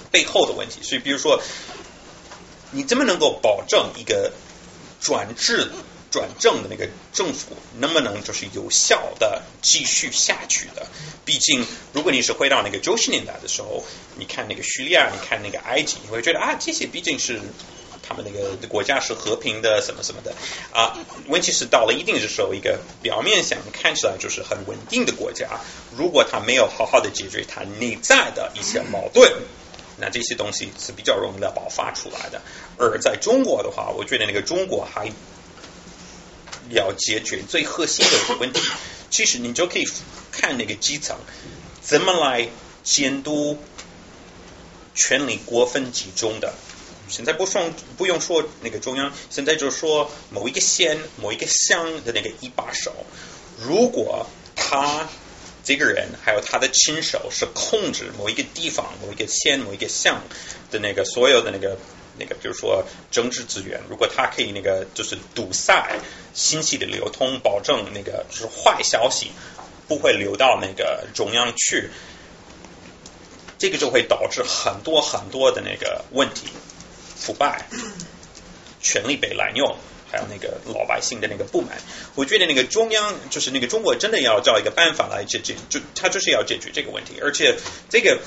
[0.09, 0.81] 背后的问题。
[0.81, 1.39] 所以比如说，
[2.71, 4.33] 你怎么能够保证一个
[4.99, 5.69] 转制
[6.13, 10.85] 转正的那个政府能不能就是有效的继续下去的？
[11.25, 13.83] 毕竟，如果你是回到那个九十年代的时候，
[14.15, 17.41] 你看那个叙利亚，你看那个埃及，你会觉得啊，这些毕竟是
[18.07, 20.35] 他们那个国家是和平的，什么什么的
[20.71, 20.95] 啊。
[21.29, 25.61] 问题是到了一定的时候，一个表面上看起来就是很稳定的国家，
[25.97, 29.33] 如果他没有好好的解决他内在的一些矛盾。
[29.95, 32.41] 那这些东西是比较容易的爆发出来的，
[32.79, 35.07] 而在中国的话，我觉得那个中国还
[36.73, 38.59] 要解决最核心的问题。
[39.09, 39.85] 其实你就可以
[40.31, 41.17] 看那个基层
[41.81, 42.49] 怎么来
[42.83, 43.57] 监督
[44.93, 46.53] 权力过分集中的。
[47.07, 53.05] 现在不说不用说那个中央，现在就说某一个县、某一个乡的那个一把手，
[53.59, 55.07] 如果他。
[55.65, 60.21] 这个人还有他的亲手是控制某一个地方、某一个县、某一个乡
[60.69, 61.77] 的那个所有的那个
[62.17, 63.81] 那个，比如说政治资源。
[63.89, 65.99] 如果他可以那个就是堵塞
[66.33, 69.31] 信息的流通，保证那个就是坏消息
[69.87, 71.89] 不会流到那个中央去，
[73.57, 76.47] 这个就会导致很多很多的那个问题，
[77.15, 77.67] 腐败、
[78.81, 79.77] 权力被滥用。
[80.15, 81.69] 还有那个老百姓的那个不满，
[82.13, 87.57] 我觉得那个中央就是那个中国真的要找一个办法来解决，就他就是要解决这个问题，而且
[87.89, 88.19] 这个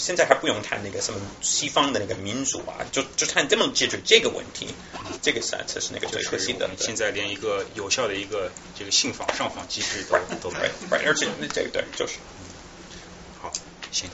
[0.00, 4.74] 现在还不用谈那个什么西方的那个民主啊，就就谈怎么解决这个问题，
[5.20, 6.70] 这个才才是那个最核心的。
[6.78, 12.14] 现在连一个有效的一个这个信访上访机制都 都没有，而且那这个对就是
[13.42, 13.52] 好
[13.92, 14.08] 行，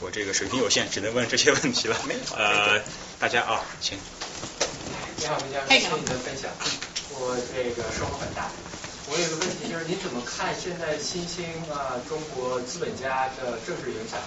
[0.00, 1.96] 我这个水平有限，只能问这些问题了。
[2.36, 2.82] 呃，
[3.18, 3.98] 大家啊，行。
[5.16, 6.50] 你好，文江，谢谢你的分享。
[7.18, 8.50] 我这个收获很大。
[9.08, 14.20] 我有个问题，就是您怎么看现在新兴啊中国资本家的政治影响？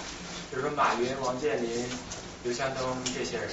[0.50, 1.70] 比如说马云、王健林、
[2.44, 3.50] 刘强东这些人，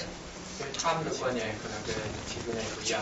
[0.57, 1.93] 所以他们的观点可能跟
[2.27, 3.01] 提出那不一样。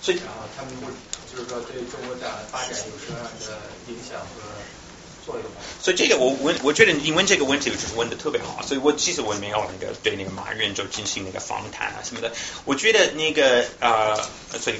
[0.00, 0.92] 所以，然后他们会
[1.30, 3.58] 就是说对中国的发展有什么样的
[3.88, 4.42] 影响和？
[5.82, 8.62] 所以这个我问，我觉得你问这个问题就是问的特别好。
[8.62, 12.32] 所以我其实我没有那个对那个马云就进行那个访谈啊什么的。
[12.64, 14.16] 我觉得那个啊，
[14.58, 14.76] 所以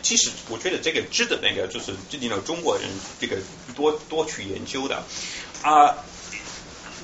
[0.00, 3.36] 其实我觉得这个值得那个就是最近的中国人这个
[3.74, 5.02] 多多去研究的
[5.62, 5.96] 啊。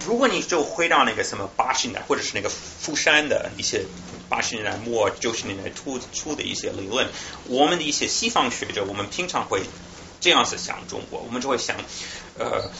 [0.06, 3.85] 如果你就回到那个什么八十年代或者是那个富山的一些
[4.28, 7.09] 八十年代末九十年代初初的一些理论，
[7.47, 9.62] 我们的一些西方学者，我们平常会
[10.20, 11.77] 这样子想中国，我们就会想。
[12.39, 12.70] 呃，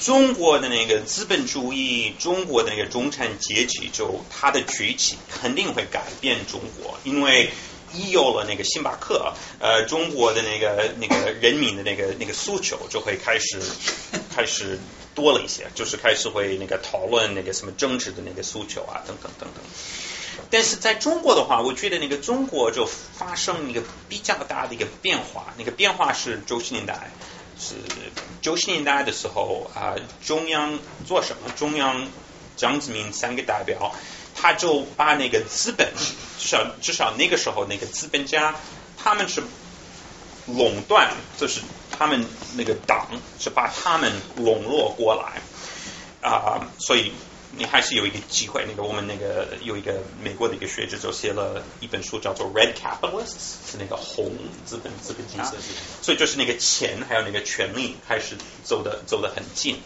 [0.00, 7.50] 中国的那个资本主义，中国的那个中产阶级，就它的崛起肯定会改变中国，因为
[7.92, 13.60] 一有了那个星巴克，呃，中国的那个那个人民的那个那个诉求就会开始
[14.34, 14.78] 开始
[15.14, 19.64] 多了一些，就是开始会那个讨论那个什么政治的那个诉求啊，等等等等。
[20.50, 27.10] 但是在中国的话，我觉得那个中国就发生一个比较大的一个变化，那个变化是九十年代。
[27.62, 27.74] 是
[28.40, 29.94] 九十年代的时候啊，
[30.24, 31.52] 中央做什么？
[31.58, 32.08] 中央
[32.56, 33.94] 江泽民三个代表，
[34.40, 35.92] 他就把那个资本，
[36.38, 38.54] 至少至少那个时候那个资本家，
[38.96, 39.42] 他们是
[40.46, 41.60] 垄断，就是
[41.90, 42.24] 他们
[42.56, 43.08] 那个党
[43.38, 45.42] 是把他们笼络过来
[46.28, 47.12] 啊，所以。
[47.52, 48.64] 你还是有一个机会。
[48.68, 53.26] 那个我们那个有一个美国的一个学者就写了一本书，叫做《Red Capitalists》，
[53.72, 54.30] 是那个红
[54.64, 55.52] 资本资本家。
[56.00, 59.80] 所以就是那个钱还有那个权利开始走的走得很近。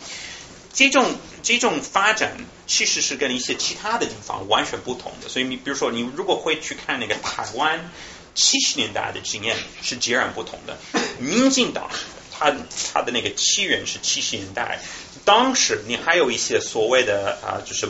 [0.75, 2.37] 这种这种发展
[2.67, 5.29] 其实是跟一些其他的地方完全不同的。
[5.29, 7.91] 所以你比如说，你如果会去看那个台湾
[8.35, 10.77] 七十年代的经验是截然不同的。
[11.19, 11.89] 民进党
[12.33, 12.53] 它
[12.93, 14.81] 它的那个起源是七十年代。
[15.25, 17.89] 当时你还有一些所谓的啊，就是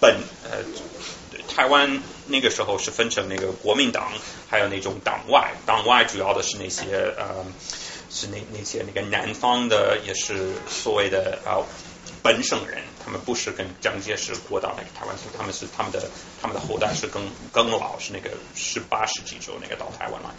[0.00, 0.64] 本呃
[1.48, 4.12] 台湾那个时候是分成那个国民党，
[4.48, 7.44] 还有那种党外，党外主要的是那些呃
[8.08, 11.58] 是那那些那个南方的，也是所谓的啊
[12.22, 16.10] 本省人，他们不是跟蒋介石过到那个台湾，他们是他们的
[16.40, 17.22] 他们的后代是更
[17.52, 20.30] 更老，是那个十八世纪时候那个到台湾来，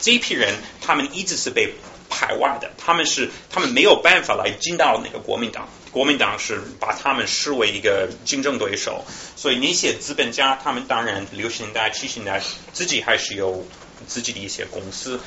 [0.00, 1.74] 这一批人他们一直是被。
[2.10, 9.04] 排外的，他们是他们没有办法来进到那个国民党，国民党是把他们视为一个竞争对手，
[9.36, 12.42] 所以那些资本家，他们当然六十年代、七十年代
[12.72, 13.66] 自己还是有
[14.06, 15.20] 自己的一些公司，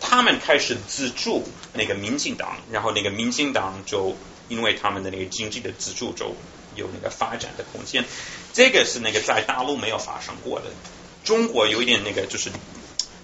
[0.00, 1.42] 他们开始资助
[1.74, 4.16] 那个民进党，然后那个民进党就
[4.48, 6.34] 因为他们的那个经济的支柱，就
[6.74, 8.04] 有那个发展的空间，
[8.52, 10.66] 这个是那个在大陆没有发生过的，
[11.24, 12.50] 中国有一点那个就是。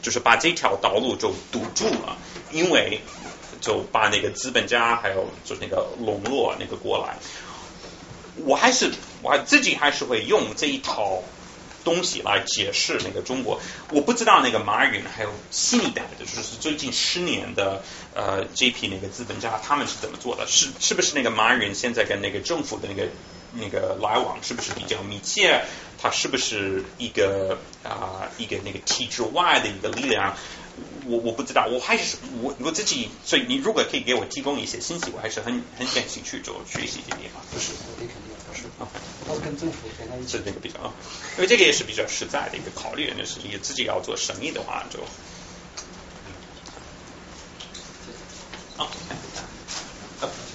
[0.03, 2.19] 就是把这条道路就堵住了，
[2.53, 3.01] 因为
[3.63, 7.17] 就把那个资本家还有就那个笼络那个过来，
[8.45, 8.93] 我还是
[9.23, 11.23] 我自己还是会用这一套
[11.85, 13.61] 东西来解释那个中国。
[13.91, 17.83] 我不知道那个马云还有新一代的，就是最近十年的
[18.15, 20.47] 呃这批那个资本家他们是怎么做的？
[20.47, 23.09] 是是不是那个马云现在跟那个政府的那个
[23.53, 25.65] 那个来往是不是比较密切？
[26.01, 30.37] 他是不是一个啊、一个那个体制外的一个力量？
[31.07, 37.73] 我我不知道，我还是我我自己，所以你如果可以给我提供一些信息，我还是很很感兴趣做学习这地方，就是
[38.55, 38.87] 是，啊，
[39.27, 40.39] 他是跟政府跟他一起。
[40.39, 40.79] 是这个比较，
[41.37, 45.01] 因为这个也是比较实在的一个考虑，就是你自己要做生意的话就，
[48.81, 48.87] 啊，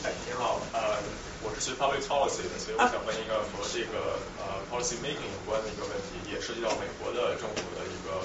[0.04, 0.98] 哎，您好，呃，
[1.44, 8.24] 我是学 public policy 的，所以我想问一个和这个呃 policy making 有关的一个问题，也涉及到美国的政府的一个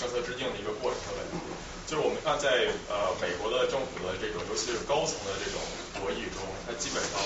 [0.00, 1.36] 政策制定的一个过程的问题。
[1.86, 5.60] 就是我们看在呃美国的政府的这种，尤其是高层的这种
[6.00, 7.20] 博弈中，它基本上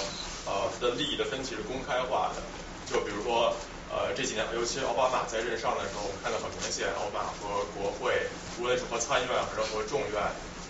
[0.48, 2.40] 呃它的利益的分歧是公开化的。
[2.88, 3.52] 就比如说
[3.92, 8.16] 呃这几年，尤其奥巴马在任上的时候，我们看到很明显，奥巴马和国会，
[8.56, 10.16] 无论是和参议院还是和众院，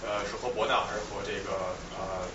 [0.03, 1.55] 呃是和伯纳还是和这个
[1.95, 2.27] 呃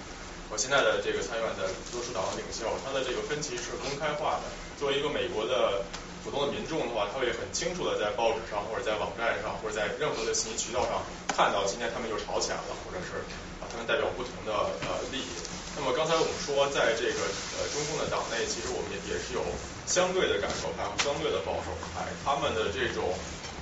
[0.48, 4.48] 和现在的这个参议院的多数党的领袖，他的这个分歧是公开化的。
[4.80, 5.84] 作为一个美国的
[6.24, 11.04] 普通的民众的话，他会很清楚的在报纸上或者在网站上或者在任何的信息渠道上
[11.36, 13.20] 看到今天他们又吵起来了，或者是
[13.60, 14.52] 啊他们代表不同的
[14.88, 15.28] 呃利益。
[15.76, 17.20] 那么刚才我们说，在这个
[17.58, 19.42] 呃中共的党内，其实我们也也是有
[19.90, 23.10] 相对的改革派和相对的保守派，他们的这种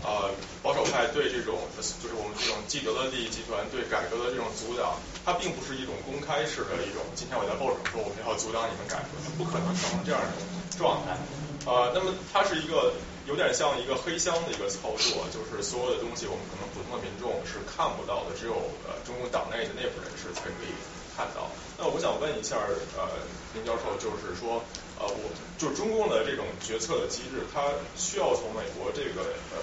[0.04, 0.30] 呃
[0.62, 10.36] 保守派对这种就是我们这种既得的利益集团对改革的这种阻挡，它并不是一种公开式的一种，今天我在报纸上说我们要阻挡你们改革，它不可能成这样的
[10.78, 11.16] 状态。
[11.64, 12.92] 呃，那么它是一个
[13.24, 20.74] 有点像一个黑箱的一个操作，就是所有的东西我们可能普通的民众是看不到的，只有呃中共党内的内部人士才可以
[21.16, 21.50] 看到。
[21.78, 22.58] 那我想问一下
[22.98, 23.08] 呃
[23.54, 24.64] 林教授，就是说
[25.00, 29.58] 呃我就中共的这种决策的机制，它需要从美国这个呃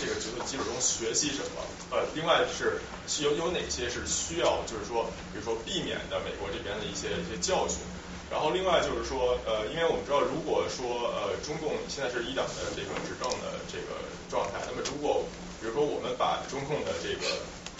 [0.00, 1.64] 这个决策机制中学习什么？
[1.90, 7.78] 呃，另外是是有有哪些是需要就是说比如说避免的美国这边的一些一些教训？
[8.30, 14.00] 然后另外就是说，呃，因为我们知道，如果说呃中共现在是一党的这个执政的这个
[14.30, 15.28] 状态，那么如果
[15.60, 17.28] 比如说我们把中共的这个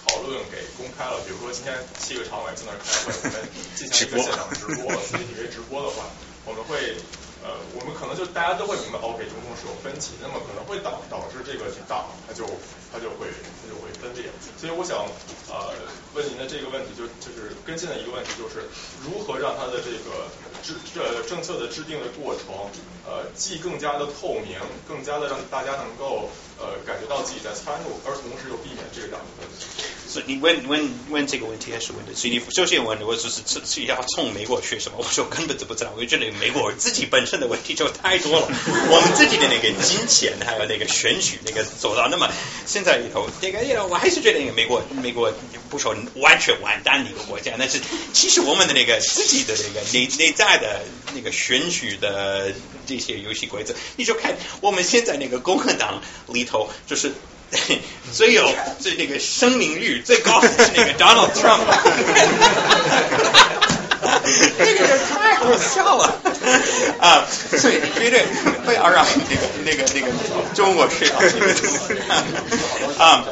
[0.07, 6.05] 讨论给公开了，比如说今天七个常委在那儿开会，我们进行一个现场直播，CCTV 直播的话，
[6.45, 6.97] 我们会
[7.43, 12.47] 呃，我们可能就大家都会明白，OK，中共是有分歧，那么可能会导导致这个党它就
[12.93, 13.27] 它就会
[13.59, 14.31] 它就会分裂。
[14.59, 15.03] 所以我想
[15.51, 15.75] 呃
[16.15, 18.67] 问您的这个问题，就就是更新的一个问题，就是
[19.03, 20.31] 如何让它的这个
[20.63, 22.71] 制这政策的制定的过程，
[23.05, 24.57] 呃，既更加的透明，
[24.87, 29.67] 更加的让大家能够呃感觉到自己在参与，而同时又避免这个党的分歧。
[30.09, 34.99] 所以你问问问这个问题还是问的，所以你首先问的我就是是是要从美国学什么？
[34.99, 42.31] 我说根本就不知道，我觉得美国自己本身的问题就太多了，我们自己的那个金钱还有那个选举那个走到那么
[42.67, 45.33] 现在里头，那个我还是觉得那个美国美国
[45.71, 47.81] 不说完全完蛋的一个国家，但是
[48.13, 50.83] 其实我们的那个自己的那个内内在的
[51.15, 52.53] 那个选举的
[52.93, 57.13] 这些游戏规则，你就看我们现在那个共和党里头就是。
[58.15, 58.51] 最有
[58.81, 61.61] 最那个生命率最高的是那个 Donald Trump，
[64.59, 66.19] 那个人太好笑了
[66.99, 67.29] 啊！
[67.29, 68.25] 所以绝对
[68.65, 70.11] 不要让那个那个那个
[70.55, 71.07] 中国学
[72.97, 73.23] 啊。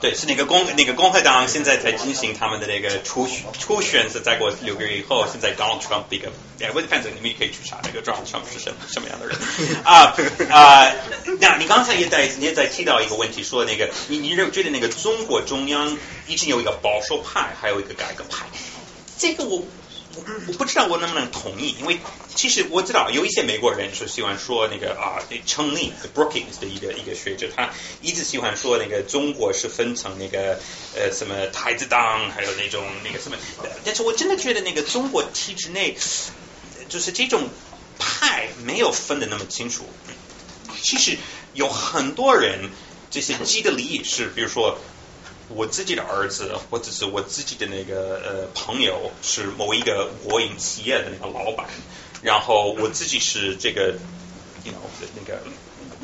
[0.00, 6.30] 对，是那个共那个共和党现在在进行他们的那个初选初选，是再过六个月以后，现在 Donald Trump 一个，
[6.60, 9.36] 哎，我反正你们也可以去查那个 Donald Trump 是什么什么样的人
[9.84, 10.14] 啊
[10.50, 10.92] 啊！
[11.40, 15.96] 那你刚才也在你也在提到一个问题，说那个你你认觉得那个中国中央
[16.26, 18.46] 已经有一个保守派，还有一个改革派，
[19.18, 19.62] 这个我。
[20.46, 21.98] 我不知道我能不能同意，因为
[22.34, 27.70] 其实我知道有一些美国人是喜欢说那个啊，成立 Brookings 的一个一个学者，他
[28.00, 30.60] 一直喜欢说那个中国是分成那个
[30.94, 33.36] 呃什么太子党，还有那种那个什么，
[33.84, 35.96] 但是我真的觉得那个中国体制内
[36.88, 37.48] 就是这种
[37.98, 39.84] 派没有分的那么清楚。
[40.82, 41.16] 其实
[41.54, 42.70] 有很多人
[43.10, 44.78] 这些既得利益是，比如说。
[45.48, 51.66] 我自己的儿子，或者是我自己的那个呃朋友，是某一个国营企业的那个老板，
[52.22, 53.94] 然后我自己是这个
[54.64, 55.40] ，you know 那个，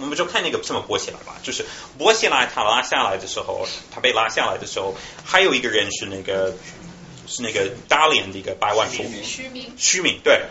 [0.01, 1.66] 我们就看那个什么波西来吧，就是
[1.99, 6.55] 波西来他拉下来的时候，他被拉下来的时候，还有一个人是那个
[7.27, 10.43] 是那个大连的一个百万富翁，虚名，虚名对。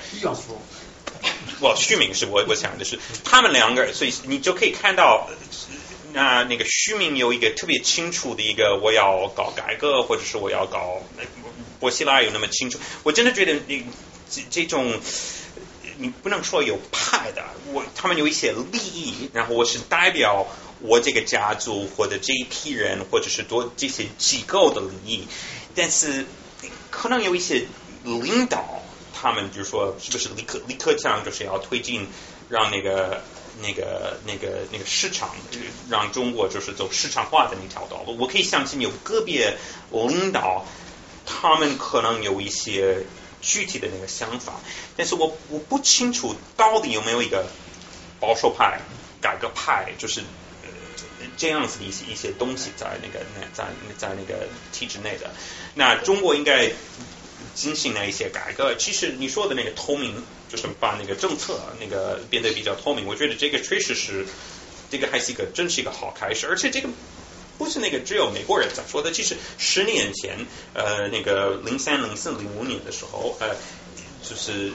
[1.60, 5.30] 我 虚名是我我想的是他们两个，所以你就可以看到。
[6.14, 11.02] 那那个虚名有一个特别清楚的一个，我要搞改革，或者是我要搞
[11.80, 13.86] 波希拉有那么清楚，我真的觉得你
[14.30, 15.00] 这这种
[15.98, 20.48] 你不能说有派的，我他们有一些利益，然后我是代表
[20.82, 25.28] 我这个家族或者这一批人，或者是多这些机构的利益，
[25.76, 26.26] 但是
[26.90, 27.66] 可能有一些
[28.04, 28.82] 领导，
[29.14, 32.08] 他们就说是不是李克李克强就是要推进
[32.50, 33.24] 让那个
[33.62, 35.36] 那个那个那个市场，
[35.90, 38.18] 让中国就是走市场化的那条道路。
[38.18, 39.58] 我可以相信有个别
[39.92, 40.66] 领导，
[41.26, 43.06] 他们可能有一些
[43.42, 44.54] 具体的那个想法，
[44.98, 47.46] 但是我我不清楚到底有没有一个
[48.20, 48.82] 保守派、
[49.22, 50.22] 改革派，就是
[51.38, 53.66] 这样子的一些一些东西在那个那在
[53.98, 55.32] 在那个体制内的。
[55.76, 56.72] 那中国应该
[57.56, 58.76] 进行了一些改革。
[58.76, 64.26] 其实你说的那个透明，就是把那个政策那个变得比较透明，我觉得这个确实是
[64.90, 66.90] 这个还是一个真是一个好开始，而且这个。
[67.56, 70.40] 不是那个只有美国人在说的，其实十年前，
[70.74, 73.56] 呃，那个零三、零四、零五年的时候，呃，
[74.28, 74.72] 就是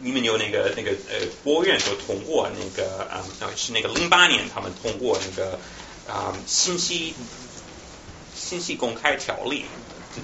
[0.00, 3.22] 你们有那个那个呃国务院就通过那个啊、
[3.54, 5.60] 是那个零八年他们通过那个
[6.08, 7.12] 啊、信息
[8.34, 9.66] 信息公开条例，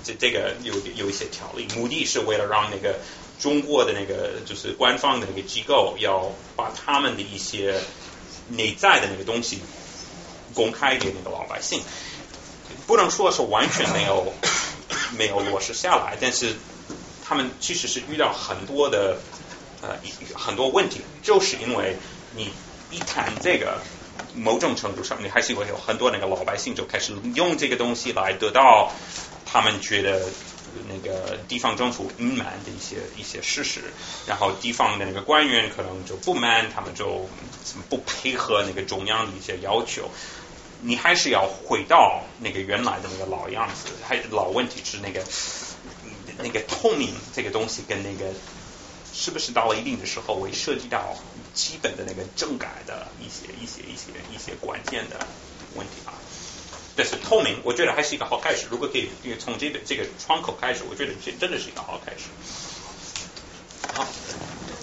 [0.05, 2.99] 这这个有有一些条例，目的是为了让那个
[3.41, 7.81] 中国的那个就是官方的那个机构要把他们的一些
[8.49, 9.61] 内在的那个东西
[10.55, 11.83] 公开给那个老百姓，
[12.87, 14.33] 不能说是完全没有
[15.19, 16.55] 没有落实下来，但是
[17.25, 19.19] 他们其实是遇到很多的
[19.83, 19.97] 呃
[20.35, 21.97] 很多问题，就是因为
[22.37, 22.51] 你
[22.91, 23.79] 一谈这个。
[24.35, 28.91] 某种程度上，你还是会有很多那个老百姓就开始用这个东西来得到
[29.53, 30.27] 他们觉得
[30.89, 33.93] 那个地方政府隐瞒的一些一些事实，
[34.27, 37.29] 然后地方的那个官员可能就不满，他们就
[37.65, 40.11] 什么不配合那个中央的一些要求。
[40.81, 45.23] 你还是要回到那个原来的那个老样子，还老问题是那个
[46.39, 48.33] 那个透明这个东西跟那个
[49.13, 51.15] 是不是到了一定的时候会涉及到
[51.53, 55.25] 基本的那个政改的一些一些一些一些关键的
[55.77, 56.19] 问题啊。
[56.97, 58.67] 但是透明，我觉得还是一个好开始。
[58.71, 59.09] 如果可以
[59.39, 62.25] 从这个这个窗口开始，我觉得这真的是一个好开始。
[63.95, 64.07] 好。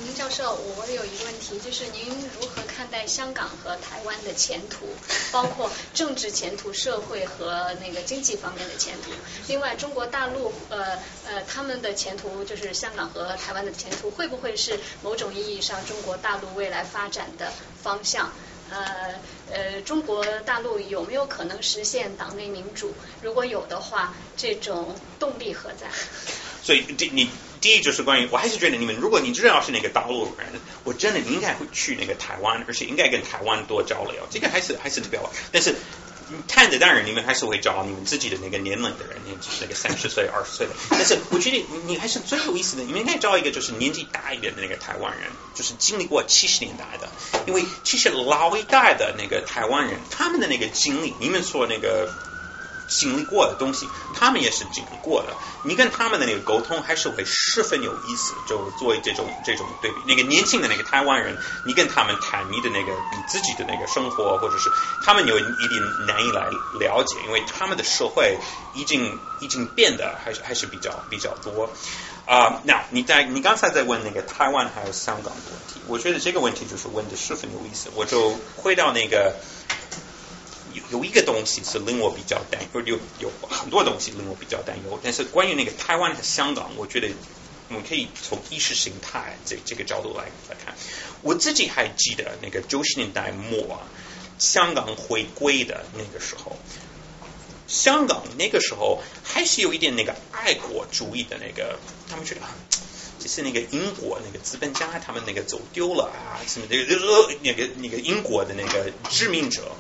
[0.06, 2.08] 林教授，我有一个问题，就是您
[2.40, 4.88] 如何看待香港和台湾的前途，
[5.32, 9.12] 包括政治前途、社会和那个经济方面的前途？
[9.48, 17.52] 另外，中国大陆呃呃他们的前途，就是香港和台湾的前途，会不会是某种意义上中国大陆未来发展的
[17.84, 18.32] 方向？
[18.72, 19.20] 呃
[19.52, 22.94] 呃，中国大陆有没有可能实现党内民主？
[23.22, 25.88] 如果有的话，这种动力何在？
[26.62, 27.30] 所以第你
[27.62, 30.48] 第一就是关于，我还是觉得你们，如果你真的是那个大陆人，
[30.84, 34.28] 我真的应该会去那个台湾，而且应该跟台湾多交流。
[34.30, 35.76] 这个还是还是比较，但是
[36.48, 40.74] 看的当然你们还是会找你们自己的那个年龄的人，年纪那个三十岁、二十岁的。
[40.92, 47.10] 但是我觉得你你还是最有意思的，你们应该找一个就是年纪大一点的那个台湾人，就是经历过七十年代的，
[47.48, 52.10] 因为其实老一代的那个台湾人，他们的那个经历，你们说那个。
[52.90, 55.34] 经历过的东西，他们也是经历过的。
[55.64, 58.34] 你跟他们的那个沟通还是会十分有意思。
[58.48, 64.70] 就作为这种这种对比，那个年轻的那个台湾人，你跟他们谈你的那个你自己的那个生活，或者是
[65.04, 66.50] 他们有一定难以来
[66.80, 68.38] 了解，因为他们的社会
[68.74, 71.70] 已经已经变得还是还是比较比较多
[72.26, 72.62] 啊。
[72.64, 77.90] 那你在你刚才在问那个台湾还有香港的问题，我觉得这个问题就是问的十分有意思。
[77.96, 79.36] 我就回到那个。
[80.74, 85.00] 有有一个东西是令我比较担忧，有有很多东西令我比较担忧。
[85.04, 87.10] 但是关于那个台湾和香港，我觉得
[87.70, 90.76] 我们可以从意识形态这这个角度来来看。
[91.22, 93.82] 我自己还记得那个九十年代末
[94.38, 96.58] 香港回归的那个时候，
[97.68, 101.78] 香港那个时候还是有一点那个爱国主义的那个，
[102.10, 102.42] 他们觉得。
[103.20, 106.86] 就是那个英国那个资本家，他们那个走丢了啊，什么那个
[107.42, 109.76] 那个那个英国的那个殖民者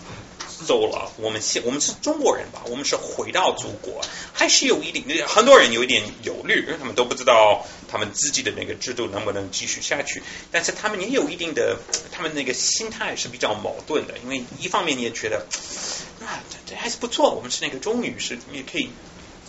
[0.65, 4.02] 走了，我们现我们是中国人吧，我们是回到祖国，
[4.34, 10.22] 还是有一点很多人有一点忧虑，因为他们都不知道他们自己的那个制度能不能继续下去，
[10.52, 11.77] 但是他们也有一定的，
[12.11, 15.45] 他们那个心态是比较矛盾的，因为一方面你也觉得
[16.26, 18.90] 啊这这还是不错，我们是那个中女是也可以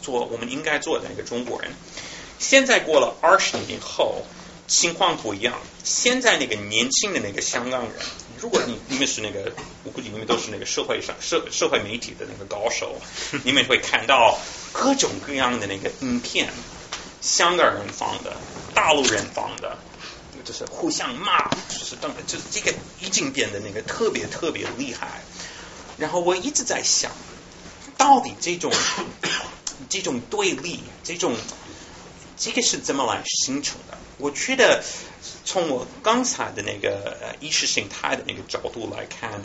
[0.00, 1.72] 做我们应该做的那个中国人。
[2.38, 4.22] 现在过了二十年后，
[4.66, 5.60] 情况不一样。
[5.84, 7.92] 现在那个年轻的那个香港人，
[8.40, 9.52] 如果你你们是那个，
[9.84, 12.98] 我估计你们都是那个社会上社社会媒体的那个高手，
[13.44, 14.38] 你们会看到
[14.72, 16.48] 各种各样的那个影片，
[17.20, 18.36] 香港人放的，
[18.74, 19.76] 大陆人放的，
[20.44, 25.20] 就是互相骂，就是等，就是这个已经变得那个特别特别厉害。
[25.98, 27.12] 然后我一直在想，
[27.98, 28.72] 到底这种
[29.90, 31.36] 这种对立，这种。
[32.42, 33.98] 这个是怎么来形成的？
[34.16, 34.82] 我觉得
[35.44, 39.42] 从我刚才的那个意识形态的那个角度来看，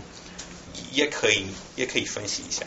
[0.92, 2.66] 也可以也可以分析一下。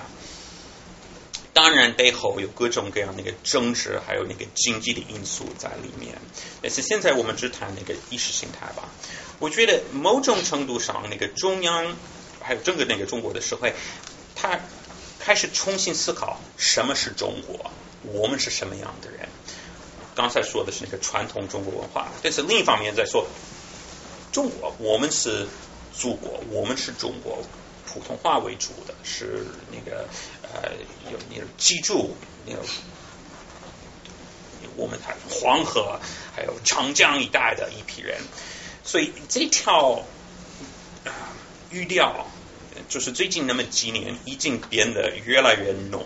[1.53, 6.17] 当然背后有各种各样那个政治还有那个经济的因素在里面，
[6.63, 8.89] 但是现在我们只谈那个意识形态吧。
[9.41, 11.97] 我觉得某种程度上，那个中央
[12.41, 13.75] 还有整个那个中国的社会，
[14.37, 14.61] 它
[15.19, 17.73] 开始重新思考什么是中国，
[18.05, 19.29] 我们是什么样的人。
[20.19, 23.25] 刚才说的是那个传统中国文化，但是另一方面在说
[24.33, 25.47] 中国，我们是
[25.95, 27.39] 祖国，我们是中国。
[27.87, 30.07] 普通话为主的是那个
[30.43, 30.73] 呃，
[31.11, 32.15] 有那个记住
[32.45, 32.61] 那个
[34.77, 35.99] 我们还黄河
[36.37, 38.21] 还有长江一带的一批人，
[38.85, 40.03] 所以这条
[41.71, 42.27] 语调
[42.91, 46.05] 就是最近那么几年已经变得越来越浓。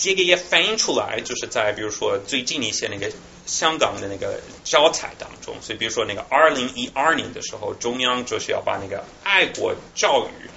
[0.00, 3.10] 这个也反映出来，就是在比如说最近一些那个。
[3.48, 10.50] 香港的那个教材当中，所以比如说那个二零一二年的时候，中央就是要把那个爱国教育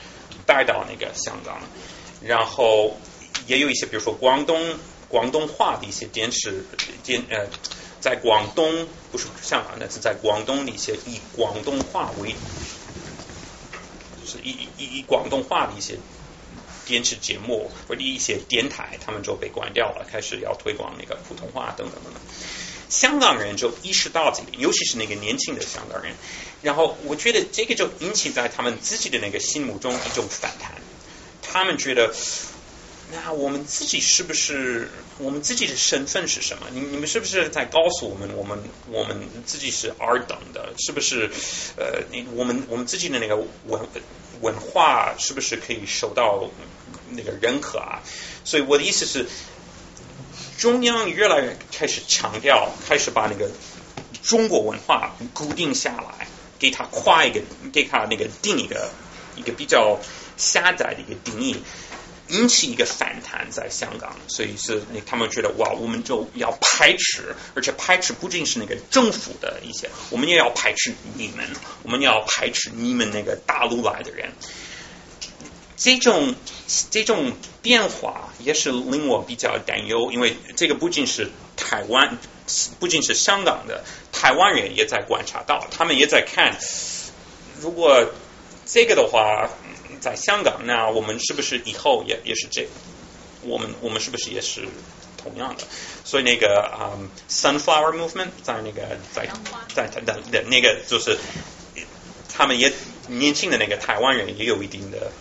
[0.45, 1.61] 带到那个香港，
[2.21, 2.97] 然后
[3.47, 4.77] 也有一些比如说广东
[5.07, 6.65] 广东话的一些电视
[7.01, 7.47] 电呃，
[8.01, 12.35] 在广东不是香港，那是在广东的一些以广东话为，
[14.21, 15.97] 就是以以以广东话的一些
[16.91, 22.21] 电视节目或者一些电台，他们就被关掉了，开始要推广那个普通话等等等等。
[22.89, 26.13] 香港人就意识到这个，尤其是那个年轻的香港人，
[26.61, 30.73] 然后我觉得这个就引起在他们自己的那个心目中一种反弹。
[31.41, 32.13] 他们觉得，
[33.13, 36.67] 那我们自己是不是我们自己的身份是什么？
[36.73, 38.59] 你你们是不是在告诉我们，我们
[38.89, 40.73] 我们自己是二等的？
[40.77, 41.29] 是不是
[41.77, 43.37] 呃，你我们我们自己的那个
[43.67, 43.81] 文
[44.41, 46.49] 文化是不是可以受到
[47.15, 48.01] 那个认可啊？
[48.43, 49.25] 所以我的意思是。
[50.57, 53.49] 中央越来越开始强调，开始把那个
[54.21, 56.27] 中国文化固定下来，
[56.59, 57.41] 给他画一个，
[57.73, 58.91] 给他那个定一个
[59.35, 59.99] 一个比较
[60.37, 61.63] 狭窄的一个定义，
[62.27, 71.49] 引起一个反弹在香港，所以是那他们觉得哇，我们就要排斥，而且排斥不仅是那个政府的一些，我们也要排斥你们，
[71.81, 74.31] 我们要排斥你们那个大陆来的人。
[75.81, 76.35] 这种
[76.91, 77.33] 这种
[77.63, 82.19] 变化也是令我比较担忧，因为这个不仅是台湾，
[82.79, 86.55] 不仅是香港的台湾人也在观察到，他们也在看，
[87.59, 88.11] 如果
[88.67, 89.49] 这个的话，
[89.99, 92.67] 在香港，那我们是不是以后也也是这？
[93.41, 94.67] 我们我们是不是也是
[95.17, 95.63] 同样的？
[96.03, 96.93] 所以那个啊
[97.27, 99.27] ，Sunflower Movement 在那个在
[99.73, 101.17] 在在的那个就是
[102.31, 102.71] 他们也
[103.07, 105.11] 年轻的那个台湾人也有一定的。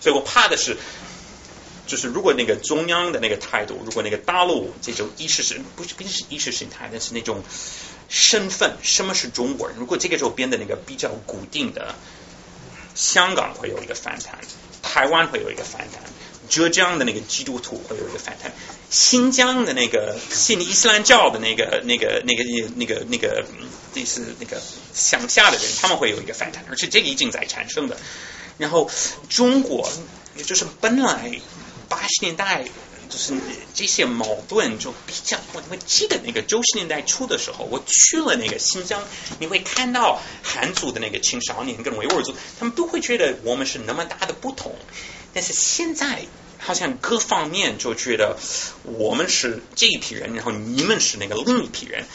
[0.00, 0.76] 所以我怕的是，
[1.86, 7.42] 就是如果那个中央的那个态度，如果那个大陆这种意识是不是不是意识形态，但是那种
[8.08, 9.76] 身份，什么是中国人？
[9.78, 11.94] 如果这个时候变得那个比较固定的，
[12.94, 14.38] 香港会有一个反弹，
[14.82, 16.02] 台湾会有一个反弹，
[16.48, 18.52] 浙江的那个基督徒会有一个反弹，
[18.90, 22.44] 新疆的那个信伊斯兰教的那个那个那个
[22.76, 23.44] 那个那个
[23.94, 24.60] 类似那个
[24.94, 27.96] 乡下的人，他们会有一个反弹，而且这个已经在产生的。
[28.58, 28.90] 然后
[29.28, 29.90] 中国，
[30.44, 31.40] 就是本来
[31.88, 32.64] 八十年代
[33.08, 33.34] 就是
[33.74, 39.02] 这些矛盾就比较，我我记得那个九十年代初的时候，我去了那个新疆，
[39.38, 44.74] 你会看到汉族的那个青少年跟维吾尔族，他们都会觉得我们是那么大的不同，
[45.32, 46.24] 但是现在
[46.58, 48.36] 好像各方面就觉得
[48.82, 52.06] 我们是这一批人，然后你们是那个另一批人。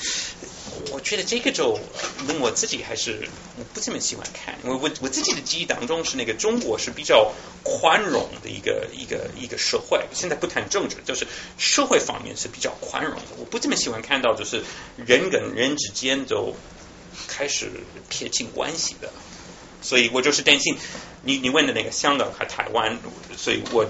[0.92, 1.80] 我觉得这个就
[2.28, 3.28] 令我自己还是
[3.58, 4.58] 我不怎么喜欢看。
[4.64, 7.34] 我我我自己的记忆当中是那个中国是比较
[7.64, 10.06] 宽容的一个一个一个社会。
[10.14, 11.28] 现在不谈政治，就是
[11.58, 13.22] 社会方面是比较宽容的。
[13.38, 14.64] 我不怎么喜欢看到就是
[14.98, 16.56] 人跟人之间就
[17.28, 17.72] 开始
[18.10, 19.12] 撇清关系的。
[19.82, 20.78] 所以我就是担心
[21.24, 23.00] 你你问的那个香港和台湾，
[23.38, 23.88] 所以我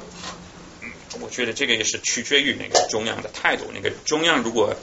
[1.20, 3.66] 我觉得这个也是取决于那个中央的态度。
[3.74, 4.76] 那个中央如果。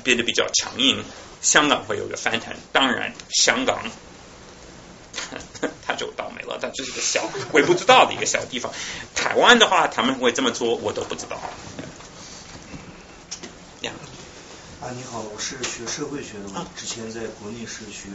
[0.00, 1.02] 变得比较强硬，
[1.40, 2.54] 香港会有个翻腾。
[2.72, 3.84] 当然，香港
[5.86, 8.72] 他就倒霉了，它只是个小微不知道的一个小地方。
[9.14, 11.36] 台湾的话，他们会这么做，我都不知道。
[13.82, 13.92] 呀，
[14.80, 18.08] 啊，你好，我是学社会学的，我之前在国内是学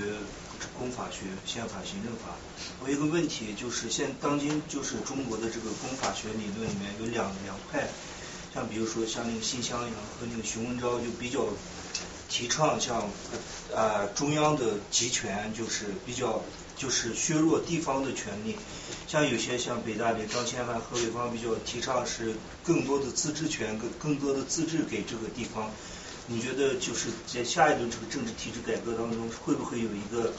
[0.78, 2.36] 公法学、宪法、行政法。
[2.82, 7.88] 我有一个问题，就是现当今就是中国的这个公法学理论里面有两两派。
[8.58, 11.46] 像比如说像那个辛襄阳和那个熊文昭就比较
[12.28, 13.08] 提倡像
[13.76, 16.42] 啊中央的集权就是比较
[16.76, 18.56] 就是削弱地方的权利，
[19.08, 25.70] 像有些像北大的张千帆、何伟芳比较提倡是更多的自治权更更多的自治给这个地方，
[26.26, 30.34] 你觉得就是在下一轮这个政治体制改革当中，会不会有一个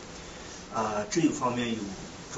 [0.74, 1.78] 啊这一方面有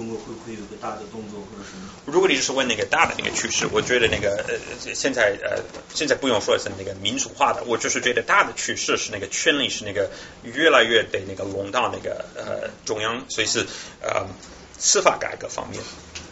[0.00, 1.90] 中国会不会有个大的动作或者什么？
[2.06, 5.62] 如果你是问那个大的那个趋势，我觉得那个呃现在呃
[5.92, 10.10] 现在不用说是那个民主化的，我就是觉得大的趋势是那个权力是那个
[10.42, 13.66] 越来越被那个笼到那个呃中央，所以是
[14.00, 14.26] 呃
[14.78, 15.78] 司法改革方面。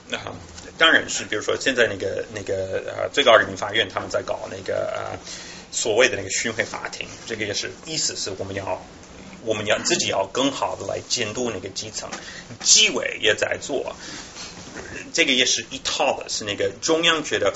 [0.09, 0.19] 那、
[0.79, 5.19] 当然是，比如说现在那个那个呃最高人民法院他们在搞那个呃
[5.71, 8.83] 所谓的那个巡回法庭，这个也是意思是我们要
[9.45, 12.11] 我们要自己要更好的来监督那个基层，
[12.61, 13.97] 纪委也在做。
[15.13, 17.53] 这个也是一套的，是那个中央觉得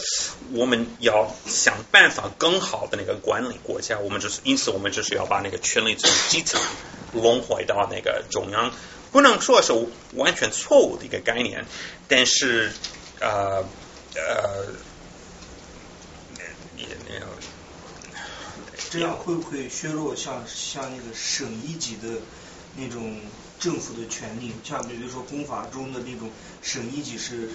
[0.52, 6.60] 我们要想办法更好的那个管理国家，我们就是因此我们就是要把那个权力从基层
[7.12, 8.72] 轮回到那个中央，
[9.12, 9.72] 不能说是
[10.14, 11.64] 完全错误的一个概念，
[12.08, 12.72] 但是
[13.20, 13.64] 呃
[14.14, 14.66] 呃
[16.76, 17.26] 也没有。
[18.92, 22.20] 这样会不会削弱像像那个省一级的
[22.76, 23.18] 那种
[23.58, 24.52] 政府的权利？
[24.62, 26.28] 像比如说公法中的那种
[26.60, 27.48] 省一级是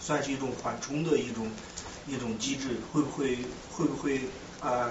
[0.00, 1.46] 算是一种缓冲的一种
[2.06, 3.36] 一种机制，会不会
[3.70, 4.18] 会不会
[4.60, 4.88] 啊、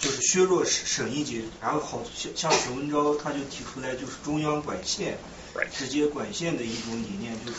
[0.00, 1.44] 就是削弱省省一级？
[1.60, 5.16] 然后好像像许文昭他就提出来就是中央管县。
[5.66, 7.58] 直接管线的一种理念，就是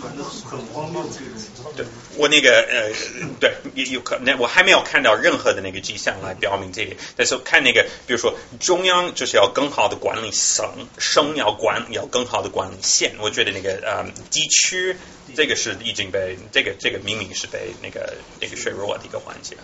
[0.00, 1.18] 传的很荒谬这
[1.62, 1.72] 种。
[1.76, 2.92] 对，我那个呃，
[3.40, 6.96] 对，有有可能，我还没有看到任何的那个迹象来表明这个。
[7.16, 13.16] 但是看那个，比如说中央就是要更好的管理省，省要管要更好的管理县。
[13.20, 14.96] 我觉得那个呃地区
[15.34, 19.56] 这个是已经被这个这个明明是被那个那个削弱的一个环节。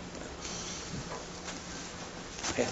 [2.56, 2.68] 哎呀。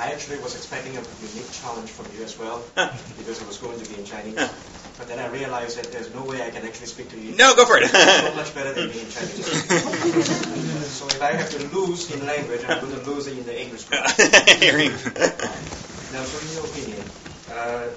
[0.00, 2.64] I actually was expecting a unique challenge from you as well
[3.18, 4.48] because it was going to be in Chinese.
[4.96, 7.36] But then I realized that there's no way I can actually speak to you.
[7.36, 7.90] No, go for it.
[7.90, 9.44] so much better than me in Chinese.
[10.96, 13.60] so if I have to lose in language, I'm going to lose it in the
[13.60, 13.90] English.
[13.90, 14.06] now,
[16.24, 17.04] so in your opinion,
[17.52, 17.92] uh,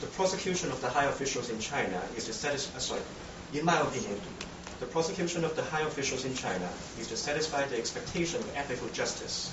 [0.00, 2.76] the prosecution of the high officials in China is to satisfy.
[2.76, 3.02] Uh, sorry,
[3.52, 4.20] in my opinion,
[4.78, 6.70] the prosecution of the high officials in China
[7.00, 9.52] is to satisfy the expectation of ethical justice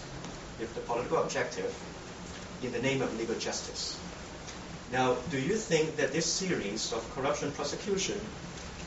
[0.60, 1.74] if the political objective
[2.66, 3.98] in the name of legal justice.
[4.92, 8.20] Now, do you think that this series of corruption prosecution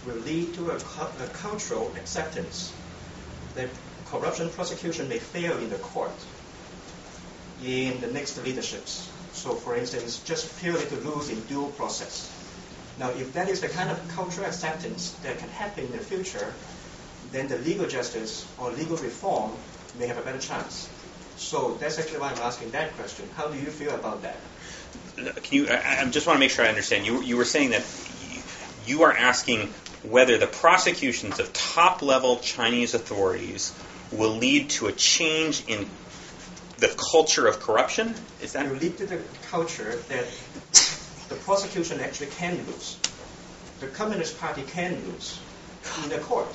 [0.06, 2.72] will lead to a, a cultural acceptance
[3.54, 3.68] that
[4.06, 6.12] corruption prosecution may fail in the court
[7.64, 9.10] in the next leaderships?
[9.32, 12.32] So, for instance, just purely to lose in due process.
[12.98, 16.52] Now, if that is the kind of cultural acceptance that can happen in the future,
[17.30, 19.52] then the legal justice or legal reform
[19.98, 20.88] may have a better chance.
[21.38, 23.28] So that's actually why I'm asking that question.
[23.36, 24.36] How do you feel about that?
[25.16, 25.68] Can you?
[25.68, 27.06] I, I just want to make sure I understand.
[27.06, 27.84] You you were saying that
[28.86, 33.72] you are asking whether the prosecutions of top level Chinese authorities
[34.12, 35.88] will lead to a change in
[36.78, 38.14] the culture of corruption.
[38.42, 38.68] Is that?
[38.68, 39.20] Will lead to the
[39.50, 40.26] culture that
[41.28, 42.96] the prosecution actually can lose.
[43.80, 45.38] The Communist Party can lose
[46.02, 46.48] in the court.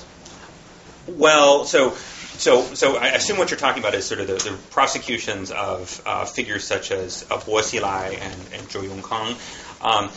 [1.06, 1.90] Well, so
[2.38, 6.02] so, so I assume what you're talking about is sort of the, the prosecutions of
[6.04, 9.36] uh, figures such as uh, Bo Xilai and, and Zhou Yongkang.
[9.84, 10.10] Um,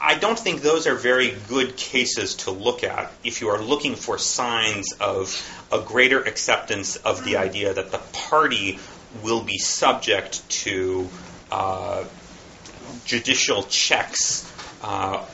[0.00, 3.96] I don't think those are very good cases to look at if you are looking
[3.96, 5.34] for signs of
[5.72, 8.78] a greater acceptance of the idea that the party
[9.22, 11.08] will be subject to
[11.50, 12.04] uh,
[13.04, 14.50] judicial checks
[14.82, 15.24] uh,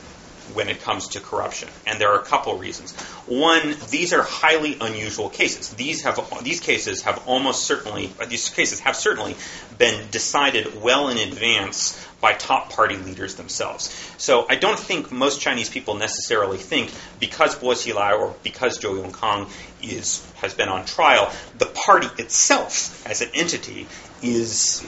[0.53, 1.69] when it comes to corruption.
[1.87, 2.93] And there are a couple reasons.
[3.27, 5.71] One, these are highly unusual cases.
[5.71, 9.37] These have these cases have almost certainly these cases have certainly
[9.79, 13.95] been decided well in advance by top party leaders themselves.
[14.19, 16.91] So I don't think most Chinese people necessarily think
[17.21, 19.51] because Bo Xilai or because Zhou Yongkang
[19.83, 23.87] is has been on trial, the party itself as an entity
[24.23, 24.87] is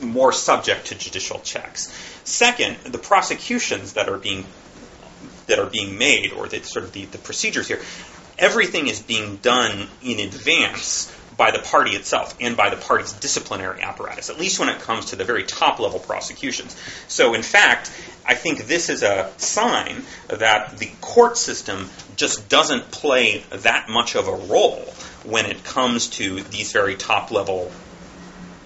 [0.00, 1.92] more subject to judicial checks.
[2.24, 4.44] Second, the prosecutions that are being
[5.46, 7.80] that are being made, or the sort of the, the procedures here,
[8.38, 13.82] everything is being done in advance by the party itself and by the party's disciplinary
[13.82, 16.76] apparatus, at least when it comes to the very top level prosecutions.
[17.08, 17.92] So, in fact,
[18.26, 24.16] I think this is a sign that the court system just doesn't play that much
[24.16, 24.82] of a role
[25.24, 27.70] when it comes to these very top level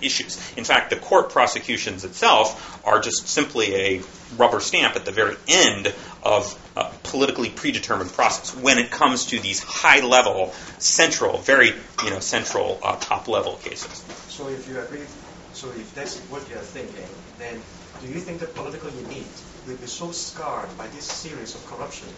[0.02, 0.38] issues.
[0.56, 4.02] In fact, the court prosecutions itself are just simply a
[4.36, 9.38] rubber stamp at the very end of a politically predetermined process when it comes to
[9.40, 11.72] these high level, central, very
[12.04, 14.04] you know central uh, top level cases.
[14.28, 15.04] So if you agree,
[15.52, 17.08] so if that's what you're thinking,
[17.38, 17.60] then
[18.00, 19.26] do you think the political elite
[19.66, 22.08] will be so scarred by this series of corruption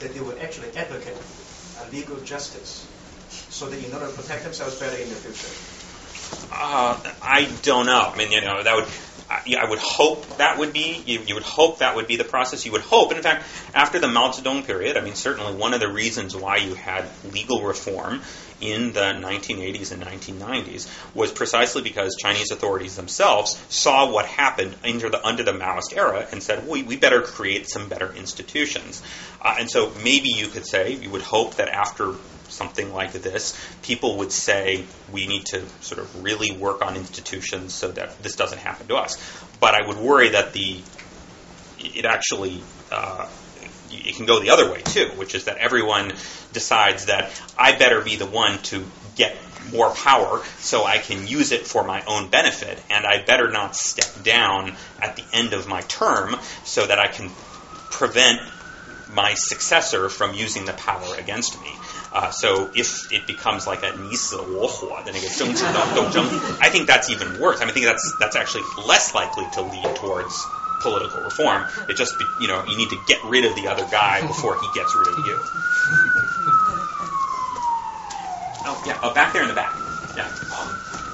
[0.00, 1.16] that they will actually advocate
[1.82, 2.86] a legal justice
[3.28, 5.83] so that in order to protect themselves better in the future?
[6.52, 8.10] Uh, I don't know.
[8.12, 8.86] I mean, you know, that would.
[9.26, 12.66] I, would hope that would be you, you would hope that would be the process.
[12.66, 13.44] You would hope, and in fact,
[13.74, 17.08] after the Mao Zedong period, I mean, certainly one of the reasons why you had
[17.32, 18.20] legal reform
[18.60, 25.10] in the 1980s and 1990s was precisely because Chinese authorities themselves saw what happened under
[25.10, 29.02] the under the Maoist era and said, we, we better create some better institutions.
[29.40, 32.14] Uh, and so maybe you could say you would hope that after
[32.48, 37.72] something like this, people would say we need to sort of really work on institutions
[37.72, 39.16] so that this doesn't happen to us.
[39.60, 40.80] But I would worry that the
[41.78, 42.60] it actually
[42.90, 43.28] uh,
[43.90, 46.12] it can go the other way too, which is that everyone
[46.52, 48.84] decides that I better be the one to
[49.16, 49.36] get
[49.72, 53.76] more power so I can use it for my own benefit, and I better not
[53.76, 57.30] step down at the end of my term so that I can
[57.90, 58.40] prevent
[59.12, 61.70] my successor from using the power against me.
[62.13, 66.25] Uh, so if it becomes like a 你死我活的那个政治的斗争,
[66.59, 67.61] I think that's even worse.
[67.61, 70.33] I mean, I think that's that's actually less likely to lead towards
[70.81, 71.67] political reform.
[71.87, 74.57] It just be, you know you need to get rid of the other guy before
[74.59, 75.37] he gets rid of you.
[78.65, 79.69] Oh yeah, oh back there in the back.
[80.17, 80.25] Yeah.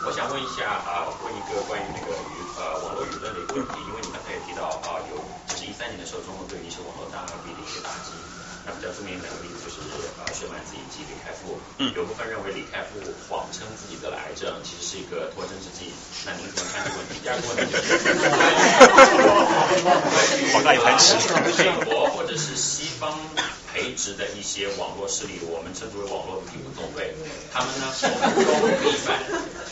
[0.05, 5.17] 我想问一下啊，问一个关于那个舆呃网络舆论的一个问题，因为你刚才也提到啊，有
[5.49, 8.13] 就是一三年的时候，中国对于一些网络大 V 的一些打击。
[8.65, 9.58] 那比较着名的两个例子
[10.30, 15.90] 就是呃薛蛮子以及李开复，嗯，有部分认为李开复谎称自己得了癌症，其实是一个脱针之计。
[16.24, 17.18] 那您怎么看这个问题？
[17.22, 18.14] 第二个问题就 是，
[20.54, 21.16] 好大一盘棋。
[21.58, 23.18] 美国或者是西方。
[23.72, 27.14] 培植的一些网络势力，我们称之为网络第五纵队，
[27.52, 28.34] 他们呢手中
[28.82, 29.16] 必反，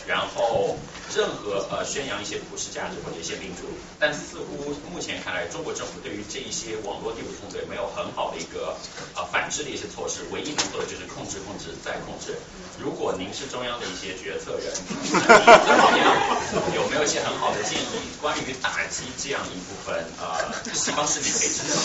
[0.07, 0.77] 然后
[1.15, 3.65] 任何呃宣扬一些普世价值或者一些民主，
[3.99, 8.77] 但似乎目前看来，中国政府对于这一些网络第五纵队没有很好的一个
[9.15, 12.37] 呃反制的一些措施，唯一能做的就是控制、控制再控制。
[12.81, 14.71] 如果您是中央的一些决策人，
[16.75, 17.85] 有没有一些很好的建议，
[18.21, 21.75] 关于打击这样一部分呃西方势力培植的？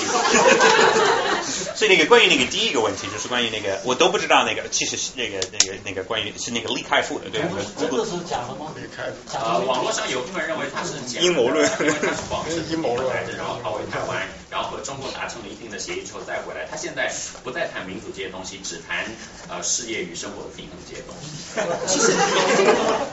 [1.77, 2.05] 所以那个。
[2.15, 7.49] 关于那个第一个问题，就是关于那个我都不知道那个，其实是那个那个那个关于是那个李开复的，对吧？
[7.81, 8.71] 这个是假的吗？
[8.77, 16.67] 立开复啊，网络上有部分认为他是阴谋论，因为他是谎称阴谋论然后跑回台湾， 然后和中国达成了一定的协议之后再回来。
[16.71, 17.11] 他现在
[17.43, 19.07] 不再谈民主这些东西，只谈
[19.49, 20.77] 呃事业与生活的平衡
[21.87, 22.13] 其实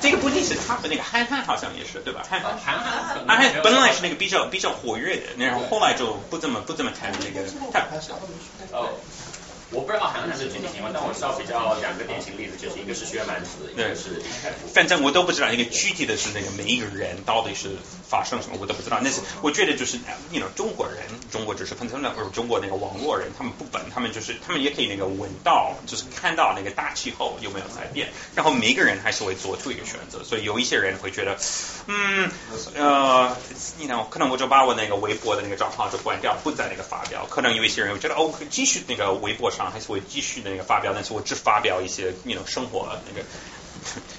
[0.02, 2.24] 这个不仅是他们那个憨憨好像也是对吧？
[2.28, 7.48] 憨憨憨憨憨本来是那个比较比较活跃的，然后后来就不怎么不怎么谈那个。
[8.72, 8.90] 哦，
[9.72, 14.22] 我不知道韩寒是具体情况，但我知道比较两个典型例子，就是一个是薛蛮子，一个是。
[14.74, 19.00] 反正我都不知道一个具体的是那个每一个人到底是发生什么，我都不知道。
[19.02, 19.98] 那是我觉得就是
[20.30, 20.98] 你 know 中国人，
[21.32, 30.22] 中国就是很多或者中国那个网络人，他们不本，他们就是他们也可以那个闻到，就是看到那个大气候有没有在变，然后每一个人还是会做出一个选择。
[30.26, 31.38] 所以有一些人会觉得，
[31.88, 32.30] 嗯
[32.76, 33.38] 呃，
[33.80, 37.26] 你 know 可能我就把我那个微博的那个账号就关掉，不在那个发表。
[37.30, 39.61] 可能有一些人会觉得哦，可以继续那个微博上。
[39.70, 43.26] 还是会继续的那个发表，但是我只发表一些那种生活那个。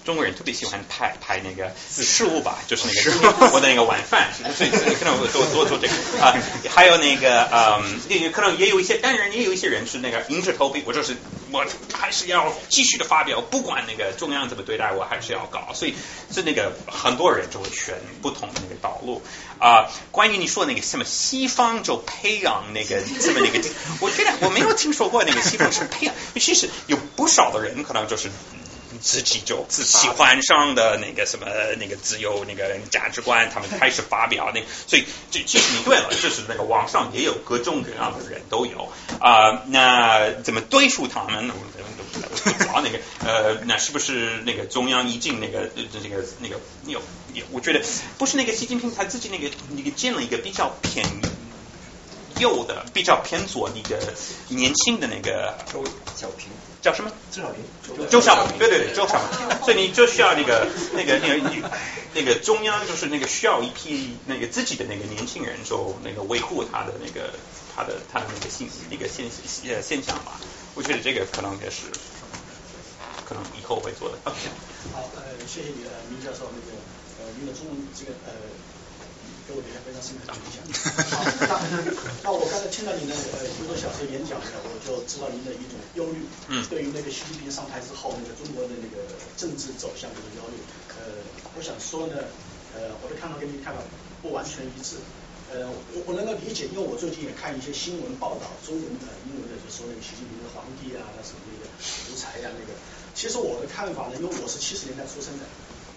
[0.05, 6.35] 中国人特别喜欢拍拍那个事物吧，就是那个我的那个晚饭，所以可能多多做这个啊。
[6.69, 11.16] 还有那个嗯，也可能也有一些，当然也有一些人是那个硬着头皮，我就是
[11.52, 15.73] 我还是要继续的发表，不管那个中央怎么对待我，还是要搞。
[15.73, 15.94] 所以
[16.32, 19.23] 是那个很多人就会选不同的那个道路
[19.62, 19.89] 啊。
[20.10, 23.60] 关于你说那个什么西方就培养那个 什么那个，
[24.01, 28.30] 我觉得我没有听说过那个西方是培养，其实有不少的人可能就是。
[29.02, 31.46] 自己就喜欢上的那个什么
[31.78, 39.64] 那个自由那个价值观，他们开始发表那，所以这其实你对了，就是那个网上也有各种各样的人都有啊。
[39.66, 41.34] 那怎么对付他们？
[41.34, 41.52] 我们
[41.98, 45.68] 都不知道那个呃，那是不是那个中央一进那个
[46.02, 47.02] 那个那个有
[47.34, 47.44] 有？
[47.50, 47.82] 我觉得
[48.18, 51.04] 不是那个习近平他自己那个那个建了一个比较偏
[52.38, 53.98] 右的、比较偏左的一个
[54.48, 55.84] 年轻的那个周
[56.14, 56.48] 小平。
[56.82, 57.10] 叫什么？
[57.30, 59.64] 周小平，周小平，对对对，周小平。
[59.64, 61.62] 所以你就需要那个那个那个你
[62.12, 67.30] 那个中央就是那个需要一批那个自己的那个年轻人，就那个维护他的那个
[67.74, 69.24] 他的他的那个信那个现
[69.72, 70.40] 呃现象吧。
[70.74, 71.86] 我觉得这个可能也是
[73.24, 74.18] 可能以后会做的。
[74.24, 74.36] OK，
[74.92, 76.76] 好，呃，谢谢你，呃，明教授那个
[77.22, 78.32] 呃，用的中文这个呃。
[79.47, 80.59] 给我留下非常深刻的印象。
[81.51, 81.82] 好，那
[82.24, 86.23] 那我刚才听到您的呃一个多小时演讲呢，我就知道您的一种忧虑。
[86.48, 86.64] 嗯。
[86.70, 89.02] 对于那个习近平上台之后，那个中国的那个
[89.36, 90.56] 政治走向的忧虑。
[90.97, 91.20] 呃，
[91.56, 92.14] 我想说呢，
[92.74, 93.82] 呃，我的看法跟您看法
[94.23, 94.97] 不完全一致。
[95.52, 101.69] 呃，呃，我我能够理解，因为我最近也看一些新闻报道，中文的、英文的，就说那个习近平的皇帝啊，那什么那个
[102.09, 102.73] 独裁呀、那个。
[103.12, 105.44] 其实我的看法呢，因为我是七十年代出生的，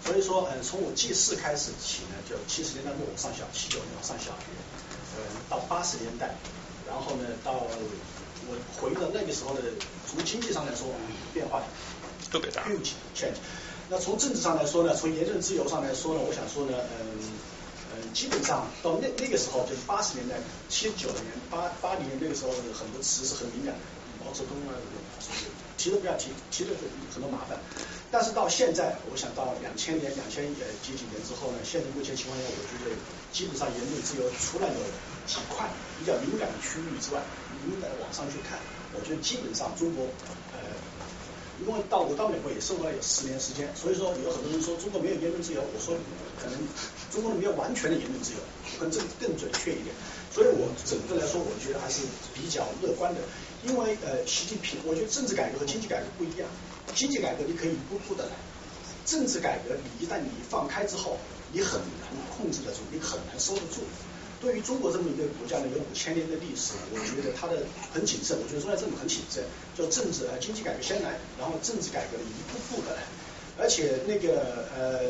[0.06, 4.45] 所以说，嗯，从我记事开始起呢，就七十年代末我上小，七九年我上小学，
[5.18, 5.19] 嗯，
[5.49, 6.36] 到八十年代，
[6.88, 9.61] 然后呢，到我回到那个时候的，
[10.07, 10.88] 从经济上来说，
[11.34, 11.61] 变化
[12.32, 13.38] 特别大，huge change。
[13.90, 17.34] 那从政治上来说呢，从言论自由上来说呢，我想说呢，嗯。
[17.95, 20.36] 嗯，基本上到那那个时候，就是八十年代、
[20.68, 23.80] 七九年、八八零年那个时候，很多词是很敏感的，
[24.19, 24.76] 毛泽东啊，
[25.86, 27.60] 提都不要提，提的很很多麻烦。
[28.10, 32.90] 但是到现在，我想到两千年、两千呃几几年之后呢，现在目前情况下，我觉得
[33.30, 34.82] 基本上言论自由除了有
[35.30, 35.70] 几块
[36.02, 37.22] 比较敏感的区域之外，
[37.62, 38.57] 你在网上去看，
[38.98, 40.10] 我觉得基本上中国
[40.57, 40.57] 呃，
[41.62, 45.94] 因为到我到美国也生活了有十年时间，所以说有很多人说中国没有言论自由，我说
[46.41, 46.57] 可能。
[47.16, 48.40] 中国没有完全的言论自由，
[48.78, 49.95] 可能更正更准确一点。
[50.34, 52.03] 所以我整个来说，我觉得还是
[52.34, 53.22] 比较乐观的。
[53.68, 56.48] 因为呃，习近平，我觉得政治改革和经济改革不一样。
[56.94, 58.32] 经济改革你可以一步步的来，
[59.06, 61.18] 政治改革你一旦你放开之后，
[61.52, 63.82] 你很难控制得住，你很难收得住。
[64.42, 67.64] 对于中国这么一个国家呢，有五千年的历史，我觉得它的
[67.94, 68.38] 很谨慎。
[68.38, 69.44] 我觉得中央政府很谨慎，
[69.76, 73.02] 就政治呃经济改革先来，然后政治改革一步步的来，
[73.58, 75.02] 而且那个呃。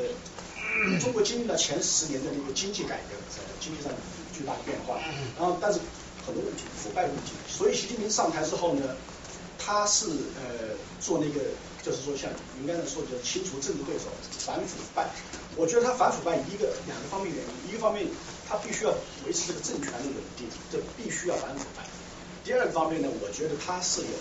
[1.00, 3.90] 中国经历了前十年的那个经济改革，在经济上
[4.38, 5.00] 巨大的变化，
[5.40, 5.80] 然后但是
[6.26, 8.96] 很多问题，腐败问题，所以习近平上台之后呢，
[9.60, 11.40] 他是呃做那个，
[11.84, 14.06] 就是说像您刚才说的，清除政治对手，
[14.40, 15.08] 反腐败。
[15.56, 18.06] 我觉得他反腐败一个两个方面原因，一个方面
[18.50, 18.92] 他必须要
[19.26, 21.84] 维持这个政权的稳定，这必须要反腐败。
[22.44, 24.18] 第二个方面呢，我觉得他是有，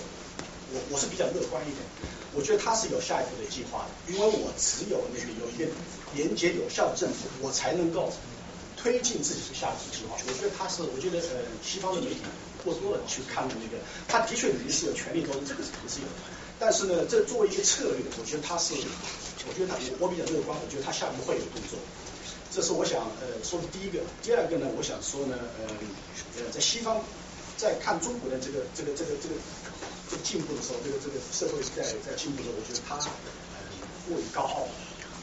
[0.73, 1.81] 我我是比较乐观一点。
[2.37, 5.71] 我觉得他是有下一步的计划的，因为我只有那个有一个
[6.15, 8.13] 廉洁有效的政府，我才能够
[8.85, 10.13] 推进自己的下一步计划。
[10.21, 12.21] 我觉得他是，我觉得呃，西方的媒体
[12.63, 16.21] 过多的去看的那个，他的确里面是有权力斗争，这个是肯定是有的。
[16.61, 18.77] 但是呢，这作为一个策略，我觉得他是，
[19.49, 21.81] 我觉得他我比较乐观，我觉得他下一步会有动作。
[22.53, 24.05] 这是我想呃说的第一个。
[24.21, 25.35] 第二个呢，我想说呢，
[25.65, 25.73] 呃
[26.37, 27.01] 呃，在西方
[27.57, 29.35] 在看中国的这个这个这个这个。
[30.05, 33.59] 这个进步的时候，这个这个社会在在进步的时候，我觉得他呃
[34.07, 34.69] 过于高傲，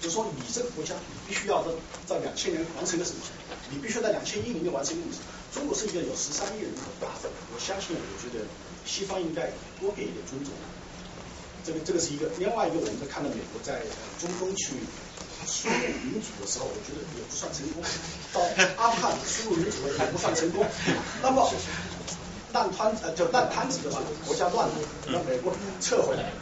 [0.02, 1.70] 就是说你这个国家你必须要在
[2.08, 3.22] 在两千年完成一个什么？
[3.70, 5.26] 你必须在两千一零年完成一个什么？
[5.54, 8.44] 中国是一个有十三亿人口的大国，我相信我觉得
[8.86, 10.52] 西方应该多给一点尊重。
[11.64, 13.80] 这个这个是一个，另外一个我们在看到美国在
[14.20, 14.74] 中东去
[15.46, 15.76] 输入
[16.10, 17.84] 民主的时候，我觉得也不算成功。
[18.34, 18.42] 到
[18.82, 20.66] 阿富汗输入民主也不算成功。
[21.22, 21.48] 那么。
[22.54, 24.74] 烂摊呃叫烂摊子的话，国家乱了，
[25.08, 26.34] 那美国撤回来。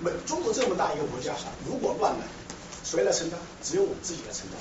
[0.00, 1.34] 美中国这么大一个国家，
[1.68, 2.24] 如果乱了，
[2.84, 3.38] 谁来承担？
[3.62, 4.58] 只有我们自己来承担。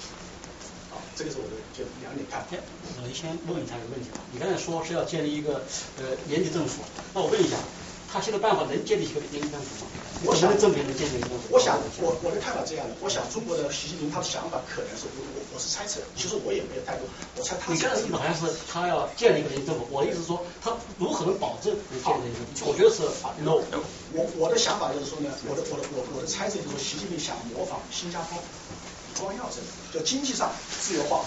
[0.91, 2.45] 好，这个是我的就两点看。
[2.49, 5.63] 我先问一下一个问题啊，你刚才说是要建立一个
[5.97, 6.83] 呃廉洁政府，
[7.13, 7.55] 那我问一下。
[8.11, 9.91] 他现在办法能建立一个廉政府吗？
[10.25, 11.29] 我想证明能建立一个。
[11.49, 17.71] 我想，我我的看法这样的，我想中国的习近平他的想法可能是我我我是猜测，其实我也没有太多，我猜他。
[17.71, 22.65] 你刚才意思好像是他要建立一个廉政府，我的意思是说他如何能保证能建立一个？
[22.65, 23.03] 我觉得是
[23.43, 23.61] no。
[24.11, 28.37] 我我的想法就是说呢，我的我的我我的猜测就是说，习近平想模仿新加坡。
[29.19, 30.49] 光耀政府，就经济上
[30.81, 31.25] 自由化，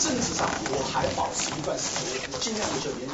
[0.00, 3.06] 政治上我还保持一段时间，我尽量的就连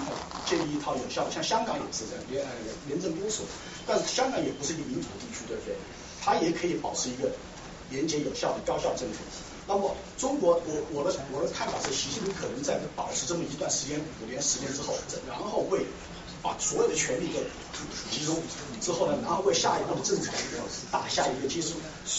[0.46, 2.50] 建立一套有效的，像香港也是这样，廉呃
[2.86, 3.42] 廉政公署，
[3.86, 5.74] 但是香港也不是一个民主地区，对不对？
[6.22, 7.30] 它也可以保持一个
[7.90, 9.16] 廉洁有效的高效政府。
[9.68, 14.94] 那么中国，我我的我的看法是，习近平可能在保持这么一段时间五年十年之后，
[15.28, 15.84] 然后为。
[16.42, 17.40] 把所有的权力都
[18.10, 18.42] 集中
[18.80, 20.30] 之后呢，然后为下一步的政策
[20.90, 21.74] 打下一个基础。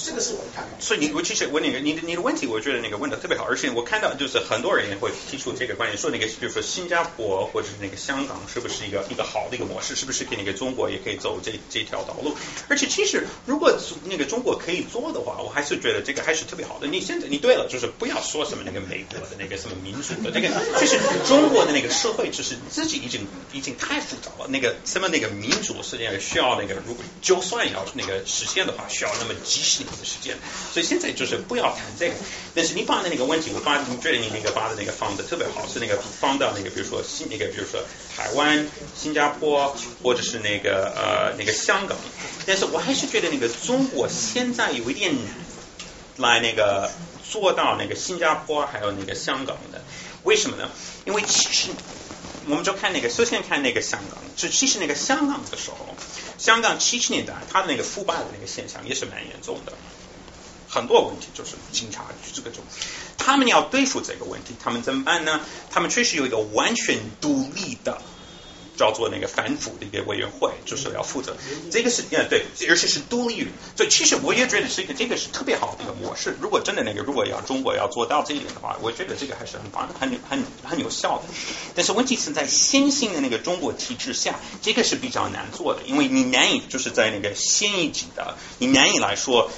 [0.05, 0.71] 这个是我的看法。
[0.81, 12.35] 所以你我其实问那个你的你的问题，我觉得那个问的特别好，而且我看到就是很多人也会提出这个观点，说那个比如说新加坡或者是那个香港是不是一个一个好的一个模式，是不是给那个中国也可以走这这条道路？
[12.67, 13.73] 而且其实如果
[14.03, 16.87] 那个中国可以做的话，我还是觉得这个还是特别好的。
[16.87, 20.49] 你现在你对了，就是不要说什么那个美国的那个什么民主的这个，
[20.79, 30.37] 就是中国的那个社会就是自己已经已经太复杂了，那个什么那个民主实际上需要那个如果就算要那个实现的话，需要那么几十年的时间。
[30.71, 32.15] 所以现在就是不要谈这个。
[32.55, 37.83] 但是你发的那个问题，我发你觉得你那个发的那个放的特别好，是那个放到那个比如说新那个比如说
[38.15, 38.65] 台湾、
[38.95, 41.97] 新加坡或者是那个呃那个香港。
[42.45, 45.13] 但是我还是觉得那个中国现在有一点
[46.15, 46.89] 难来那个
[47.29, 49.83] 做到那个新加坡还有那个香港的。
[50.23, 50.69] 为什么呢？
[51.05, 51.69] 因为其实。
[52.47, 55.95] 我们就看那个，首先看那个香港，就其实那个香港的时候，
[56.37, 59.73] 香港七十年代它的那个腐败的那个现象也是蛮严重的。
[60.69, 62.63] 很多问题，就是警察这个种，
[63.17, 65.41] 他们要对付这个问题，他们怎么办呢？
[65.71, 68.01] 他们确实有一个完全独立的。
[68.77, 71.35] 叫做那个反腐的一个委员会，就是要负责
[71.71, 76.37] 这个是呃对，而且是独立于，所以其实我也觉得是一个这个是特别好的一个模式。
[76.39, 81.23] 如果真的那个如果要中国要做到这一点的话，我觉得这个还是很棒、很很很有效的。
[81.75, 89.49] 但是问题是在先进的那个中国体制下，这个是比较难做的，因为你难以就是在那个先一级的，你难以来说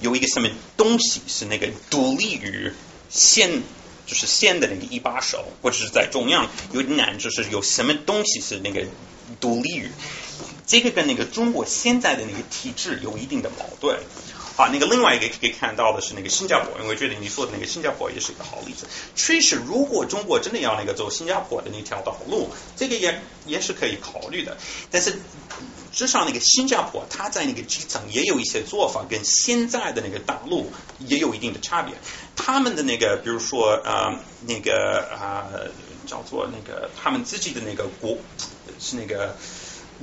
[0.00, 2.72] 有一个什么东西是那个独立于
[3.08, 3.62] 先。
[4.06, 8.84] 就是县的那个一把手，或者是在中央有点难，就是有什么东西是那个
[9.40, 9.90] 独立于
[10.66, 13.98] 这个跟那个中国现在的那个体制有一定的矛盾。
[14.60, 18.86] 好，那个另外一个可以看到的是那个新加坡，因为我觉得你说的那个新加坡也是一个好例子。
[19.16, 24.58] 确实，如果中国真的要那个走新加坡的那条道路，这个也也是可以考虑的。
[24.90, 25.18] 但是
[25.94, 31.94] 至少那个新加坡，它在那个基层也有一些做法，跟现在的那个大陆也有一定的差别。
[32.36, 35.48] 他们的那个，比如说啊，那个啊，
[36.06, 38.18] 叫做那个他们自己的那个国
[38.78, 39.34] 是那个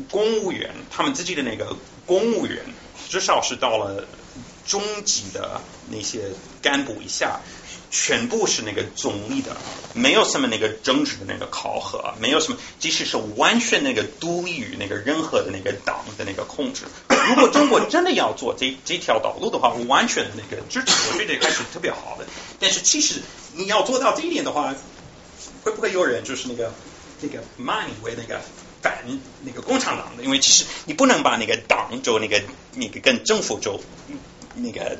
[0.09, 1.75] 公务员，他们自己的那个
[2.07, 2.65] 公务员，
[3.07, 4.03] 至少是到了。
[4.67, 6.29] 中级的那些
[6.61, 7.39] 干部以下，
[7.89, 9.55] 全部是那个总理的，
[9.93, 16.83] 没有什么那个政治的那个考核，没有什么，即使是完全那个独立于那个任何的那个党的那个控制。
[17.29, 22.25] 如果中国真的要做这这条道路的话，完全的那个支持，我觉得还是特别好的。
[22.59, 23.21] 但是其实
[23.55, 24.75] 你要做到这一点的话，
[25.63, 26.73] 会不会有人就是那个
[27.21, 28.41] 那个骂你为那个？
[28.79, 29.03] 反
[29.43, 32.41] 那个共产党的，因为其实你不能把那个党就那个
[32.73, 33.81] 那个跟政府就
[34.61, 34.97] 那个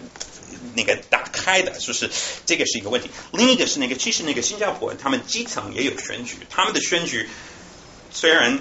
[0.75, 2.09] 那个打开的，就是
[2.45, 3.09] 这个是一个问题。
[3.31, 7.29] 另一个是那个，其实那个新加坡他们基层也有选举，他们的选举
[8.11, 8.59] 虽然。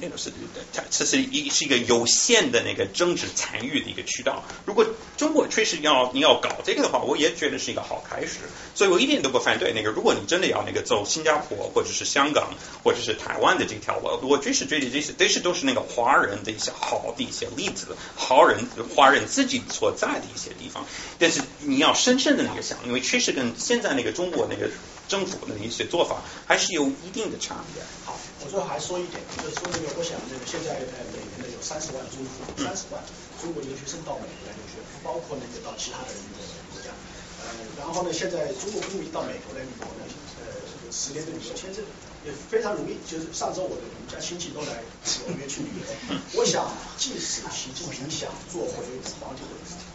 [0.00, 0.30] 那个是
[0.72, 4.44] 它这是一是一个有限的那个政治参与的一个渠道。
[4.64, 8.38] 如果中国确实要你要搞这个的话，我也觉得是一个好开始。
[8.74, 9.90] 所以我一点都不反对那个。
[9.90, 12.52] 如果你真的要那个走新加坡或者是香港
[12.82, 20.84] 或者是台湾的这条路，我确实觉得这些这些都是那个华人的一些好的一些例子，华人华人自己所在的一些地方。
[21.18, 24.68] 但是你要深深的那个想，因为确实跟现在那个中国那个
[25.08, 27.82] 政府的一些做法还是有一定的差别。
[28.04, 28.18] 好。
[28.44, 32.28] 我最后还说一点，就是说那个，我想那个现在呃，每年呢有三十万中国
[32.60, 33.00] 三十万
[33.40, 36.92] 中国留学生到美国来留学，不包括那个到其他的那个国家。
[37.40, 37.48] 呃，
[37.80, 40.04] 然后呢，现在中国公民到美国来旅游呢，
[40.44, 40.44] 呃，
[40.92, 41.80] 十年的旅游签证
[42.28, 43.00] 也非常容易。
[43.08, 44.84] 就是上周我的我们家亲戚都来
[45.24, 45.88] 纽约去旅游。
[46.36, 46.68] 我想，
[47.00, 48.84] 即使习近平想做回
[49.24, 49.40] 黄金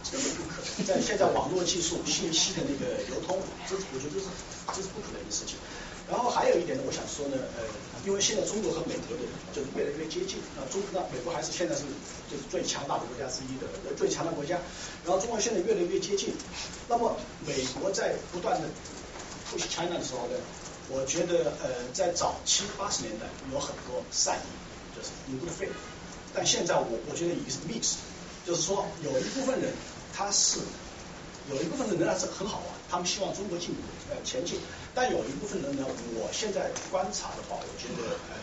[0.02, 0.86] 的，根本不可能。
[0.86, 4.26] 在现在网络技术、信息的那个流通，这是我觉得这是
[4.74, 5.56] 这是不可能的事情。
[6.10, 7.62] 然后还有一点呢，我想说呢，呃，
[8.04, 9.22] 因为现在中国和美国的
[9.54, 11.86] 就是越来越接近，啊，中那美国还是现在是
[12.26, 14.58] 就是最强大的国家之一的，最强的国家。
[15.06, 16.34] 然后中国现在越来越接近，
[16.88, 17.14] 那么
[17.46, 18.66] 美国在不断的
[19.46, 20.34] push China 的时候呢，
[20.90, 24.50] 我觉得呃，在早期八十年代有很多善意，
[24.96, 25.78] 就是 good faith，
[26.34, 27.94] 但现在我我觉得已经是 mix，
[28.46, 29.72] 就是说有一部分人
[30.12, 30.58] 他是
[31.50, 34.58] 有一部分人仍然是很好玩，他们希望中国进步呃前进。
[34.94, 35.84] 但有一部分人呢，
[36.14, 38.36] 我现在观察的话，我觉得呃，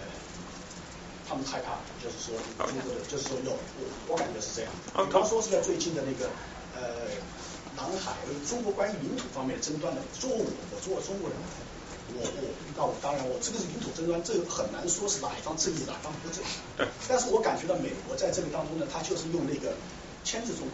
[1.28, 4.72] 他们害怕，就是说中国的，就是说有我我感觉是这样。
[5.06, 6.30] 比方说是在最近的那个
[6.76, 7.08] 呃
[7.76, 8.16] 南海，
[8.50, 11.38] 中国关于领土方面争端的，作为我，我作为中国人，
[12.18, 16.44] 我我那我当然我这个是领土争端，这个很难说是哪一方正义哪一方不正。
[16.76, 16.88] 对。
[17.08, 19.78] 但是我感觉到美国在这个当中呢，他就是用那个
[20.26, 20.74] 牵制中国。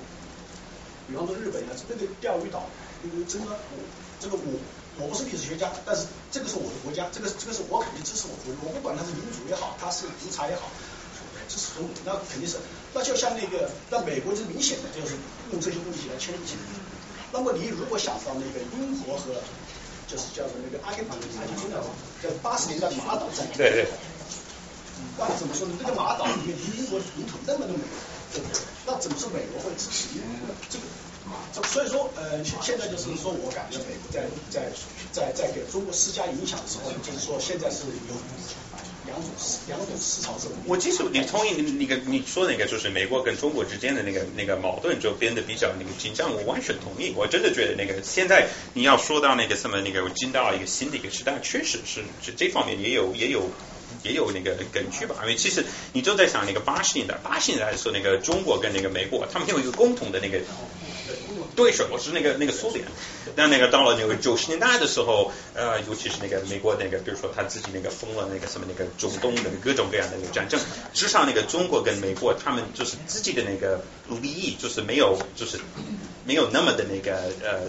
[1.07, 2.63] 比方说日本呢，这个钓鱼岛
[3.03, 3.75] 因为争端，我
[4.19, 4.59] 这个我。
[4.93, 10.69] 我不是历史学家，但是这个是我的国家，这个这个是我肯定支持我国，我不管他是民主也好，他是独裁也好，
[11.49, 12.61] 支持中国，那肯定是。
[12.93, 15.17] 那就像那个，那美国是明显的就是
[15.49, 16.53] 用这些东西来牵制。
[17.33, 19.33] 那么你如果想到那个英国和
[20.13, 21.81] 就是叫做那个阿根廷，阿根廷的
[22.21, 23.87] 叫八十年代马岛战役，对对。
[25.17, 25.73] 那怎么说呢？
[25.79, 27.79] 这个马岛里面离英国领土那么那么
[28.35, 28.43] 远，
[28.85, 30.21] 那怎么是美国会支持？
[30.69, 30.85] 这个？
[31.67, 34.69] 所以说，呃，现现在就是说我感觉美国在在
[35.11, 38.13] 在在给中国施加影响的时候，就是说现在是有
[39.05, 39.29] 两种
[39.67, 40.47] 两种思潮是。
[40.65, 47.13] 我其实你同意那个你说那个就是美国跟中国之间的那个那个矛盾就变得比较那个紧张，我完全同意。
[47.15, 53.49] 我真的觉得那个现在你要说到那个什么那个我进到一个新的一个时代，确实是这这方面也有也有。
[54.01, 55.63] 也有那个根据吧，因为其实
[55.93, 60.39] 你就在想那个八十年代，八十年代的时候，那个中国跟那个美国，他们有一个共同的那个
[61.55, 62.85] 对手，是那个那个苏联。
[63.35, 70.59] 但那个到了那个九十年代的时候，呃，尤其是那个美国那个，比如说他自己那个封了那个什么那个中东的各种各样的那个战争，
[70.93, 73.83] 至少那个中国跟美国他们就是自己的那个
[74.21, 75.59] 利益就是没有就是。
[76.25, 77.59] 没有那么的那个呃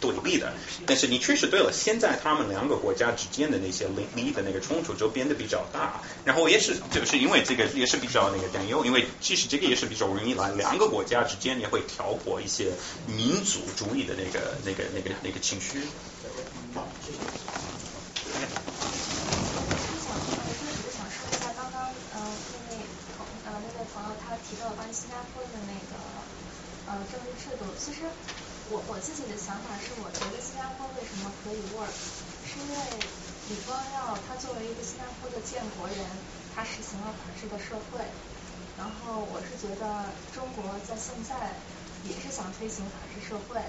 [0.00, 0.52] 对立的。
[0.86, 6.00] 但是你确实对了，现在他们两个国家之间的那些利利益的那个冲突就变得比较大。
[6.24, 12.72] 然后也是就是因为这个也是比较那个担忧，因为其实这个也是比较容易来，两个国家之间也会挑拨一些
[13.06, 15.82] 民族主义的那个那个那个那个情绪。
[16.74, 17.18] 好，谢谢。
[20.84, 21.82] 我想说一下刚刚
[22.12, 22.20] 呃
[22.52, 22.80] 那位
[23.16, 25.96] 朋呃那位朋友他提到关于新加坡的那个
[26.86, 28.00] 呃政治制度，其实
[28.72, 31.92] 我我自己的想法是，我觉得新加坡为什么可以 work，
[32.42, 32.76] 是因为
[33.44, 36.08] 李光耀他作为一个新加坡的建国人，
[36.54, 38.00] 他实行了法治的社会，
[38.78, 41.60] 然后我是觉得中国在现在
[42.02, 43.60] 也是想推行法治社会，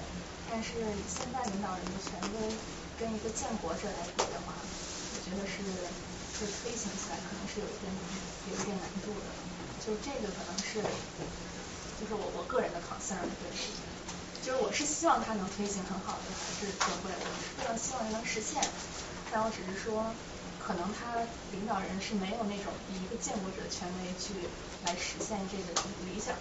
[0.48, 0.72] 但是
[1.06, 2.56] 现在领导人的权威
[2.96, 4.56] 跟一个建国者来比的话，
[5.12, 5.60] 我觉得是
[6.32, 7.92] 就推行起来可能是有一点
[8.48, 9.26] 有一点难度的，
[9.84, 10.80] 就这个可能是
[12.00, 13.93] 就是我我个人的 concern 对。
[14.44, 18.60] 就是我是希望他能推行很好的法治社会，我是非常希望他能实现，
[19.32, 20.04] 但我只是说，
[20.60, 21.16] 可能他
[21.50, 24.36] 领导人是没有那种以一个建国者的权威去
[24.84, 25.72] 来实现这个
[26.04, 26.36] 理想。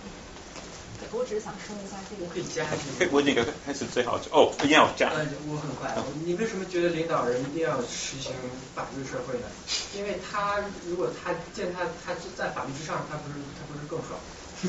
[0.99, 2.27] 对，我只是想说一下这个。
[2.27, 3.07] 可以加一句。
[3.15, 5.07] 我那个开始最好哦，一定要加。
[5.15, 5.95] 呃，我很快。
[6.27, 8.35] 你为什么觉得领导人一定要实行
[8.75, 9.47] 法治社会呢？
[9.95, 14.19] 因为他如果他见他他在法律之上，他不是他不是更爽？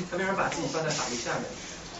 [0.07, 1.51] 他为什么把自己放在法律下面？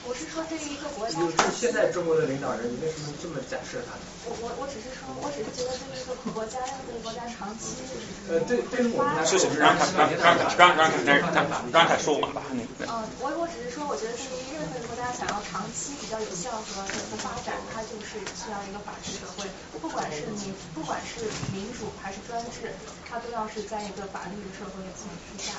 [0.07, 3.97] 我是说，对于一个国家，就是现在中国的领导人，你为什么这么假设他？
[4.29, 7.73] 我我我只是说，我只是觉得，对于一个国家，要对国家长期
[8.29, 12.85] 呃，对对于我们来说，让他让让让让让让他说嘛吧，那个。
[12.85, 19.49] 嗯，我我只是说，我觉得对于任何一个国家想要长期比较有效和和发展，它就是需要一个法治社会，
[19.81, 22.77] 不管是你不管是民主还是专制，
[23.09, 25.57] 它都要是在一个法律的社会体系下。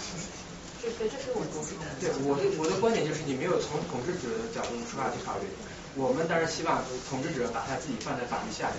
[0.97, 1.85] 对，这是我自己的。
[1.99, 5.47] 对，我的我的观点就是，你没有从统治者的角度出发去考虑。
[5.95, 8.77] 我们当然希望统治者把他自己放在法律下面，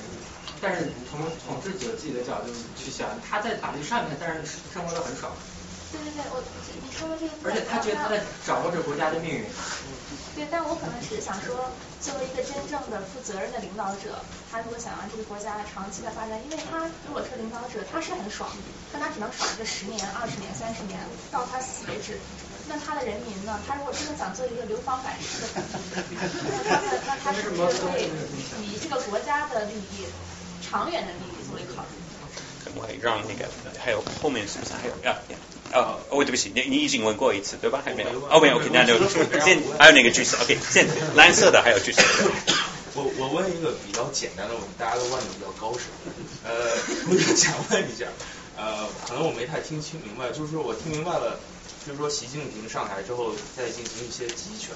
[0.60, 1.18] 但是从
[1.48, 5.32] 统治者自己的角度去想，他在法律上面，但是生活的很爽。
[5.92, 6.42] 对对对，我
[6.84, 7.32] 你说的这个。
[7.48, 9.44] 而且他觉得他在掌握着国家的命运。
[10.36, 14.20] 对，但我可能只是想说，作为一个真正的负责任的领导者，
[14.52, 18.46] 他如果想让这个国家长期的发展，因为他如果是领导者，他是很爽，
[18.92, 21.00] 但他只能爽个十年、二十年、三十年，
[21.32, 22.20] 到他死为止。
[22.68, 23.58] 那他的人民呢？
[23.66, 25.80] 他如果真的想做一个流芳百世的统治，
[26.68, 28.10] 那那他是不是会
[28.60, 30.04] 以这个国家的利益、
[30.60, 31.96] 长远的利益作为考虑？
[32.62, 33.48] 可能会让那个
[33.78, 35.16] 还有后面是不是还有要？
[35.76, 37.82] 哦，哦，对不起，你你已经问过一次对吧？
[37.84, 38.08] 还没有？
[38.30, 38.98] 哦，没有，OK，那就
[39.40, 42.00] 现还有那个句子？OK，现蓝色的还有句子。
[42.96, 45.84] 我我问一个比较简单的问题，大家都问的比较高深。
[46.44, 46.72] 呃，
[47.12, 48.06] 我想问一下，
[48.56, 51.38] 呃，可能我没太听清明白，就是说我听明白了，
[51.86, 54.70] 就是说习近平上台之后再进行一些集权。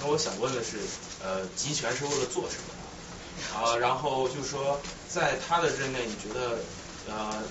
[0.00, 0.78] 那我想问的是，
[1.24, 3.58] 呃，集权是为了做什么？
[3.58, 6.58] 啊，然后就是说，在他的任内，你觉得
[7.08, 7.42] 呃？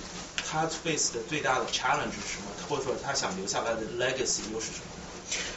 [0.49, 2.52] 他 face 的最大的 challenge 是什么？
[2.70, 4.91] 或者说他想留下来的 legacy 又是什么？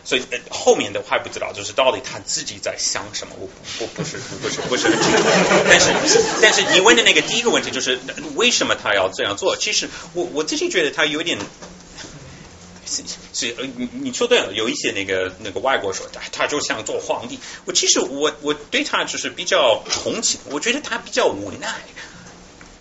[0.04, 3.34] 所以后面的话不知道，就是到底他自己在想什么？
[3.38, 3.48] 我
[3.78, 5.24] 不不是不是不是很清楚。
[5.68, 5.92] 但是
[6.40, 7.98] 但是你问的那个第一个问题就是
[8.36, 9.56] 为什么他要这样做？
[9.56, 11.38] 其实我我自己觉得他有点
[12.86, 13.02] 是
[13.34, 17.38] 是呃你你说对了，有一些那个那个外国说他他就想做皇帝。
[17.64, 21.74] 我其实我我对他就是比较同情，我觉得他比较无奈。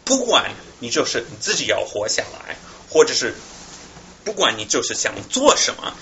[0.05, 2.57] 不管你就是你自己要活下来，
[2.89, 3.33] 或者是
[4.23, 5.93] 不管你就是想做什么，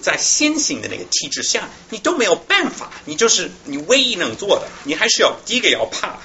[0.00, 2.92] 在先行的那个体制下，你都没有办法。
[3.04, 6.18] 你就是你唯一能做的，你还是要第一个要怕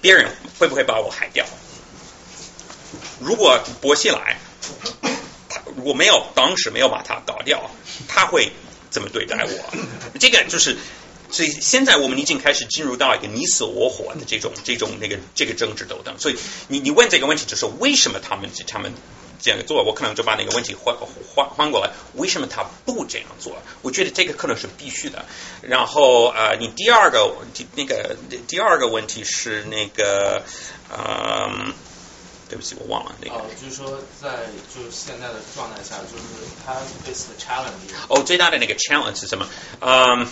[0.00, 1.46] 别人会不会把我害掉。
[3.20, 4.38] 如果薄熙来
[5.48, 7.70] 他如果没有当时没有把他搞掉，
[8.08, 8.52] 他会
[8.90, 9.74] 怎么对待我？
[10.18, 10.76] 这个就是。
[11.32, 16.14] 所以现在我们已经开始进入到一个你死我活的这种这种那个这个政治斗争。
[16.18, 16.36] 所以
[16.68, 18.92] 你你问这个问题，就是为什么他们他们
[19.40, 19.82] 这样做？
[19.82, 20.94] 我可能就把那个问题换
[21.34, 23.56] 换换过来，为什么他不这样做？
[23.80, 25.24] 我觉得这个可能是必须的。
[25.62, 27.34] 然后呃，你第二个
[27.74, 28.14] 那个
[28.46, 30.44] 第二个问题是那个
[30.90, 31.72] 嗯，
[32.50, 33.36] 对不起，我忘了那个。
[33.36, 36.74] 哦，就是说在就是现在的状态下，就是他
[37.06, 37.94] face the challenge。
[38.08, 39.48] 哦，最大的那个 challenge 是什么？
[39.80, 40.28] 嗯。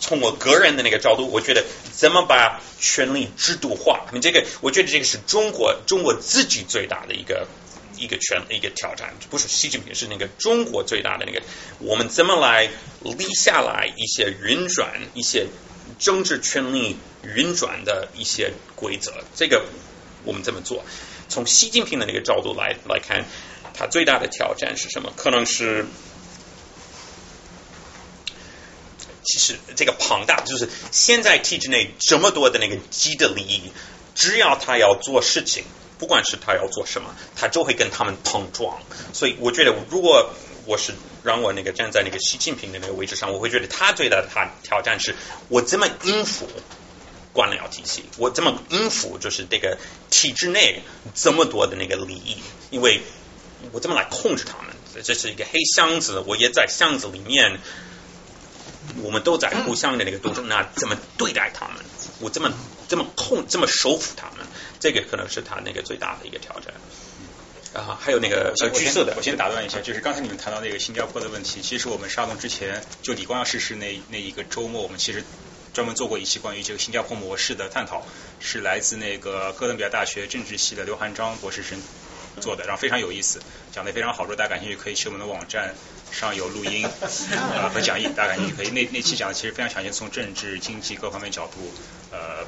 [0.00, 1.62] 从我个人的那个角度，我觉得
[1.92, 4.06] 怎么把权力制度化？
[4.12, 7.46] 你这个，我觉得这个是中国中国自己最大的一个
[7.98, 11.42] 一个权一个挑战，不是习近平，是那个中国最大的那个。
[11.78, 12.70] 我们怎么来
[13.02, 15.46] 立下来一些运转、一些
[15.98, 19.12] 政治权力运转的一些规则？
[19.36, 19.66] 这个
[20.24, 20.82] 我们怎么做？
[21.28, 23.26] 从习近平的那个角度来来看，
[23.74, 25.12] 他最大的挑战是什么？
[25.14, 25.84] 可能是。
[29.22, 33.72] 其实这个庞大，就是现在体制内这么多的那个既得利益，
[34.14, 35.64] 只要他要做事情，
[35.98, 38.80] 不管是他要做什么，他就会跟他们碰撞。
[39.12, 40.30] 所以我觉得，如果
[40.66, 45.14] 我是让我那个站在那个习近平的那个位置上，我会觉得他最大的他挑战是
[45.48, 46.48] 我怎么应付
[47.32, 49.78] 官僚体系，我怎么应付就是这个
[50.10, 50.82] 体制内
[51.14, 52.36] 这么多的那个利益，
[52.70, 53.00] 因为
[53.72, 54.74] 我怎么来控制他们？
[55.04, 57.60] 这是一个黑箱子，我也在箱子里面，
[59.02, 61.76] 我们都在互相的那个斗争，那怎么对待他们？
[62.20, 62.52] 我这么
[62.88, 64.46] 这么控，这么收服他们？
[64.78, 66.74] 这个可能是他那个最大的一个挑战。
[67.72, 75.22] 啊，还有那个呃橘色的，我先打断一下，就是刚才你们谈到那个新加坡的问题，其实我们沙龙之前就李光耀逝世那那一个周末，我们其实
[75.72, 78.04] 专门做过一期关于这个新加坡模式的探讨，
[78.40, 81.80] 是来自那个哥伦比亚大学政治系的刘汉章博士生
[82.40, 83.40] 做的，然后非常有意思，
[83.70, 85.76] 讲的非常好，如果大家感兴趣，可以去我们的网站
[86.12, 86.86] 上有录音
[87.54, 88.70] 呃 和讲义，大家感兴趣可以。
[88.70, 91.72] 那那期讲的其实非常详细，从政治、经济各方面角度，
[92.10, 92.44] 呃，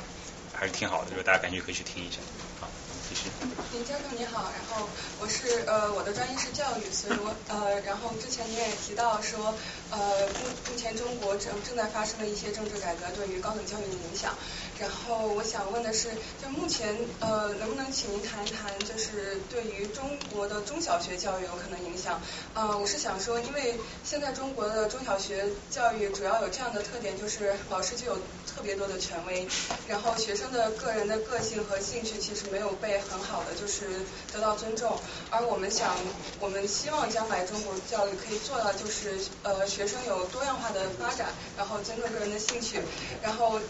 [0.52, 2.18] 还是挺好的，如果大家感兴趣可以去听一下。
[2.60, 2.68] 好，
[3.08, 3.30] 继续。
[3.72, 4.88] 林教授你好，然后
[5.20, 9.54] 我是呃我的专业是教育，所以我呃然后之前您也提到说
[9.90, 9.98] 呃
[10.28, 14.36] 目目前中国正正在发生的一些政治改革对于高等教育的影响，
[14.82, 16.08] 然后我想问的是，
[16.42, 22.20] 就目前呃能不能请您谈一谈，就是对于中国的中小学教育有可能影响？
[22.52, 29.46] 呃我是想说，因为现在中国的中小学教育主要有这样的特点，就是老师具有特别多的权威，
[29.86, 33.86] 然后学生的个人的个性和兴趣其实没有被很好的就是
[34.32, 34.98] 得到尊重，
[35.30, 35.94] 而我们想，
[36.40, 39.14] 我们希望将来中国教育可以做到，就是
[39.44, 42.80] 呃学生有多样化的发展，然后尊重个人的兴趣，
[43.22, 43.60] 然后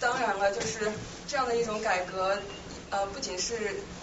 [0.00, 0.90] 当然了，就是
[1.28, 2.36] 这样的一种改革，
[2.90, 3.58] 呃不仅是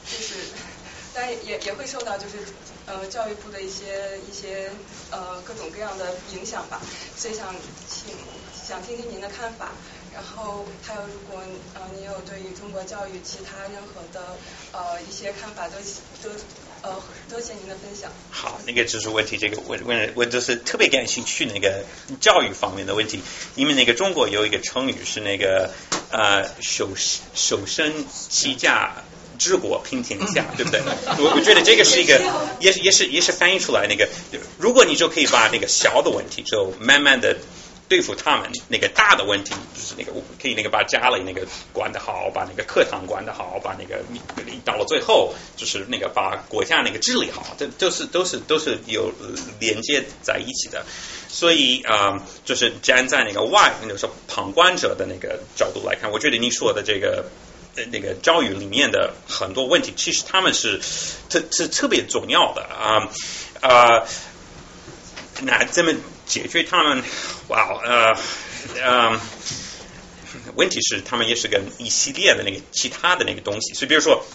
[0.06, 0.36] 就是，
[1.14, 2.38] 当然也也会受到就是
[2.86, 4.70] 呃教育部的一些一些
[5.12, 6.80] 呃各种各样的影响吧，
[7.18, 7.54] 所以想
[7.90, 8.14] 请
[8.54, 9.72] 想听听您的看法。
[10.14, 11.40] 然后还有，如果
[11.76, 14.36] 呃你有对于中国教育其他任何的
[14.74, 15.76] 呃一些看法，都
[16.24, 16.36] 都
[16.82, 16.96] 呃
[17.30, 18.12] 多谢您的分享。
[18.32, 21.84] 好，那个就是问题，这个问问我就是特别感兴趣那个
[22.20, 23.20] 教育方面的问题。
[23.56, 25.72] 因为那个中国有一个成语是那个
[26.12, 26.90] 呃首
[27.34, 29.04] 首身齐家。
[29.40, 30.82] 治国平天下， 对不对？
[31.20, 32.20] 我我觉得这个是一个，
[32.60, 34.10] 也是也是也是翻译出来那个，
[34.58, 37.38] 如果你就可以把那个小的问题就慢慢的。
[37.90, 40.12] 对付他们那个大的问题，就是那个
[40.42, 44.04] 可以那个把家里那个管得好，把那个课堂管得好，把那个
[44.66, 49.14] 到了最后就是那个把国家那个治理好，这都是都是都是有
[49.60, 50.86] 连接在一起的。
[51.30, 57.30] 所以啊，就是站在那个外，就是旁观者的那个角度来看，我觉得你说的这个
[57.92, 60.82] 那个教育里面的很多问题，其实他们是
[61.30, 63.10] 特是特别重要的啊
[63.62, 64.08] 啊，
[65.42, 65.94] 那这么。
[66.28, 67.04] 解决他们，
[67.48, 68.18] 哇，呃，
[68.84, 69.20] 呃，
[70.56, 74.26] 问题是他们也是跟一系列的那个其他的那个东西，所以比如说，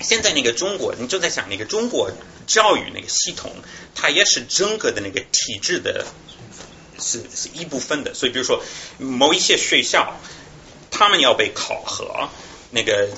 [0.00, 2.10] 现在那个中国，你就在想那个中国
[2.46, 3.52] 教育那个系统，
[3.94, 6.06] 它也是整个的那个体制的，
[6.98, 8.62] 是是一部分的，所以比如说
[8.98, 10.16] 某一些学校，
[10.90, 12.28] 他们要被考核，
[12.70, 13.08] 那个。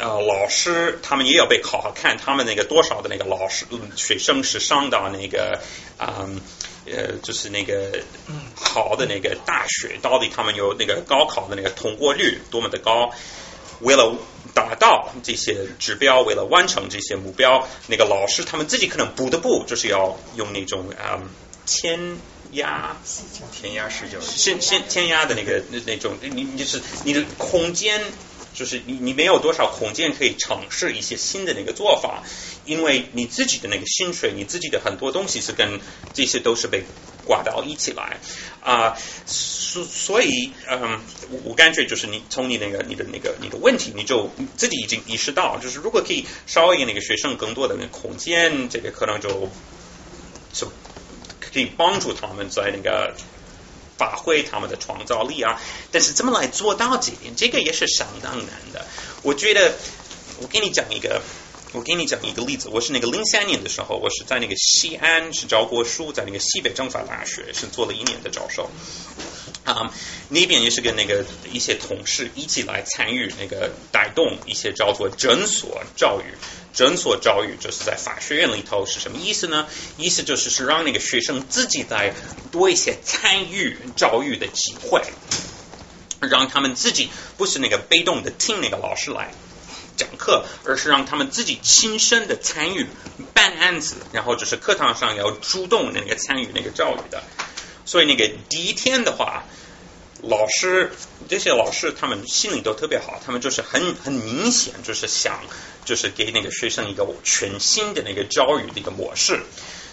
[0.00, 5.60] 呃，老师他们也要被考核，看他们那个多少的那个老师嗯学生是上到那个
[5.96, 6.30] 啊
[6.94, 8.00] 呃，就是那个
[8.54, 13.10] 好的那个大学，到底他们有那个高考的那个通过率多么的高？
[13.80, 14.16] 为了
[14.54, 21.22] 达到这些指标，为了完成这些目标，那个老师他们自己可能不得不就是要用那种啊
[21.64, 22.18] 填
[22.52, 22.96] 压
[23.52, 28.02] 填鸭式教育，先先填压的那个那那种，你你就是你的空间。
[28.58, 32.24] 就是你你没有多少空间可以尝试一些新的那个做法，
[32.64, 35.80] 因为你自己的那个薪水，你自己的很多东西是跟
[36.12, 36.82] 这些都是被
[37.24, 38.18] 挂到一起来
[38.60, 49.52] 啊，所所以嗯，我我感觉就是你从你那个你的那个你的问题，你就自己已经意识到，就是如果可以稍微给那个学生更多的那个空间，这个可能就
[50.52, 50.72] 就
[51.38, 53.14] 可以帮助他们在那个。
[53.98, 55.60] 发挥他们的创造力啊！
[55.90, 58.86] 但是怎么来做到这点，这个也是相当难的。
[59.22, 59.74] 我觉得，
[60.40, 61.20] 我给你讲一个，
[61.72, 62.70] 我给你讲一个例子。
[62.70, 68.70] 我是那个零三年的时候，我是在那个西安是教过书，在那个西北政法大学是做了一年的教授。
[69.64, 69.92] 啊，
[70.30, 76.24] 那边也是跟那个一些同事一起来参与那个带动一些叫做诊所教育。
[76.72, 79.66] 诊所教育就是在法学院里头是什么意思呢？
[79.98, 82.14] 意思就是是让那个学生自己在
[82.50, 85.02] 多一些参与教育的机会，
[86.20, 89.34] 让他们自己不是那个被动的听那个老师来
[89.98, 92.86] 讲课，而是让他们自己亲身的参与
[93.34, 97.22] 办案子，然后就是课堂上要主动那个参与那个教育的。
[97.84, 99.44] 所以那个第一天的话，
[100.22, 100.92] 老师
[101.28, 105.42] 这些老师他们心里都特别好，他们就是很很明显就是想
[105.84, 109.42] 就是给那个学生一个全新的那个教育的一个模式。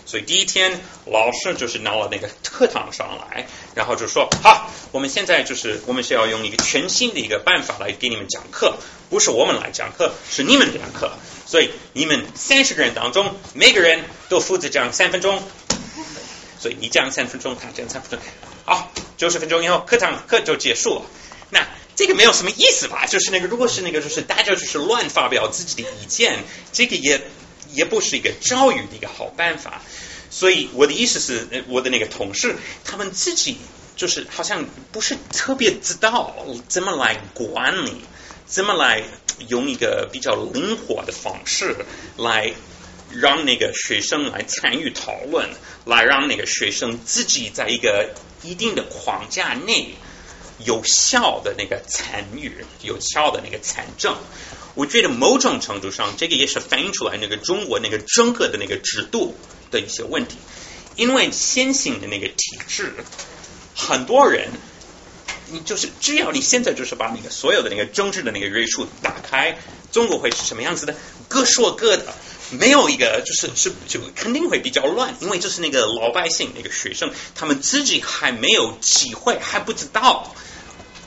[0.06, 8.77] 所以第一天老师就是拿了那个课堂上来，然后就说好，我们现在就是我们是要用一个全新的一个办法来给你们讲课，
[9.09, 11.11] 不是我们来讲课，是你们讲课。
[11.48, 15.42] 所以你们三十个人当中，每个人都负责讲三分钟。
[16.59, 18.19] 所以你讲三分钟，他讲三分钟，
[18.64, 21.01] 好，九十分钟以后课堂课就结束了。
[21.51, 23.06] 那这个没有什么意思吧？
[23.06, 26.43] 就是那个，如果是那个，就是大家就是乱发表自己的意见，
[26.74, 27.22] 这个也
[27.76, 29.82] 也不是一个教育的一个好办法。
[30.30, 33.58] 所以我的意思是，我的那个同事他们自己
[33.95, 36.36] 就是好像不是特别知道
[36.68, 38.02] 怎么来管理，
[38.45, 39.04] 怎么来
[39.48, 41.86] 用一个比较灵活的方式
[42.18, 42.54] 来
[43.14, 45.50] 让那个学生来参与讨论，
[45.86, 48.14] 来让那个学生自己在一个
[48.44, 49.95] 一定的框架内
[50.66, 54.18] 有效的那个参与，有效的那个参政。
[54.76, 59.36] 我觉得某种程度上，这个也是反映出来那个中国那个整个的那个制度
[59.72, 60.38] 的一些问题，
[60.95, 62.94] 因为先行的那个体制，
[63.76, 64.52] 很多人。
[65.48, 69.56] 你就是只要你现在就是把那个所有的那个政治的那个约束打开，
[69.92, 70.95] 中国会是什么样子的？
[71.28, 72.16] 各说各的，
[72.50, 80.36] 没有一个就是是就肯定会比较乱，因为就是那个老百姓那个学生，他们自己还没有机会，还不知道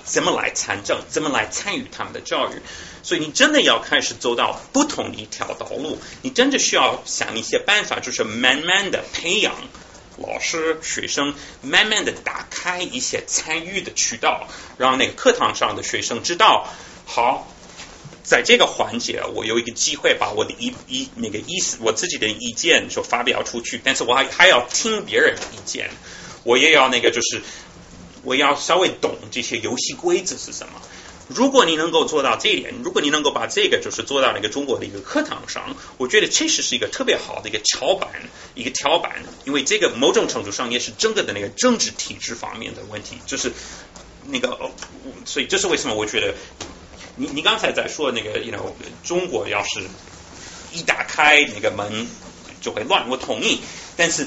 [0.04, 2.62] 怎么来参政，怎么来参与他们的教育。
[3.08, 9.54] 所以你真的要开始走到不同的一条道路，你真的需要想一些办法，就是慢慢的培养
[10.18, 14.46] 老师、学生，慢慢的打开一些参与的渠道，
[14.76, 16.68] 让那个课堂上的学生知道，
[17.06, 17.50] 好，
[18.22, 25.88] 在这个环节，我有一个机会把我的意意那个意思，我自己的意见就发表出去，但是我还还要听别人的意见，
[26.44, 27.40] 我也要那个就是
[28.22, 30.82] 我要稍微懂这些游戏规则是什么。
[31.28, 38.10] 如果你能够做到这一点，如果你能够把这个就是做到那个中国的一个课堂上，我觉得确实是一个特别好的一个桥板，
[38.54, 43.52] 一个跳板，因为这个某种程度上也是整个的那个政治体制方面的问题，就是
[44.26, 44.70] 那个，哦
[45.26, 46.34] 所以这是为什么我觉得
[47.16, 48.72] 你你刚才在说那个，you know，
[49.04, 49.82] 中国要是
[50.72, 52.06] 一打开那个门
[52.62, 53.60] 就会乱，我同意，
[53.96, 54.26] 但是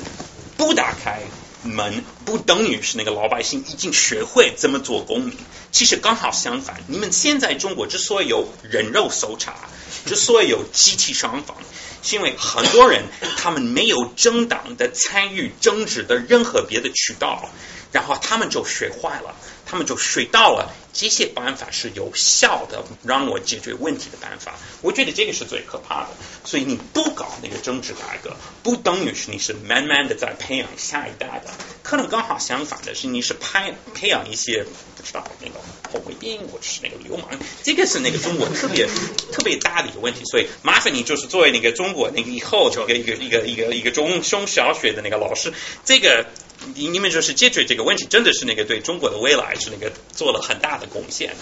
[0.56, 1.22] 不打开。
[1.64, 5.34] 门不等于是那个老百姓已经学会怎么做公民，
[5.72, 6.82] 其实刚好相反。
[6.88, 9.70] 你们现在中国之所以有人肉搜查，
[10.06, 11.58] 之所以有集体上访，
[12.02, 13.04] 是因为很多人
[13.38, 17.50] 他们没有正当的参与政治的任何别的渠道，
[17.92, 24.56] 然后他们就学坏了，他们就学到了这些办法是有效的，让我解决问题的办法。
[24.82, 26.10] 我觉得这个是最可怕的。
[26.44, 31.52] 所以你不搞那个政治改革，不等于是你是慢慢的在培养下一代的，
[31.84, 34.66] 可能刚好相反的是，你是培培养一些
[34.98, 35.60] 不知道那个
[35.92, 37.28] 红卫兵或者是那个流氓，
[37.64, 38.88] 这个是那个中国特别
[39.32, 40.26] 特别大的一个问题。
[40.26, 45.54] 所以麻烦你就是作为那个中国那个以后这个一个一个一个一个中中小学的那个老师，
[45.86, 46.26] 这个
[46.76, 51.36] 你你们就是解决这个问题，真的是那个对中国的未来是那个做了很大的贡献。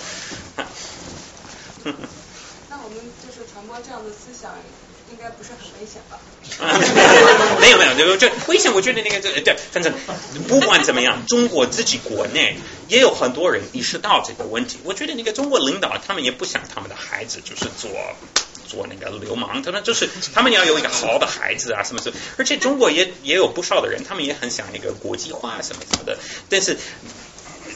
[1.84, 4.54] 那我们就是传播这样的思想，
[5.20, 6.18] 应该不是很危险吧？
[7.60, 9.94] 没 有没有，这个这危险，我觉得那个这对，反正
[10.48, 12.56] 不管怎么样，中国自己国内
[12.88, 14.80] 也有很多人意识到这个问题。
[14.86, 17.92] 我觉得那个中国领导他们也不想他们的孩子就是做
[18.66, 22.16] 做那个流氓，他们就是他们要有一个好的孩子啊，什么什么。
[22.38, 26.18] 而且中国也也有不少的人，他们也很想那个国际化什么什么的，
[26.48, 26.78] 但是。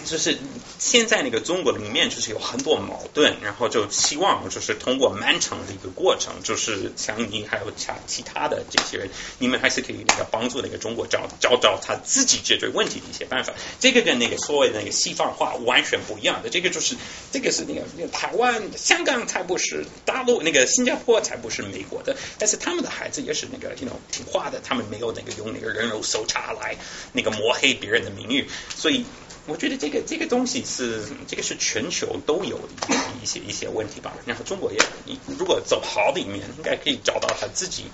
[0.06, 0.38] 就是
[0.80, 9.10] 现在那个中国里面就是有很多矛盾，然后就希望就是通过漫长的一个过程，就是像你还有其其他的这些人，
[9.40, 13.54] 你们还是可以那个帮助那个中国找找找他自己解决问题的一些办法。
[13.80, 16.96] 这个跟那个所谓的那个西方化完全不一样的，这个就是
[17.32, 26.76] 这个是那个那个台湾、香港才不是大陆，那个新加坡才不是美国的，但是他们的孩子也是那个 you know 听话的，他们没有那个用那个人肉搜查来
[27.14, 29.06] 那个抹黑别人的名誉，所以。
[29.46, 34.14] 我觉得这个这个东西是这个是全球都有的一些一些问题吧。
[34.26, 37.86] 然后中国也，你如果走好的一面，应该可以找到他自己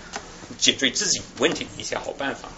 [0.59, 2.49] 解决自己问题的一些好办法。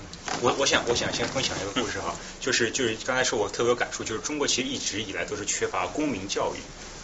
[0.42, 6.60] 我我想我想先分享一个故事哈，就是就是刚才说我特别有感触，就是中国其实一直以来都是缺乏公民教育，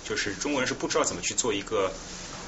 [0.08, 1.94] 就是中国人是不知道怎么去做一个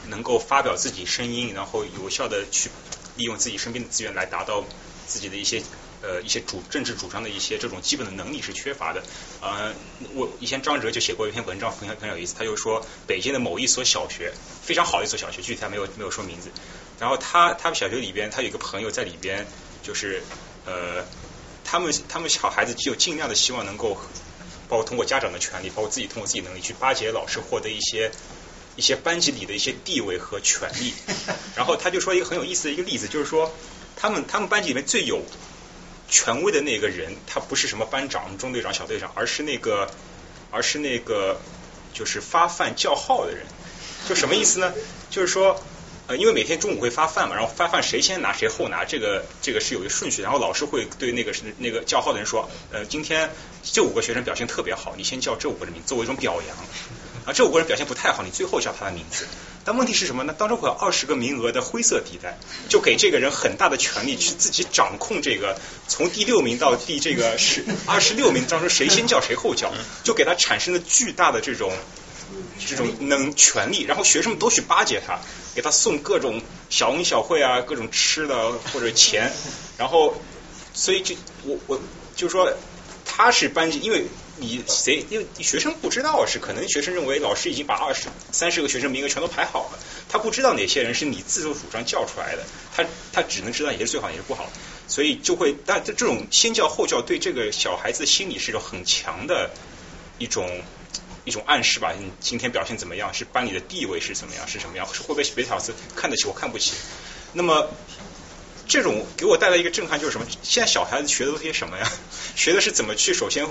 [0.07, 2.69] 能够发表自己声音，然后有效的去
[3.15, 4.65] 利用自己身边的资源来达到
[5.07, 5.63] 自己的一些。
[6.01, 9.03] 呃，一些主政治主张的一些这种基本的能力是缺乏的。
[9.41, 9.73] 呃，
[10.15, 12.35] 我以前张哲就写过一篇文章，很很有意思。
[12.37, 14.31] 他就说，北京的某一所小学
[14.63, 16.49] 非常好的一所小学，具体他没有没有说名字。
[16.99, 19.45] 然后他他们小学里边，他有一个朋友在里边，
[19.83, 20.23] 就是
[20.65, 21.05] 呃，
[21.63, 23.97] 他们他们小孩子就尽量的希望能够，
[24.67, 28.11] 包括通过家长的权利，包括自己通过自己能力去巴结老师，获得一些
[28.75, 30.93] 一些班级里的一些地位和权利。
[31.55, 33.53] 然后他就说一个很有意思的一个例子，就是说
[33.95, 35.21] 他们他们班级里面最有
[36.09, 39.89] 权威的那个人，他不是什么班长、中队长、小队长，而是那个
[40.51, 41.39] 而是那个
[41.93, 43.45] 就是发饭叫号的人。
[44.07, 44.73] 就什么意思呢？
[45.09, 45.61] 就是说。
[46.09, 53.29] 呃，因为每天中午会发饭嘛，然后发饭谁先拿谁后拿，这个这个是有一个顺序，然后老师会对那个是那个叫号的人说，呃，今天
[53.61, 56.57] 这五个学生表现特别好，你先叫这五个人名作为一种表扬，
[57.27, 59.27] 啊，这五个人表现不太好，你最后叫他的名字。
[59.69, 60.33] 但问题是什么呢？
[60.35, 62.39] 当中会有二十个名额的灰色地带，
[62.69, 69.71] 就给这个人很大的权利去自己掌控这个从第六名到第这个十二十六名当中谁先叫谁后叫，
[70.03, 71.71] 就给他产生了巨大的这种。
[72.67, 75.19] 这种能权利，然后学生们都去巴结他，
[75.55, 79.31] 给他送各种小恩小惠啊，各种吃的或者钱，
[79.77, 80.21] 然后
[80.73, 81.81] 所以就我我
[82.15, 82.53] 就是说
[83.03, 84.05] 他是班级，因为
[84.39, 92.43] 你谁因为学生不知道是可能学生认为老师已经把二十三十个学生名额全都排好了，他不知道哪些人是你自作主张叫出来的，
[92.75, 94.51] 他他只能知道也是最好也是不好，
[94.87, 99.51] 所以就会但这这种先叫后叫对这个小孩子的心理是一种很强的
[100.17, 100.61] 一种。
[101.25, 103.13] 一种暗示吧，你今天表现怎么样？
[103.13, 104.47] 是班里的地位是怎么样？
[104.47, 104.87] 是什么样？
[104.91, 106.73] 是会被别的老师看得起我，看不起？
[107.33, 107.69] 那么
[108.67, 110.25] 这种给我带来一个震撼就是什么？
[110.41, 111.91] 现在小孩子学的都些什么呀？
[112.35, 113.45] 学的是怎么去首先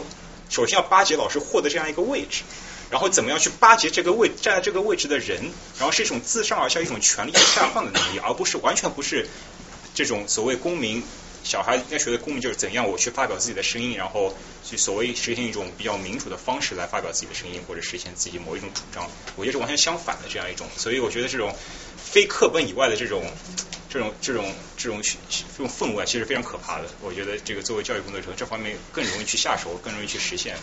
[0.48, 2.42] 首先要巴结老师，获得这样一个位置，
[2.90, 9.28] 然后怎么样去巴结这个位站在这个位置的人，然后是一种自上而下一种权力的下放的能力，而不是完全不是
[9.94, 11.02] 这种所谓公民。
[11.44, 19.08] 小孩应该学的公民就是怎样我去发表自己的声音，然后去所谓实现一种比较民主的方式来发表自己的声音，或者实现自己某一种主张。
[19.36, 21.54] 我觉得是完全相反的这样一种，所以我觉得这种
[22.10, 23.22] 非课本以外的这种
[23.90, 26.88] 这种这种这种这种氛围其实非常可怕的。
[27.00, 30.56] 我觉得这个作为教育工作者，这方面更容易去下手，更容易去实现。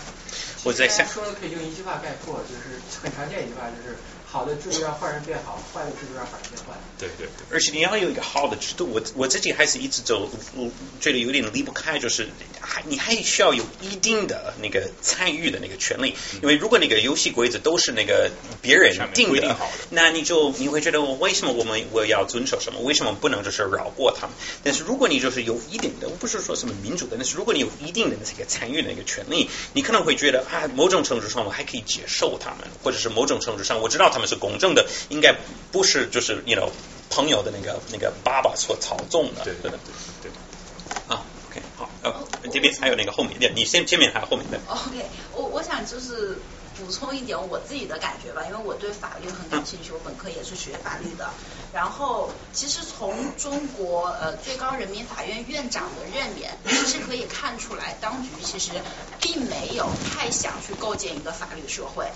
[0.64, 3.96] 我在想说的可以用一句话概括，就是很常见一句话，就是。
[4.36, 6.76] 好的制度让坏人变好，坏的制度让坏人变坏。
[7.00, 12.28] 对对，而且你要有一个好的制度，我我自己还是一直走，我觉得有点离不开，就是
[12.60, 18.30] 还你还需要有一定的那个参与的那个权利，因为如果那个游戏规则都是那个
[18.62, 19.56] 别人定的，
[19.90, 22.82] 那你就你会觉得我为什么我们我要遵守什么？
[22.82, 24.36] 为什么不能就是绕过他们？
[24.66, 34.25] 但是如果你就是有一定的，我不是说什么民主的，但是如果你有一定的这个参与的那个权利，你可能会觉得啊，某种程度上我还可以接受他们，或者是某种程度上我知道他们。
[34.28, 35.36] 是公正的，应该
[35.72, 36.70] 不是就是你 know
[37.10, 40.32] 朋友的那个那个爸爸所操纵的，对对对。
[41.08, 42.14] 啊，OK，好，呃，
[42.52, 44.60] 这边还有那个后面的，你先前面还有后面的。
[44.68, 46.38] OK，我我想就是
[46.76, 51.30] 补充一点我自己的感觉吧，因为我对法律很感兴趣，我本科也是学法律的。
[51.74, 58.72] 然后其实从中国呃最高人民法院院长的任免，其实可以看出来，当局其实
[59.20, 62.08] 并没有太想去构建一个法律社会。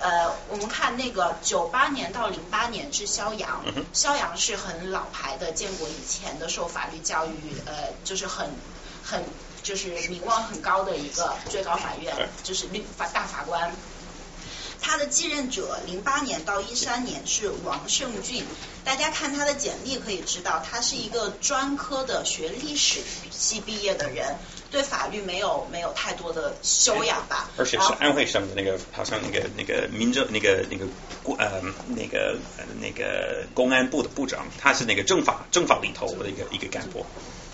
[0.00, 8.50] 呃，我们看那个九八年到零八年是肖阳，肖阳是很老牌的，建国以前的受法律教育，呃，就是很
[9.02, 9.24] 很
[9.62, 13.74] 就是名望很高的一个最高法院，就是律法大法官。
[14.80, 18.44] 他的继任者零八年到一三年是王胜俊，
[18.84, 24.36] 大家看他的简历可以知道，他是一个专科的学历史系毕业的人，
[24.70, 27.50] 对法律没有没有太多的修养吧。
[27.56, 30.86] 而且是安徽省的那个，好像那个那个民政那个那个
[31.22, 32.38] 国呃那个
[32.80, 37.04] 那个公安部的部长，他是那个政法政法里头的一个一个干部。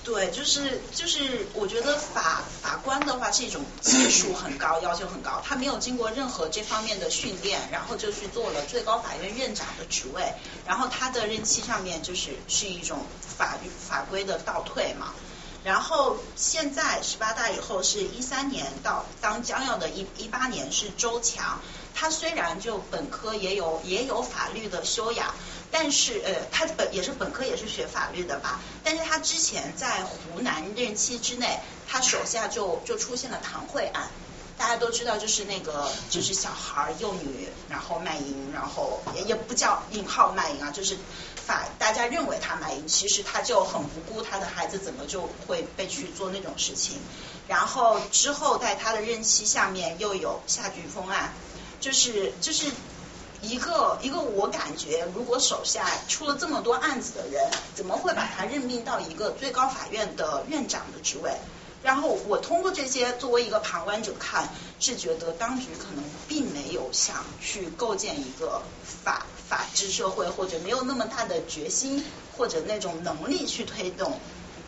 [0.05, 10.33] 对，就是就是，我觉得法法官的话是一种技术很高，要求很高，他没有经过任何这方面的训练，然后就去做了最高法院院长的职位，
[10.67, 15.13] 然后他的任期上面就是是一种法律法规的倒退嘛。
[15.63, 21.61] 然后现在十八大以后是一三年到当将要的一一八年是周强，
[21.95, 25.33] 他虽然就本科也有也有法律的修养。
[25.75, 28.61] 但是呃，他本也是本科也是学法律的吧？
[28.85, 34.11] 但是他之前在湖南任期之内，他手下就就出现了唐慧案，
[34.59, 40.99] 大家都知道，就是那个就是小孩儿幼女，然后卖淫，然后也也不叫引号卖淫啊，就是
[41.47, 46.99] 法大家认为他卖淫，其实他就很无辜，他的孩子怎么就会被去做那种事情？
[47.49, 51.33] 然后之后在他的任期下面又有夏菊峰案，
[51.81, 52.67] 就是就是。
[53.43, 61.33] 一个一个，我感觉如果手下出了这么多案子的人，怎么会把他任命到一个最高法院的院长的职位？
[61.83, 64.49] 然后我通过这些作为一个旁观者看，
[64.79, 72.05] 是觉得当局可能并没有想去构建一个法法治社会，或者没有那么大的决心
[72.37, 74.21] 或者那种能力去推动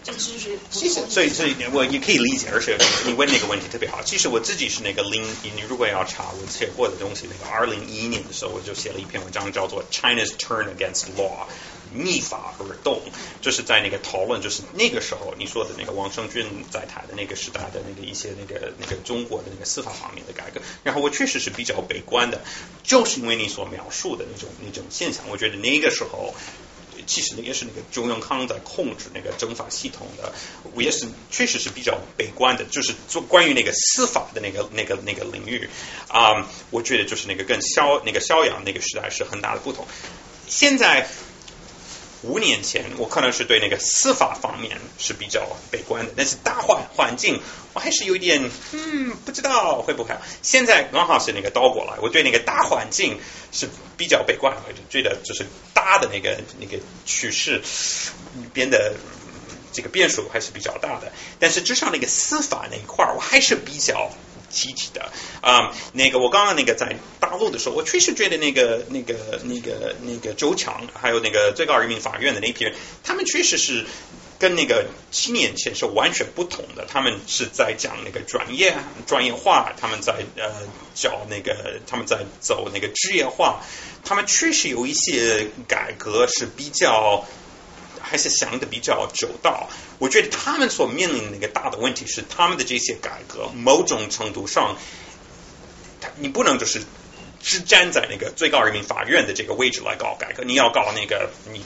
[0.05, 4.03] 这就是其实，所以所以我也可以理解，而且你问那个问题特别好。
[4.03, 11.31] 其实我自己是那个零，你如果要查我写过的东西，那个二零一一年的时候，我就写了一篇文章，叫做《China's Turn Against Law》。
[11.97, 13.01] 逆法而动，
[13.41, 20.61] 就是在那个讨论，就是那个时候你说的那个王胜军在台的那个时代的那个一些那个那个中国的那个司法方面的改革。
[20.83, 22.41] 然后我确实是比较悲观的，
[22.83, 26.35] 就是因为你所描述的那种那种现象，我觉得那个时候。
[27.07, 30.33] 其实呢也是那个周永康在控制那个政法系统的，
[30.75, 35.69] 我也是确实是比较悲观的，就是做关于那个司法的那个那个那个领域
[36.09, 39.87] 啊，我觉得就是那个跟萧那个萧阳那个时代是很大的不同。
[40.49, 41.09] 现在。
[42.25, 47.41] 五年前，我可能是对那个司法方面是比较悲观的，但是大环环境
[47.75, 50.15] 我还是有一点嗯不知道会不会。
[50.43, 53.19] 现在刚好是那个倒过来，我对那个大环境
[53.53, 57.63] 是比较悲观，我就觉得就是大的那个那个趋势
[58.53, 58.95] 变得
[59.73, 64.11] 这个变数还是比较大的，但是至少那个司法那一块儿我还是比较。
[64.55, 65.11] 集体的
[65.43, 73.85] 啊，那个我刚刚那个在大陆的时候，我确实觉得那个那个那个那个周强，还有那个最高人民法院的那批人，他们确实是
[74.39, 76.87] 跟那个七年前是完全不同的。
[76.87, 78.77] 他们是在讲那个专业
[79.07, 80.53] 专业化，他们在呃
[80.95, 83.61] 叫那个他们在走那个职业化，
[84.05, 87.27] 他们确实有一些改革是比较。
[88.05, 89.69] 还是想的比较周到。
[89.99, 94.77] 我觉得他们所面临的那个大的问题是，他们的这些改革，某种程度上，
[96.17, 96.83] 你不能就是
[97.41, 101.65] 只站在那个最高人民法院的这个位置来搞改革，你要搞那个你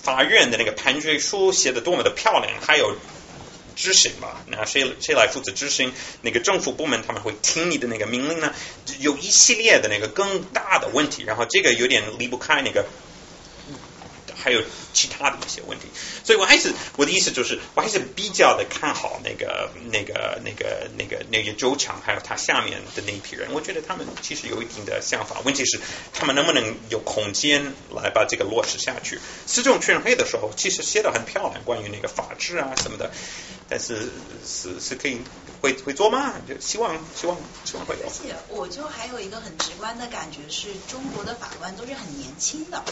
[0.00, 2.96] 法院的那个判决书写的多么的漂亮，还有
[3.74, 4.42] 执行吧？
[4.46, 5.92] 那谁谁来负责执行？
[6.20, 8.54] 那个政府部门他们会听你的那个命令呢？
[9.00, 12.86] 有一系列的那个更大的问题，然后这个有点离不开那个。
[14.42, 14.60] 还有
[14.92, 15.86] 其他的一些问题，
[16.24, 23.52] 所以我还是我的意思就是，我还是比较的看好那个那个那个那个那些周强，还有他下面的那一批人。
[23.52, 25.80] 我觉得他们其实有一定的想法，问题是
[26.12, 29.20] 他们能不能有空间来把这个落实下去。
[29.46, 33.12] 四中全会的时候，其实写的很漂亮，关于那个法治啊什么的，
[33.68, 34.10] 但是
[34.44, 35.18] 是是可以
[35.60, 36.34] 会会做吗？
[36.48, 38.02] 就希望希望希望会有。
[38.06, 42.82] 而且我就还有一个很直观的感觉，是中国的法官都是很年轻的。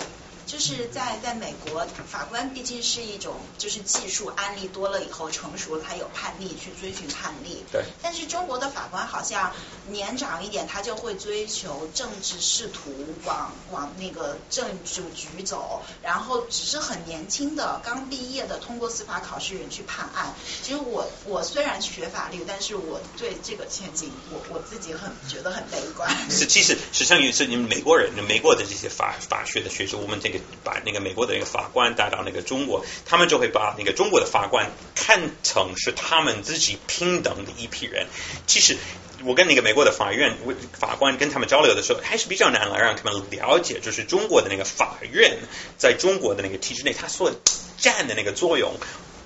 [0.51, 7.63] 就是在在美国，法官毕竟是一种就是技术案例多了以后成熟了，他有判例去追寻判例。
[7.71, 7.85] 对。
[8.03, 9.53] 但是中国的法官好像
[9.91, 12.93] 年长一点，他就会追求政治仕途，
[13.25, 20.35] 往往那个政治局走，然后只是很年轻的刚毕业的通过司法考试人去判案。
[20.65, 26.11] 其实我我虽然学法律，但是我对这个前景我我自己很觉得很悲观。
[26.29, 30.40] 是，其实实际上也是你们美国人，美国的这些法法学的学生，我们这个。
[30.65, 38.07] 把那个美国的那个法官带到那个中国，他们就会把那个中国的法官看成是他们自己平等的一批人。
[38.47, 38.77] 其实
[39.25, 40.37] 我跟那个美国的法院
[40.73, 45.39] 法官跟他们交流的时候，还是比较难来让他们了解，就是中国的那个法院
[45.77, 47.33] 在中国的那个体制内，它所
[47.79, 48.75] 占的那个作用。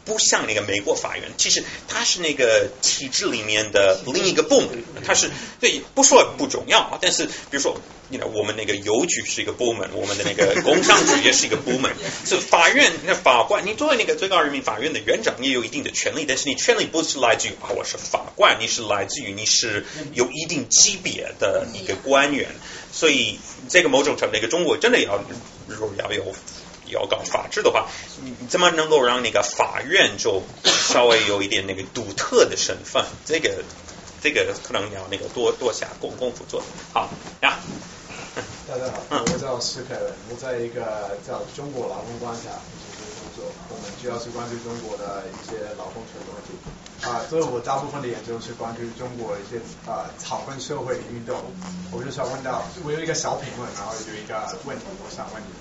[0.05, 11.92] 不像那个美国法院，其实它是那个体制里面的另一个部门，它是对不说不重要啊，但是比如说，你看我们那个邮局是一个部门，我们的那个工商局也是一个部门，
[12.26, 22.55] 是法院那法官，你作为那个最高人民法院的院长，你有一定的权利，但是你权利不是来自于啊我是法官，你是来自于你是有一定级别的一个官员，
[22.92, 25.24] 所以这个某种程度，那个中国真的要
[25.66, 26.34] 如果要有。
[26.86, 27.86] 要搞法治的话，
[28.22, 33.04] 你怎么能够让那个法院就稍微有一点那个独特的身份？
[33.24, 33.62] 这个
[34.22, 36.62] 这个可能要那个多多下功功夫做。
[36.92, 37.08] 好
[37.42, 37.58] 呀。
[38.66, 46.58] 大家好，我叫施凯文，我在一个叫中国劳工观察工作，我们主要是关注中国的一些劳动权的问题。
[47.06, 51.36] 啊，所以我大部分的研究是关注中国一些啊草根社会的运动。
[51.92, 55.52] 我就想问到，我有一个小评论，然后有一个问题，我想问你。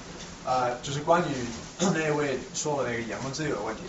[0.46, 1.34] 呃，就是关于
[1.94, 3.82] 那位说的那个言论自由的问题，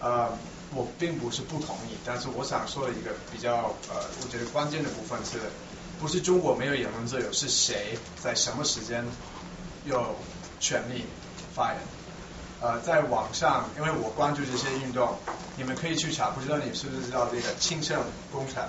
[0.00, 0.28] 呃，
[0.74, 5.38] 我并不是不同意，但是我想说的一个比较呃，我觉得关键的部分是，
[6.00, 9.04] 不是中国没有言论自由，是谁在什么时间
[9.84, 10.14] 有
[10.60, 11.04] 权利
[11.54, 11.80] 发言？
[12.60, 15.18] 呃，在网上，因为我关注这些运动，
[15.56, 18.02] 你们可以去查，不知道你是不是知道这个庆盛
[18.32, 18.64] 工厂？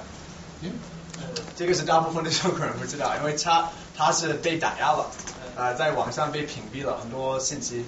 [0.62, 0.72] 嗯，
[1.56, 5.10] 这个是大部分的中国人不知道，因为他他是被打压了。
[5.58, 7.84] 呃，在网上被屏蔽了很多信息。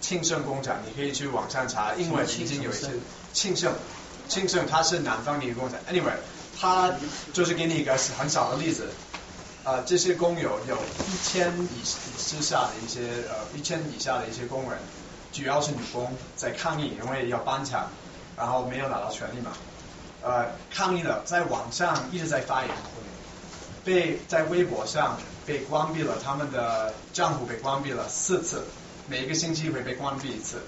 [0.00, 2.88] 庆盛工厂，你可以去网上查，因为已经有一些
[3.32, 3.72] 庆盛，
[4.28, 5.78] 庆盛它是南方的一个工厂。
[5.88, 6.16] Anyway，
[6.58, 6.92] 它
[7.32, 8.88] 就是给你一个很小的例子。
[9.62, 11.84] 啊，这些工友有一千以
[12.18, 14.80] 之下的一些呃一千以下的一些工人，
[15.32, 17.88] 主要是女工在抗议，因为要搬厂，
[18.36, 19.52] 然后没有拿到权利嘛。
[20.20, 22.70] 呃，抗议了，在网上一直在发言，
[23.84, 28.62] 被在微博上被关闭了，他们的账户被关闭了四次，
[29.08, 30.58] 每一个星期会被关闭一次，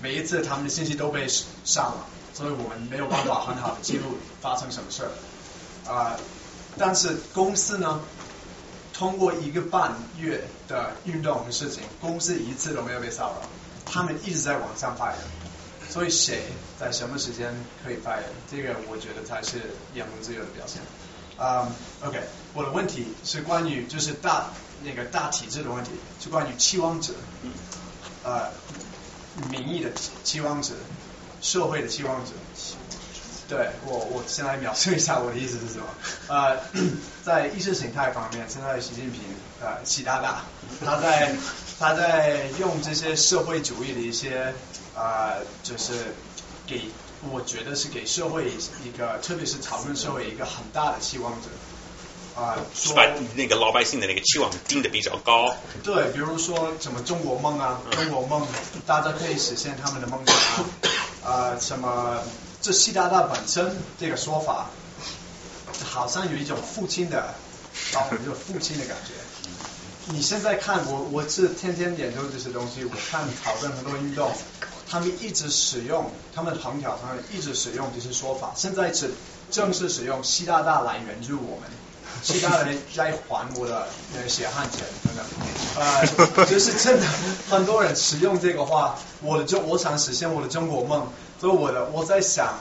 [0.00, 1.26] 每一次他们的信息都被
[1.64, 5.92] 删了，所以我们没有办法很好的记录发生什么事儿。
[5.92, 6.16] 啊、
[6.76, 8.00] 但是公司呢，
[8.92, 13.42] 通过一个半月的运动和事情，公司一次都没有被骚扰，
[13.84, 15.18] 他们一直在网上发言。
[15.90, 16.42] 所以谁
[16.78, 19.58] 在什么时间可以发言，这个我觉得才是
[19.94, 20.82] 言论自由的表现。
[21.38, 21.70] 啊、
[22.02, 22.20] o k
[22.52, 24.50] 我的问题是关于就是大
[24.84, 27.14] 那个大体制的问题，是关于期望值，
[28.24, 28.50] 呃，
[29.48, 30.72] 民意的期期望值，
[31.40, 32.32] 社会的期望值。
[33.48, 35.86] 对我，我先来描述一下我的意思是什么。
[36.28, 36.58] 呃，
[37.24, 39.22] 在意识形态方面，现在习近平
[39.62, 40.42] 呃习大大，
[40.84, 41.34] 他在
[41.78, 44.52] 他在用这些社会主义的一些
[44.94, 45.94] 呃，就是
[46.66, 46.90] 给
[47.30, 48.50] 我觉得是给社会
[48.84, 51.48] 一个，特别是讨论社会一个很大的期望值。
[52.36, 55.56] 啊、说是把那个老百姓的那个期望定的比较高。
[55.82, 58.46] 对，比如说什么中国梦啊，中国梦，
[58.86, 60.36] 大家可以实现他们的梦想
[61.28, 62.22] 啊，呃， 什么
[62.62, 64.70] 这习大大本身这个说法，
[65.84, 67.34] 好像有一种父亲的，
[67.92, 69.14] 包有一种父亲的感觉。
[70.12, 74.32] 你现在看我，我是天天研究这些东西，我看讨论很多运动，
[74.90, 79.10] 他们一直使用，他们横条他们一直使用这些说法，现在是
[79.50, 81.68] 正式使用习大大来援助我们。
[82.20, 85.24] 习大大来还我的那个血汗钱等等，
[86.36, 87.06] 呃， 就是真的
[87.48, 91.06] 很多人使用这个话，我的中我想实现我的中国梦，
[91.40, 92.58] 所以我的我在想，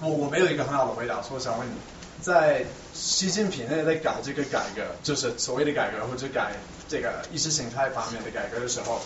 [0.00, 1.72] 我我没有一个很好的回答，所以我想问你，
[2.22, 6.52] 在习近平那在搞这个改革，就是所谓的改革或者改
[6.88, 9.00] 这个意识形态方面的改革的时候，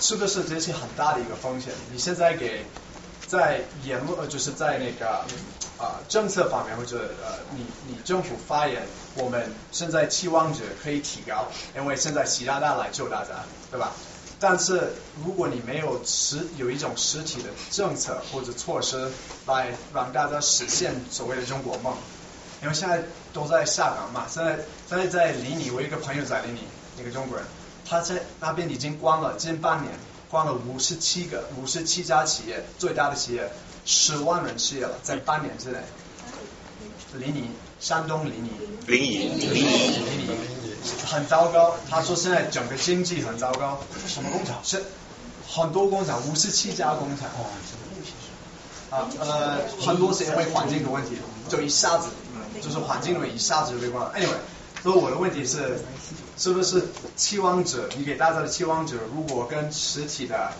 [0.00, 1.72] 是不是这是很大的一个风险？
[1.92, 2.64] 你现在给
[3.26, 5.24] 在言论，呃就是在那个
[5.78, 8.82] 啊、政策方面或者呃你你政府发言，
[9.16, 11.46] 我们现在期望值可以提高，
[11.76, 13.92] 因为现在习大大来救大家，对吧？
[14.40, 14.92] 但是
[15.24, 19.10] 如果你没有实有一种实体的政策或者措施
[19.46, 21.92] 来让大家实现所谓的中国梦，
[22.62, 23.02] 因为现在
[23.32, 26.62] 都在下岗嘛，现在现在在离你，我一个朋友在离你，
[27.00, 27.44] 一个中国人，
[27.88, 29.92] 他在那边已经关了近半年，
[30.30, 33.50] 关了五十七个五十七家企业，最大的企业
[33.84, 35.78] 十万人失业了，在半年之内。
[37.14, 37.48] 离你，
[37.80, 38.50] 山东离你，
[38.86, 39.66] 临沂，离你，
[40.04, 40.30] 离你，
[41.06, 41.74] 很糟糕。
[41.88, 43.80] 他说现在整个经济很糟糕。
[44.06, 44.58] 什么工厂？
[44.62, 44.84] 是
[45.48, 47.30] 很多工厂，五十七家工厂。
[48.90, 51.16] 啊呃，很多是因为环境的问题，
[51.48, 52.08] 就一下子
[52.62, 54.12] 就是环境的问题，一下子就被关了。
[54.14, 55.80] Anyway，所以我的问题是，
[56.38, 56.82] 是不是
[57.16, 57.88] 期望值？
[57.96, 60.52] 你给大家的期望值，如果跟实体的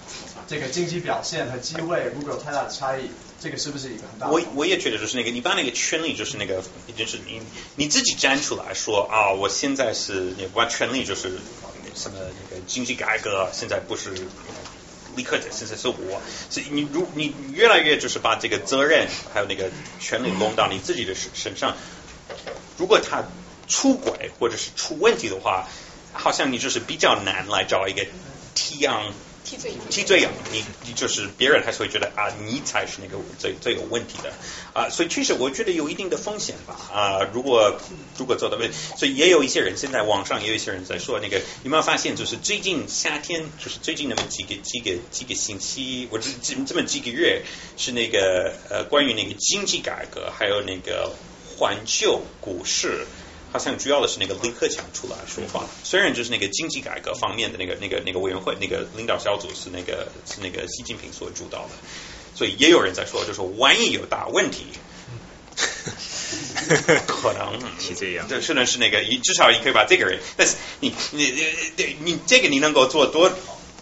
[0.49, 3.09] 这个经济表现和机会如果有太大的差异，
[3.41, 6.61] 这个是不是一个很大的我我也觉得就是那个，你把那个权利就是那个，
[6.97, 7.41] 就是你
[7.77, 11.39] 你自己站出来说啊，我现在是我权利就是
[11.95, 14.11] 什么那个经济改革，现在不是
[15.15, 21.77] 立刻的，现在是我，是你如你越来越就是把这个责任还有那个权利弄到你自己的身身上，
[22.77, 23.23] 如果他
[23.69, 25.69] 出轨或者是出问题的话，
[26.13, 28.07] 好像你就是比较难来找一个
[28.55, 29.03] 替样。
[29.45, 34.31] 替罪羊，替罪羊，你你就是别人还是会觉得啊，你才是那个最最有问题的
[34.75, 37.81] 啊，所以确实我觉得有一定的风险吧啊，如果
[38.19, 47.43] 如果做到位，所以也有一些人现在网上也有一些人在说那个，有没有发现就是最近夏天，就是最近那么几个几个几个星期，我这这这么几个月，
[47.79, 51.11] 是那个呃关于那个经济改革，还有那个
[51.57, 53.07] 环球股市。
[53.52, 61.70] 好像主要的是那个李克强出来说话，虽然就是那个经济改革方面的那个那个那个委员会那个领导小组是那个是那个习近平所主导的，
[62.35, 64.67] 所以也有人在说，就说万一有大问题，
[67.07, 71.33] 可能是这样，这是能是那个，至少你可以把这个人，但是你你
[71.77, 73.33] 你你这个你能够做多。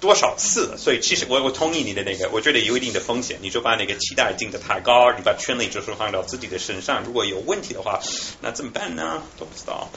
[0.00, 0.76] 多少次？
[0.78, 3.38] 所以其实我我同意你的那个，我觉得有一定的风险。
[3.42, 8.00] 你就把那个期待定的太高，你把权力就是放到自己的身上，如果有问题的话，
[8.40, 9.22] 那怎么办呢？
[9.38, 9.88] 都不知道。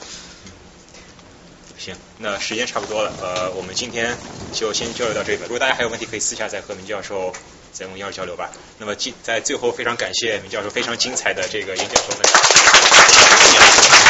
[1.78, 4.16] 行，那时间差不多了，呃，我们今天
[4.52, 5.44] 就先交流到这个。
[5.44, 7.32] 如果大家还有问题，可以私下再和明教授
[7.72, 8.50] 再用交流吧。
[8.78, 14.09] 那么在最后，非常感谢明教授非常精彩的这个演讲说分我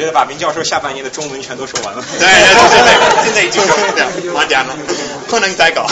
[0.00, 2.02] 觉得把明教授下半年的中文全都说完了。
[2.18, 3.82] 对对对对，现在已经说了
[4.32, 4.74] 完蛋了，
[5.28, 5.86] 不能再搞。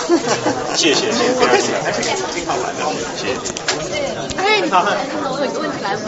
[0.74, 2.80] 谢谢谢谢，非常精彩，挺好玩的，
[3.18, 3.36] 谢谢。
[3.86, 4.80] 对，哎，你好，
[5.30, 5.94] 我有一个问题来。